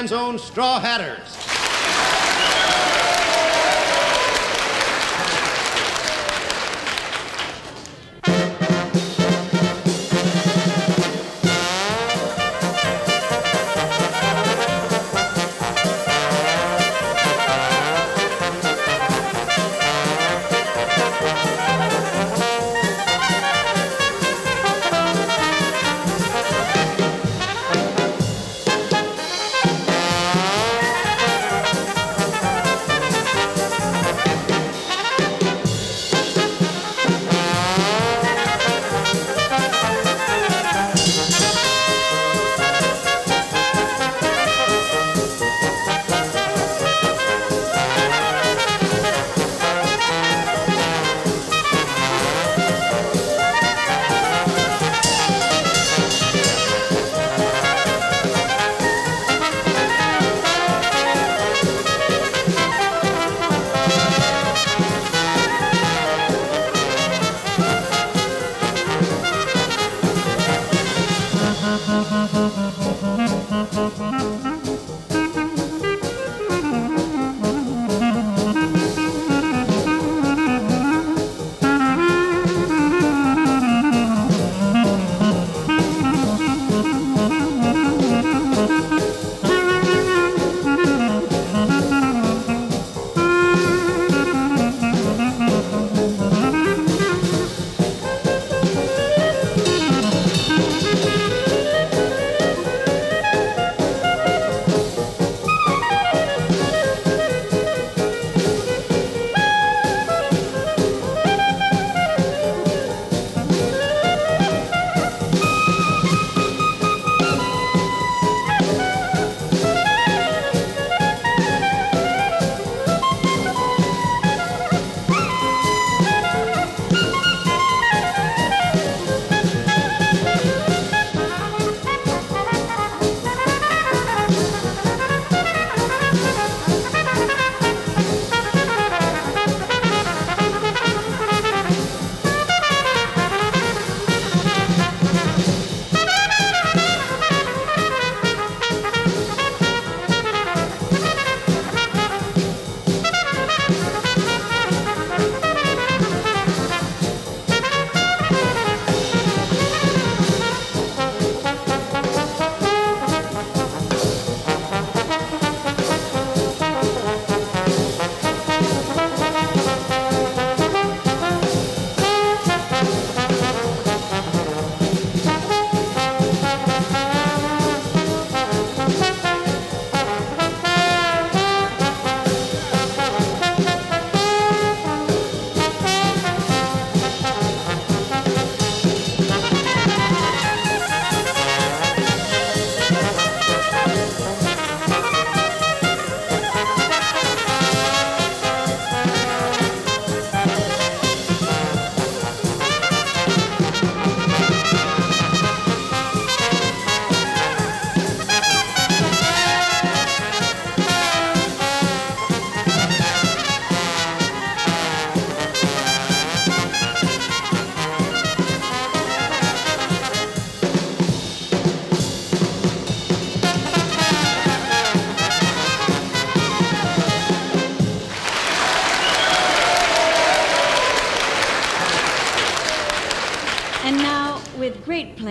[0.00, 1.29] man's own straw hatters.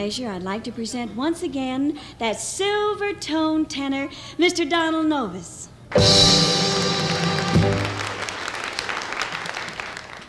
[0.09, 4.07] Pleasure, I'd like to present once again that silver tone tenor,
[4.39, 4.67] Mr.
[4.67, 5.67] Donald Novis.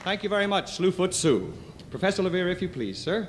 [0.05, 1.55] Thank you very much, Slewfoot Sue.
[1.89, 3.27] Professor Levere, if you please, sir.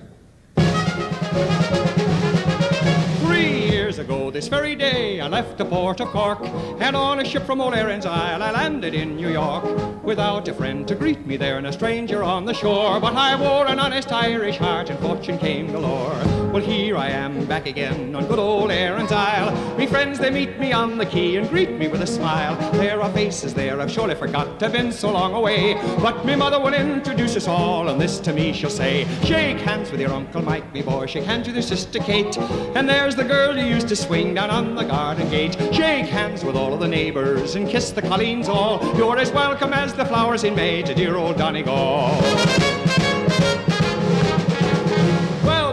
[3.20, 6.42] Three years ago, this very day, I left the port of Cork,
[6.82, 10.04] and on a ship from Old Erin's Isle, I landed in New York.
[10.04, 13.40] Without a friend to greet me there, and a stranger on the shore, but I
[13.40, 16.31] wore an honest Irish heart, and fortune came galore.
[16.52, 19.78] Well, here I am back again on good old Erin's Isle.
[19.78, 22.58] Me friends, they meet me on the quay and greet me with a smile.
[22.74, 25.76] There are faces there I've surely forgot, I've been so long away.
[26.02, 29.92] But me mother will introduce us all, and this to me she'll say, Shake hands
[29.92, 32.38] with your Uncle Mike, me boy, shake hands with your sister Kate.
[32.76, 35.54] And there's the girl you used to swing down on the garden gate.
[35.74, 38.84] Shake hands with all of the neighbors and kiss the colleens all.
[38.98, 42.71] You're as welcome as the flowers in May to dear old Donegal.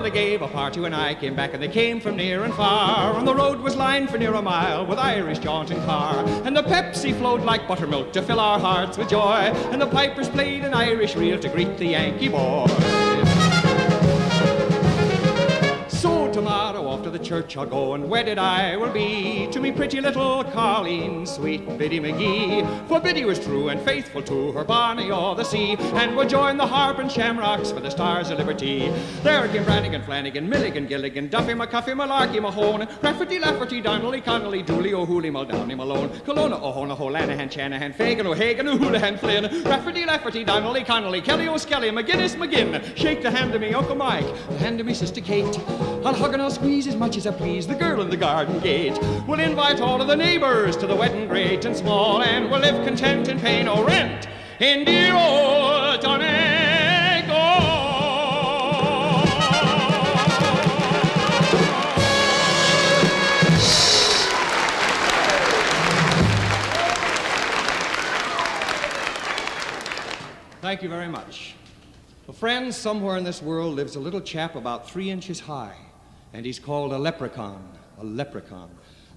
[0.08, 3.14] They gave a party when I came back, and they came from near and far.
[3.18, 6.24] And the road was lined for near a mile with Irish jaunting car.
[6.46, 9.52] And the Pepsi flowed like buttermilk to fill our hearts with joy.
[9.70, 13.07] And the pipers played an Irish reel to greet the Yankee boys.
[16.88, 20.42] Off to the church I'll go, and wedded I will be to me pretty little
[20.42, 22.88] Colleen, sweet Biddy McGee.
[22.88, 26.56] For Biddy was true and faithful to her Bonnie o'er the sea, and would join
[26.56, 28.88] the harp and shamrocks for the stars of liberty.
[29.22, 34.94] There came Brannigan, Flanagan, Milligan, Gilligan, Duffy, McCuffy, Malarkey, Mahone, Rafferty, Lafferty, Donnelly, Connolly, Dooley,
[34.94, 41.20] O'Hooley, Muldowney, Malone, Colonna, O'Hona, O'Lanahan, Shanahan, Fagan, O'Hagan, O'Houlihan, Flynn, Rafferty, Lafferty, Donnelly, Connolly,
[41.20, 42.96] Kelly, O'Skelly, McGinnis, McGinn.
[42.96, 45.58] Shake the hand of me, Uncle Mike, the hand of me, Sister Kate.
[46.04, 48.60] I'll hug and I'll squeeze as much as I please the girl in the garden
[48.60, 48.98] gate.
[49.26, 52.84] We'll invite all of the neighbors to the wedding, great and small, and we'll live
[52.86, 54.28] content and pay no rent
[54.60, 56.68] in dear old Donegal.
[70.60, 71.54] Thank you very much.
[72.26, 75.74] Well, friends, somewhere in this world lives a little chap about three inches high,
[76.32, 77.68] and he's called a leprechaun.
[77.98, 78.70] A leprechaun.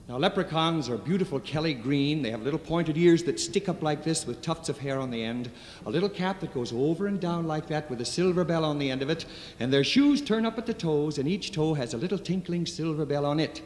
[0.08, 2.22] Now, leprechauns are beautiful Kelly green.
[2.22, 5.12] They have little pointed ears that stick up like this with tufts of hair on
[5.12, 5.50] the end,
[5.86, 8.80] a little cap that goes over and down like that with a silver bell on
[8.80, 9.26] the end of it,
[9.60, 12.66] and their shoes turn up at the toes, and each toe has a little tinkling
[12.66, 13.62] silver bell on it.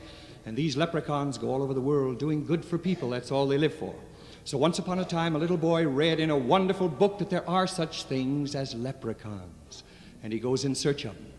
[0.46, 3.10] And these leprechauns go all over the world doing good for people.
[3.10, 3.96] That's all they live for.
[4.44, 7.50] So once upon a time, a little boy read in a wonderful book that there
[7.50, 9.84] are such things as leprechauns,
[10.22, 11.32] and he goes in search of them.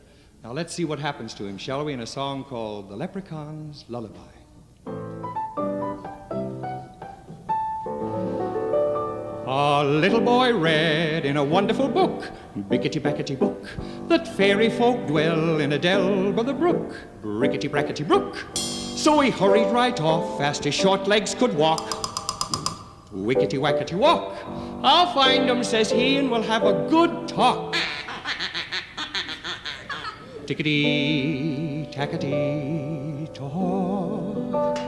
[0.47, 3.85] Now let's see what happens to him, shall we, in a song called The Leprechaun's
[3.89, 4.21] Lullaby.
[9.45, 12.31] A little boy read in a wonderful book,
[12.71, 13.69] bickety backety book,
[14.07, 18.37] that fairy folk dwell in a dell by the brook, brickety brackety brook.
[18.55, 21.81] So he hurried right off, fast his short legs could walk.
[23.13, 24.33] Wickety wackety walk.
[24.85, 27.75] I'll find 'em, says he, and we'll have a good talk.
[30.47, 34.79] Tickety tackety talk.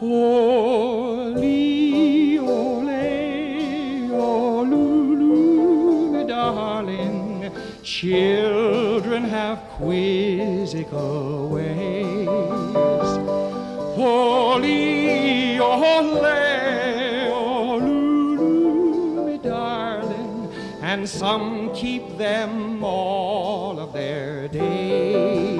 [0.00, 1.42] Ole,
[2.38, 7.50] ole, olulu, me darling.
[7.82, 12.28] Children have quizzical ways.
[13.98, 16.69] Ole, ole,
[21.00, 25.58] And some keep them all of their days.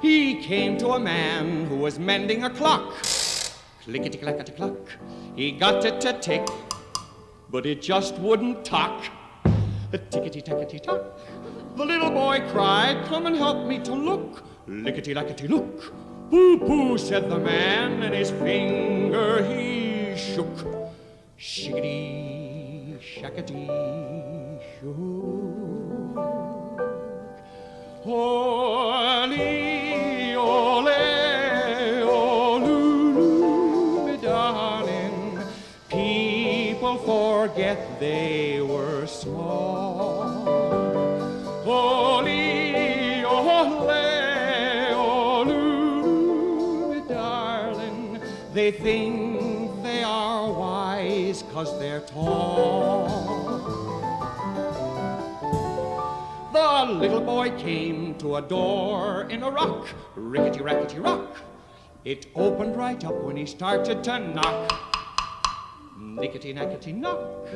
[0.00, 2.94] He came to a man who was mending a clock.
[3.82, 4.78] Clickety clackety clock.
[5.34, 6.46] He got it to tick,
[7.50, 9.06] but it just wouldn't talk.
[9.92, 11.18] A tickety tackety tock.
[11.74, 14.44] The little boy cried, Come and help me to look.
[14.68, 15.92] Lickety lackety look.
[16.30, 20.83] Pooh pooh, said the man, and his finger he shook.
[21.44, 23.68] Shiggity shackety
[24.80, 26.16] shook.
[28.06, 29.36] Ole,
[30.36, 31.02] ole,
[32.16, 33.26] olulu,
[34.06, 35.38] me darling.
[35.90, 40.48] People forget they were small.
[41.66, 44.06] Ole, ole,
[44.96, 48.18] olulu, me darling.
[48.54, 49.33] They think
[51.42, 53.08] cause they're tall.
[56.52, 61.36] The little boy came to a door in a rock, rickety rackety rock.
[62.04, 64.72] It opened right up when he started to knock.
[65.98, 67.48] Nickety nackety knock.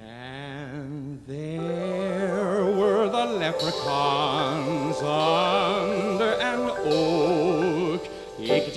[0.00, 5.47] And there were the leprechauns ah,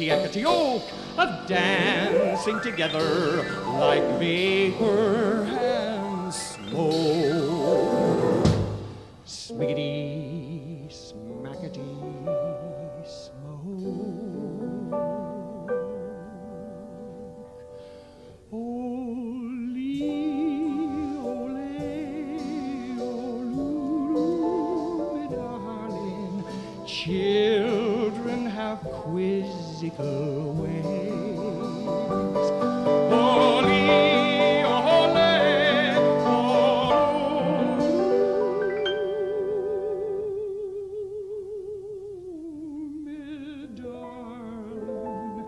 [0.02, 0.82] Yakety yakety oak,
[1.16, 3.46] a dancing together
[3.78, 6.88] like vapor and smoke.
[9.28, 10.21] Smiggity,
[43.06, 45.46] me darling.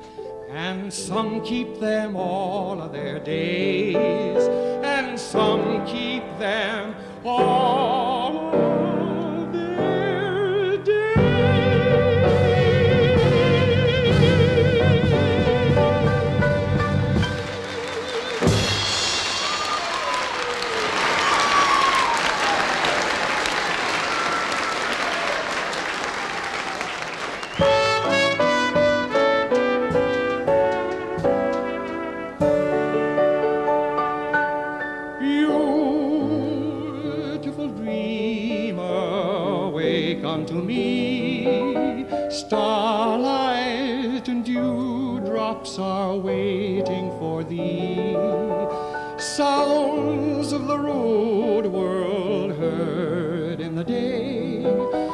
[0.49, 4.47] And some keep them all of their days,
[4.83, 6.95] and some keep them
[7.25, 7.82] all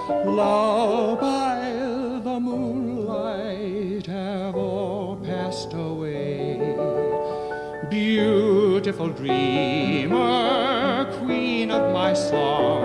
[0.09, 1.59] Lulled by
[2.23, 6.75] the moonlight have all passed away.
[7.91, 12.78] Beautiful dreamer, queen of my song,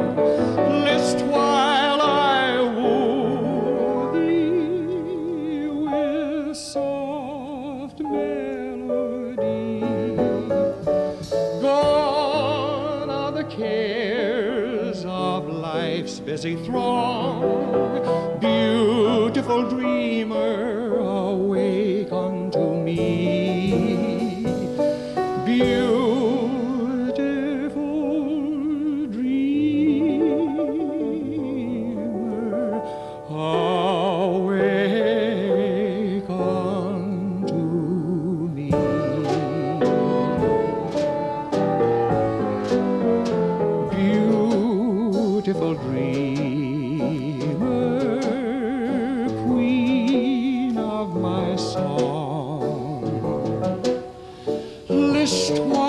[55.50, 55.83] List while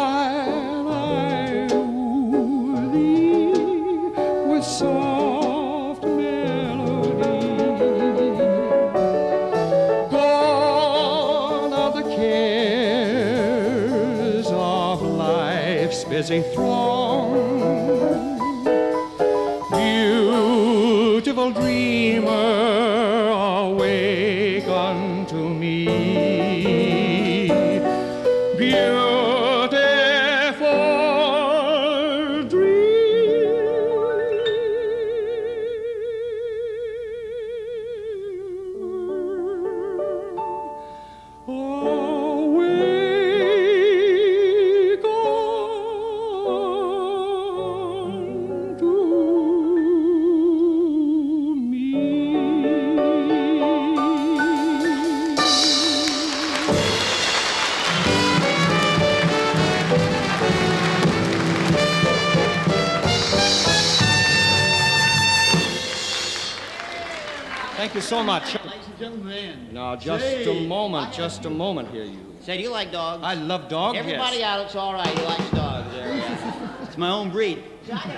[69.96, 72.36] Now, just a moment, just a moment here, you.
[72.42, 73.24] Say, do you like dogs?
[73.24, 73.98] I love dogs.
[73.98, 74.46] Everybody yes.
[74.46, 75.08] out looks all right.
[75.08, 75.94] He likes dogs.
[75.94, 76.78] There, yeah.
[76.84, 77.64] it's my own breed.
[77.86, 78.10] See, I, got,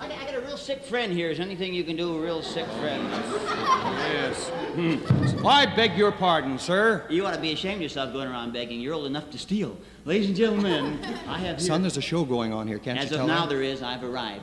[0.00, 1.30] I, got, I got a real sick friend here.
[1.30, 3.02] Is there anything you can do a real sick friend?
[3.10, 4.48] Yes.
[4.74, 5.17] Hmm.
[5.44, 7.04] I beg your pardon, sir.
[7.08, 8.80] You ought to be ashamed of yourself going around begging.
[8.80, 9.76] You're old enough to steal.
[10.04, 10.98] Ladies and gentlemen,
[11.28, 11.66] I have here...
[11.66, 12.78] Son, there's a show going on here.
[12.78, 13.06] Can't you?
[13.06, 13.18] tell?
[13.18, 13.50] As of now, them?
[13.50, 13.82] there is.
[13.82, 14.42] I've arrived.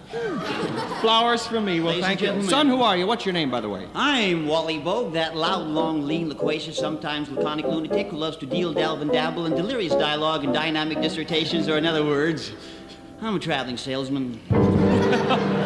[1.01, 1.79] Flowers for me.
[1.79, 2.41] Well, Ladies thank you.
[2.43, 3.07] Son, who are you?
[3.07, 3.87] What's your name, by the way?
[3.93, 8.73] I'm Wally Boag, that loud, long, lean, loquacious, sometimes laconic lunatic who loves to deal,
[8.73, 12.51] delve, and dabble in delirious dialogue and dynamic dissertations, or in other words,
[13.21, 14.39] I'm a traveling salesman.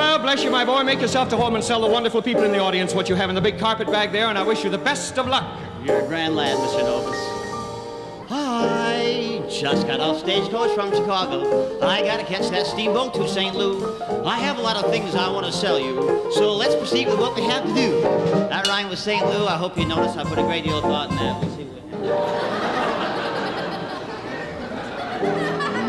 [0.00, 0.82] Well, bless you, my boy.
[0.82, 3.28] Make yourself to home and sell the wonderful people in the audience what you have
[3.28, 5.60] in the big carpet bag there, and I wish you the best of luck.
[5.84, 6.80] You're a grand lad, Mr.
[6.80, 8.30] Novis.
[8.30, 11.78] I Just got off stagecoach from Chicago.
[11.86, 13.54] I gotta catch that steamboat to St.
[13.54, 14.00] Louis.
[14.24, 17.18] I have a lot of things I want to sell you, so let's proceed with
[17.18, 18.00] what we have to do.
[18.00, 19.22] That rhyme with St.
[19.26, 19.46] Louis.
[19.46, 21.42] I hope you notice I put a great deal of thought in that.
[21.42, 21.84] We'll see what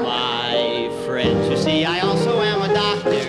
[0.04, 3.21] My friends, you see, I also am a doctor.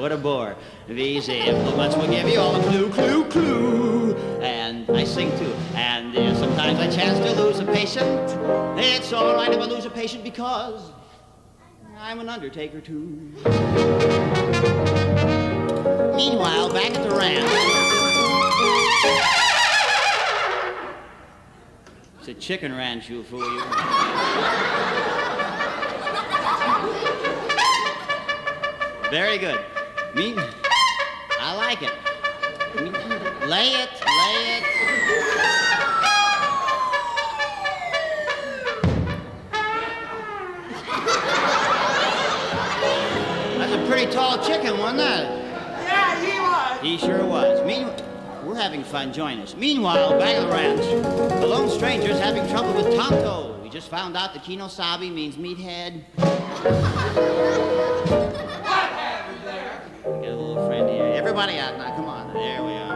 [0.00, 0.56] What a bore.
[0.88, 4.14] These implements will give you all a clue, clue, clue.
[4.40, 5.52] And I sing too.
[5.74, 8.08] And uh, sometimes I chance to lose a patient.
[8.78, 10.90] It's all right if I lose a patient because
[11.98, 13.30] I'm an undertaker too.
[16.16, 17.50] Meanwhile, back at the ranch.
[22.20, 23.62] It's a chicken ranch, you fool you.
[29.10, 29.60] Very good.
[30.14, 30.34] Me,
[31.40, 31.92] I like it.
[32.74, 32.90] Me,
[33.46, 34.64] lay it, lay it.
[43.56, 45.24] That's a pretty tall chicken, wasn't that?
[45.84, 46.80] Yeah, he was.
[46.82, 47.64] He sure was.
[47.64, 47.96] Meanwhile,
[48.44, 49.12] we're having fun.
[49.12, 49.54] Join us.
[49.54, 53.60] Meanwhile, back at the ranch, the lone stranger's having trouble with Tonto.
[53.62, 56.02] We just found out that Kemo Sabe means meathead.
[61.40, 61.96] Everybody out now.
[61.96, 62.34] Come on.
[62.34, 62.90] There we are.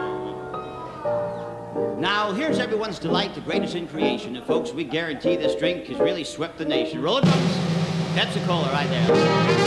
[1.99, 4.35] Now, here's everyone's delight, the greatest in creation.
[4.35, 7.01] And folks, we guarantee this drink has really swept the nation.
[7.01, 7.55] Roll it, drums.
[8.13, 9.64] Pepsi Cola right there.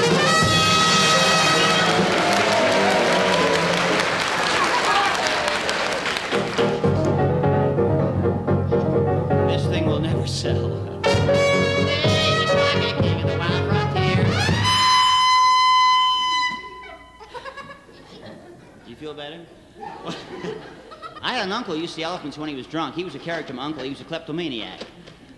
[21.44, 22.94] An uncle used to elephants when he was drunk.
[22.94, 23.82] He was a character, my uncle.
[23.82, 24.80] He was a kleptomaniac.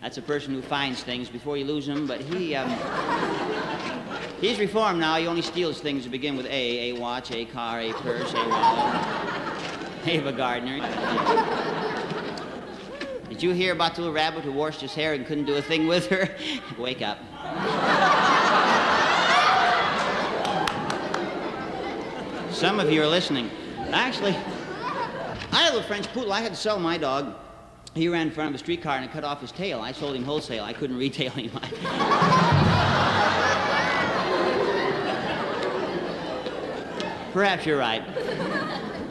[0.01, 2.70] That's a person who finds things before you lose them, but he, um,
[4.40, 5.16] he's reformed now.
[5.16, 8.48] He only steals things that begin with A, a watch, a car, a purse, a
[8.48, 9.06] wallet.
[10.06, 10.81] Ava Gardner.
[13.28, 15.62] Did you hear about the little rabbit who washed his hair and couldn't do a
[15.62, 16.31] thing with her?
[16.78, 17.18] Wake up.
[22.52, 23.51] Some of you are listening.
[23.93, 24.36] Actually,
[25.52, 26.32] I have a French poodle.
[26.32, 27.35] I had to sell my dog.
[27.94, 29.81] He ran in front of a streetcar and cut off his tail.
[29.81, 30.62] I sold him wholesale.
[30.64, 31.51] I couldn't retail him.
[37.32, 38.02] Perhaps you're right.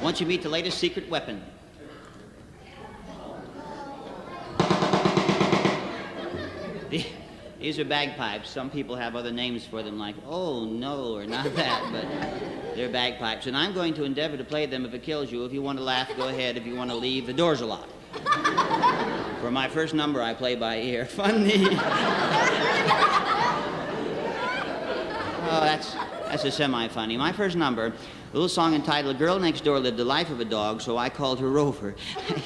[0.02, 1.42] Once you meet the latest secret weapon.
[6.90, 7.06] The-
[7.60, 8.50] These are bagpipes.
[8.50, 12.06] Some people have other names for them, like, oh no, or not that, but
[12.76, 13.48] they're bagpipes.
[13.48, 15.44] And I'm going to endeavor to play them if it kills you.
[15.44, 16.56] If you want to laugh, go ahead.
[16.56, 17.92] If you want to leave, the doors are locked.
[19.42, 21.06] For my first number, I play by ear.
[21.20, 21.68] Funny.
[25.46, 25.94] oh, that's,
[26.28, 27.18] that's a semi funny.
[27.18, 27.94] My first number, a
[28.34, 31.10] little song entitled A Girl Next Door Lived the Life of a Dog, so I
[31.10, 31.96] called her Rover.
[32.28, 32.44] Shouldn't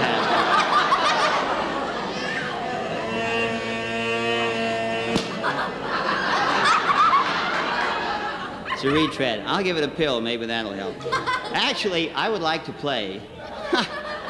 [0.00, 0.53] have.
[8.74, 9.40] It's a retread.
[9.46, 10.20] I'll give it a pill.
[10.20, 10.96] Maybe that'll help.
[11.52, 13.22] Actually, I would like to play.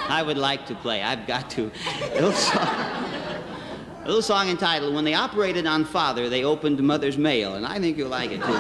[0.09, 1.03] I would like to play.
[1.03, 1.73] I've got to.
[2.03, 7.17] A little song, a little song entitled "When They Operated on Father, They Opened Mother's
[7.17, 8.53] Mail," and I think you'll like it too.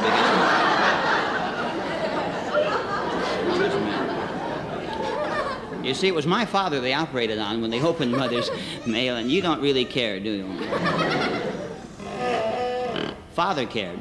[5.86, 8.50] You see, it was my father they operated on when they opened Mother's
[8.86, 10.48] mail, and you don't really care, do you?
[13.34, 14.00] Father cared.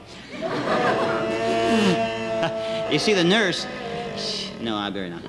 [2.91, 3.65] you see, the nurse.
[4.59, 5.23] No, I better not.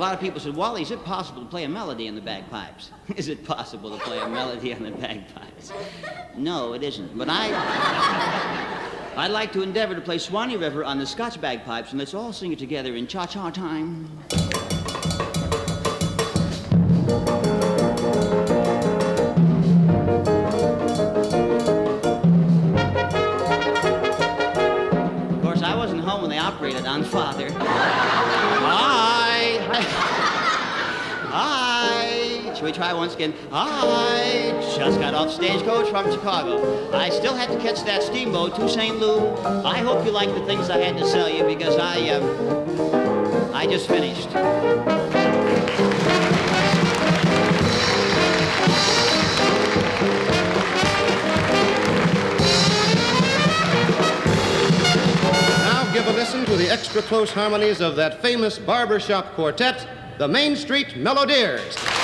[0.00, 2.22] A lot of people said, Wally, is it possible to play a melody on the
[2.22, 2.90] bagpipes?
[3.16, 5.72] is it possible to play a melody on the bagpipes?
[6.38, 7.18] No, it isn't.
[7.18, 7.50] But I,
[9.18, 12.32] I'd like to endeavor to play Swanee River on the Scotch bagpipes, and let's all
[12.32, 14.08] sing it together in cha-cha time.
[25.30, 27.50] Of course, I wasn't home when they operated on Father.
[32.60, 33.32] Should we try once again?
[33.50, 36.92] I just got off stagecoach from Chicago.
[36.94, 39.00] I still had to catch that steamboat to St.
[39.00, 39.30] Louis.
[39.64, 43.66] I hope you like the things I had to sell you because I, um, I
[43.66, 44.28] just finished.
[55.94, 59.88] give a listen to the extra close harmonies of that famous barbershop quartet,
[60.18, 61.99] the Main Street Melodeers.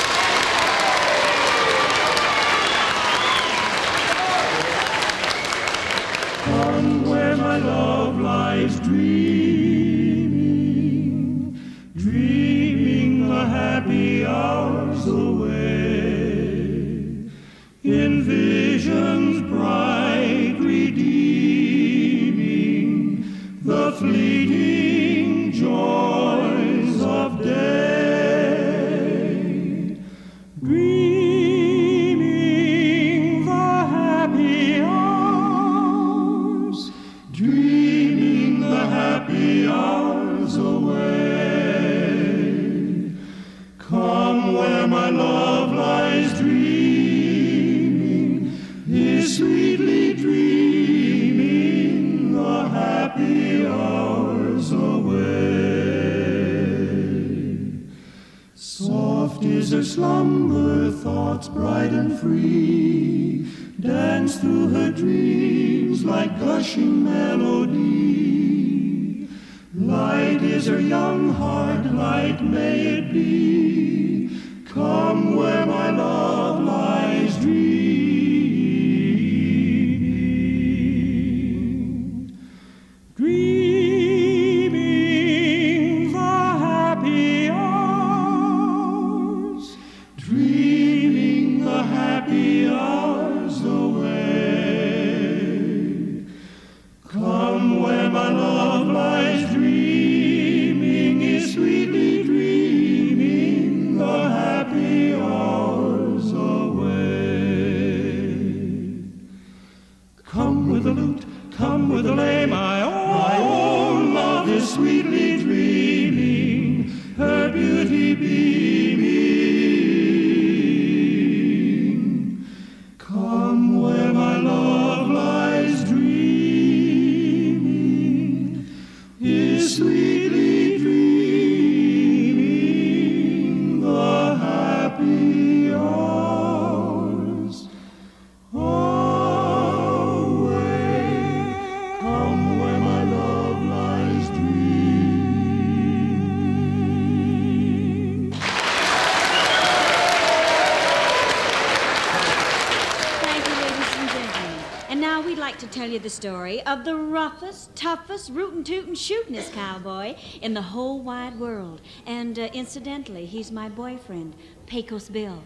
[155.96, 161.40] You the story of the roughest, toughest, rootin' tootin' shootin'est cowboy in the whole wide
[161.40, 161.80] world.
[162.04, 164.36] And uh, incidentally, he's my boyfriend,
[164.66, 165.42] Pecos Bill.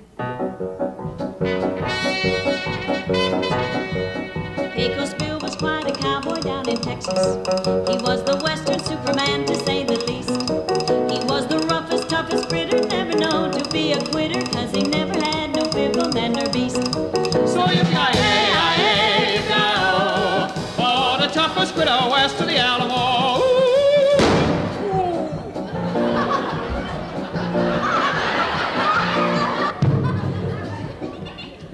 [4.75, 7.37] Pecos Bill was quite a cowboy down in Texas.
[7.89, 8.25] He was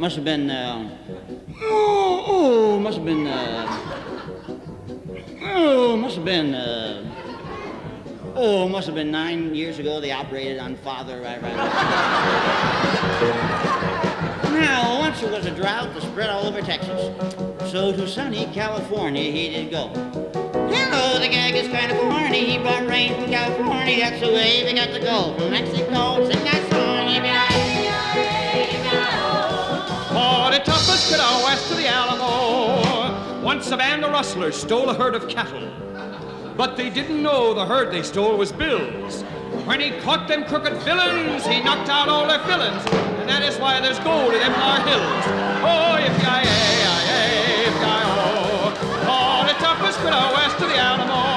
[0.06, 0.88] Must have been, uh,
[1.62, 3.66] oh, oh, must have been, uh,
[5.42, 7.02] oh, must have been, uh,
[8.36, 11.20] oh, must have been nine years ago they operated on Father.
[11.20, 11.56] Right, right.
[14.52, 17.10] now, once there was a drought that spread all over Texas.
[17.72, 19.88] So to sunny California he did go.
[20.70, 22.44] Hello, the gag is kind of corny.
[22.44, 23.98] He brought rain from California.
[23.98, 25.34] That's the way we got to go.
[25.36, 25.75] From Mexico,
[30.58, 33.42] the toughest critter west of the Alamo.
[33.42, 35.70] Once a band of rustlers stole a herd of cattle.
[36.56, 39.20] But they didn't know the herd they stole was Bill's.
[39.66, 42.82] When he caught them crooked villains, he knocked out all their villains.
[43.20, 45.26] And that is why there's gold in them our hills.
[45.60, 46.84] Oh, yippee-ki-yay,
[47.66, 48.72] yippee-ki-oh.
[49.04, 51.36] For the toughest critter west of the Alamo.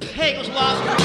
[0.00, 0.99] Pecos lost her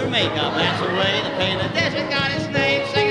[0.00, 0.54] out of their makeup.
[0.54, 0.88] That's the
[1.24, 2.86] the painted desert got its name.
[2.94, 3.09] Sing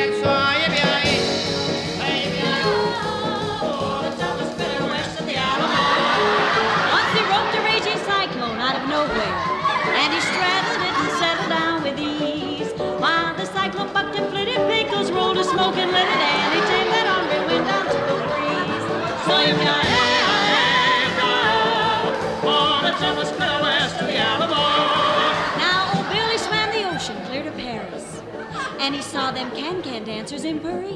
[28.89, 30.95] And he saw them can-can dancers in Paris.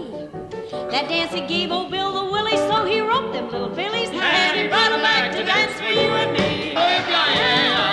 [0.72, 4.58] That dance he gave old Bill the willies, so he roped them little fillies, and
[4.58, 6.74] he brought them back to dance for you and me.
[6.76, 7.93] Oh, if I am.